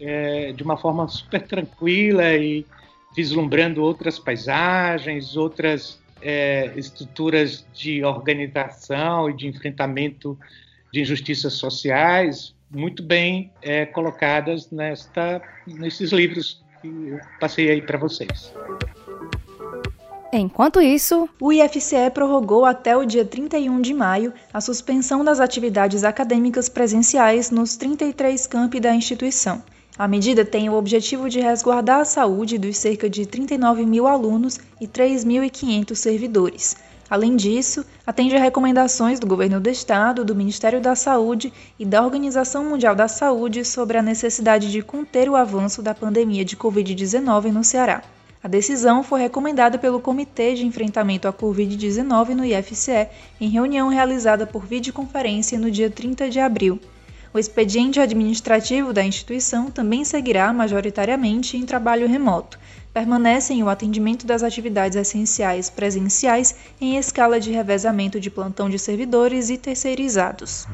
é, 0.00 0.52
de 0.52 0.62
uma 0.64 0.76
forma 0.76 1.06
super 1.06 1.40
tranquila 1.42 2.34
e 2.34 2.66
vislumbrando 3.14 3.82
outras 3.82 4.18
paisagens, 4.18 5.36
outras 5.36 6.00
é, 6.20 6.72
estruturas 6.74 7.64
de 7.72 8.02
organização 8.02 9.30
e 9.30 9.36
de 9.36 9.46
enfrentamento 9.46 10.36
de 10.92 11.02
injustiças 11.02 11.52
sociais, 11.54 12.52
muito 12.68 13.00
bem 13.00 13.52
é, 13.62 13.86
colocadas 13.86 14.72
nesta, 14.72 15.40
nesses 15.66 16.10
livros 16.10 16.64
que 16.82 16.88
eu 16.88 17.20
passei 17.38 17.70
aí 17.70 17.80
para 17.80 17.96
vocês. 17.96 18.52
Enquanto 20.32 20.80
isso, 20.80 21.28
o 21.40 21.52
IFCE 21.52 22.08
prorrogou 22.14 22.64
até 22.64 22.96
o 22.96 23.04
dia 23.04 23.24
31 23.24 23.80
de 23.80 23.92
maio 23.92 24.32
a 24.54 24.60
suspensão 24.60 25.24
das 25.24 25.40
atividades 25.40 26.04
acadêmicas 26.04 26.68
presenciais 26.68 27.50
nos 27.50 27.76
33 27.76 28.46
campi 28.46 28.78
da 28.78 28.94
instituição. 28.94 29.60
A 29.98 30.06
medida 30.06 30.44
tem 30.44 30.70
o 30.70 30.74
objetivo 30.74 31.28
de 31.28 31.40
resguardar 31.40 32.00
a 32.00 32.04
saúde 32.04 32.58
dos 32.58 32.76
cerca 32.76 33.10
de 33.10 33.26
39 33.26 33.84
mil 33.84 34.06
alunos 34.06 34.60
e 34.80 34.86
3.500 34.86 35.96
servidores. 35.96 36.76
Além 37.10 37.34
disso, 37.34 37.84
atende 38.06 38.36
a 38.36 38.40
recomendações 38.40 39.18
do 39.18 39.26
Governo 39.26 39.60
do 39.60 39.68
Estado, 39.68 40.24
do 40.24 40.36
Ministério 40.36 40.80
da 40.80 40.94
Saúde 40.94 41.52
e 41.76 41.84
da 41.84 42.04
Organização 42.04 42.64
Mundial 42.64 42.94
da 42.94 43.08
Saúde 43.08 43.64
sobre 43.64 43.98
a 43.98 44.02
necessidade 44.02 44.70
de 44.70 44.80
conter 44.80 45.28
o 45.28 45.34
avanço 45.34 45.82
da 45.82 45.92
pandemia 45.92 46.44
de 46.44 46.56
Covid-19 46.56 47.50
no 47.50 47.64
Ceará. 47.64 48.00
A 48.42 48.48
decisão 48.48 49.02
foi 49.02 49.20
recomendada 49.20 49.76
pelo 49.76 50.00
Comitê 50.00 50.54
de 50.54 50.64
Enfrentamento 50.64 51.28
à 51.28 51.32
Covid-19 51.32 52.30
no 52.30 52.42
IFCE 52.42 53.06
em 53.38 53.50
reunião 53.50 53.88
realizada 53.88 54.46
por 54.46 54.64
videoconferência 54.64 55.58
no 55.58 55.70
dia 55.70 55.90
30 55.90 56.30
de 56.30 56.40
abril. 56.40 56.80
O 57.34 57.38
expediente 57.38 58.00
administrativo 58.00 58.94
da 58.94 59.04
instituição 59.04 59.70
também 59.70 60.06
seguirá 60.06 60.50
majoritariamente 60.54 61.58
em 61.58 61.66
trabalho 61.66 62.08
remoto. 62.08 62.58
Permanecem 62.94 63.62
o 63.62 63.68
atendimento 63.68 64.26
das 64.26 64.42
atividades 64.42 64.96
essenciais 64.96 65.68
presenciais 65.68 66.56
em 66.80 66.96
escala 66.96 67.38
de 67.38 67.52
revezamento 67.52 68.18
de 68.18 68.30
plantão 68.30 68.70
de 68.70 68.78
servidores 68.78 69.50
e 69.50 69.58
terceirizados. 69.58 70.66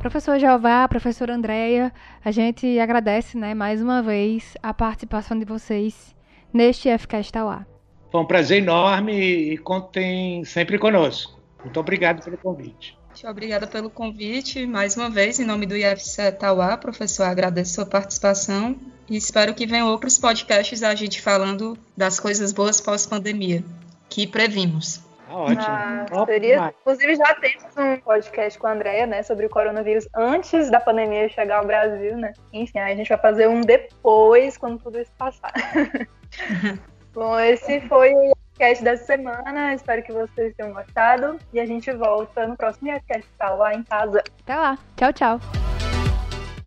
Professor 0.00 0.36
Jeová, 0.38 0.86
professora 0.88 1.32
Andréia, 1.32 1.92
a 2.24 2.32
gente 2.32 2.78
agradece 2.80 3.38
né, 3.38 3.54
mais 3.54 3.80
uma 3.80 4.02
vez 4.02 4.56
a 4.60 4.74
participação 4.74 5.38
de 5.38 5.44
vocês 5.44 6.14
neste 6.54 6.96
FK 6.96 7.32
Tauá. 7.32 7.66
Foi 8.12 8.20
um 8.20 8.26
prazer 8.26 8.62
enorme 8.62 9.12
e 9.12 9.58
contem 9.58 10.44
sempre 10.44 10.78
conosco. 10.78 11.36
Muito 11.64 11.80
obrigado 11.80 12.22
pelo 12.22 12.38
convite. 12.38 12.96
Obrigada 13.24 13.66
pelo 13.66 13.90
convite. 13.90 14.66
Mais 14.66 14.96
uma 14.96 15.08
vez, 15.08 15.40
em 15.40 15.44
nome 15.44 15.66
do 15.66 15.76
IFC 15.76 16.32
Tauá, 16.32 16.76
professor, 16.76 17.24
agradeço 17.24 17.74
sua 17.74 17.86
participação 17.86 18.76
e 19.08 19.16
espero 19.16 19.54
que 19.54 19.66
venham 19.66 19.88
outros 19.88 20.18
podcasts 20.18 20.82
a 20.82 20.94
gente 20.94 21.20
falando 21.20 21.76
das 21.96 22.20
coisas 22.20 22.52
boas 22.52 22.80
pós-pandemia, 22.80 23.64
que 24.08 24.26
previmos. 24.26 25.00
Ah, 25.28 25.36
ótimo. 25.36 25.62
Ah, 25.66 26.26
seria, 26.26 26.74
inclusive, 26.80 27.16
já 27.16 27.34
temos 27.34 27.76
um 27.76 27.96
podcast 28.00 28.58
com 28.58 28.66
a 28.66 28.72
Andrea, 28.72 29.06
né, 29.06 29.22
sobre 29.22 29.46
o 29.46 29.50
coronavírus 29.50 30.06
antes 30.14 30.70
da 30.70 30.78
pandemia 30.78 31.28
chegar 31.28 31.58
ao 31.58 31.66
Brasil, 31.66 32.16
né? 32.16 32.32
Enfim, 32.52 32.78
aí 32.78 32.92
a 32.92 32.96
gente 32.96 33.08
vai 33.08 33.18
fazer 33.18 33.48
um 33.48 33.60
depois, 33.60 34.56
quando 34.56 34.78
tudo 34.78 35.00
isso 35.00 35.12
passar. 35.16 35.52
Bom, 37.12 37.38
esse 37.38 37.80
foi 37.82 38.12
o 38.12 38.32
podcast 38.54 38.82
dessa 38.84 39.04
semana. 39.04 39.74
Espero 39.74 40.02
que 40.02 40.12
vocês 40.12 40.54
tenham 40.56 40.72
gostado. 40.72 41.38
E 41.52 41.60
a 41.60 41.66
gente 41.66 41.92
volta 41.92 42.46
no 42.46 42.56
próximo 42.56 42.90
podcast. 42.90 43.28
Tá 43.38 43.50
lá 43.50 43.74
em 43.74 43.82
casa. 43.82 44.22
Até 44.42 44.56
lá. 44.56 44.78
Tchau, 44.96 45.12
tchau. 45.12 45.83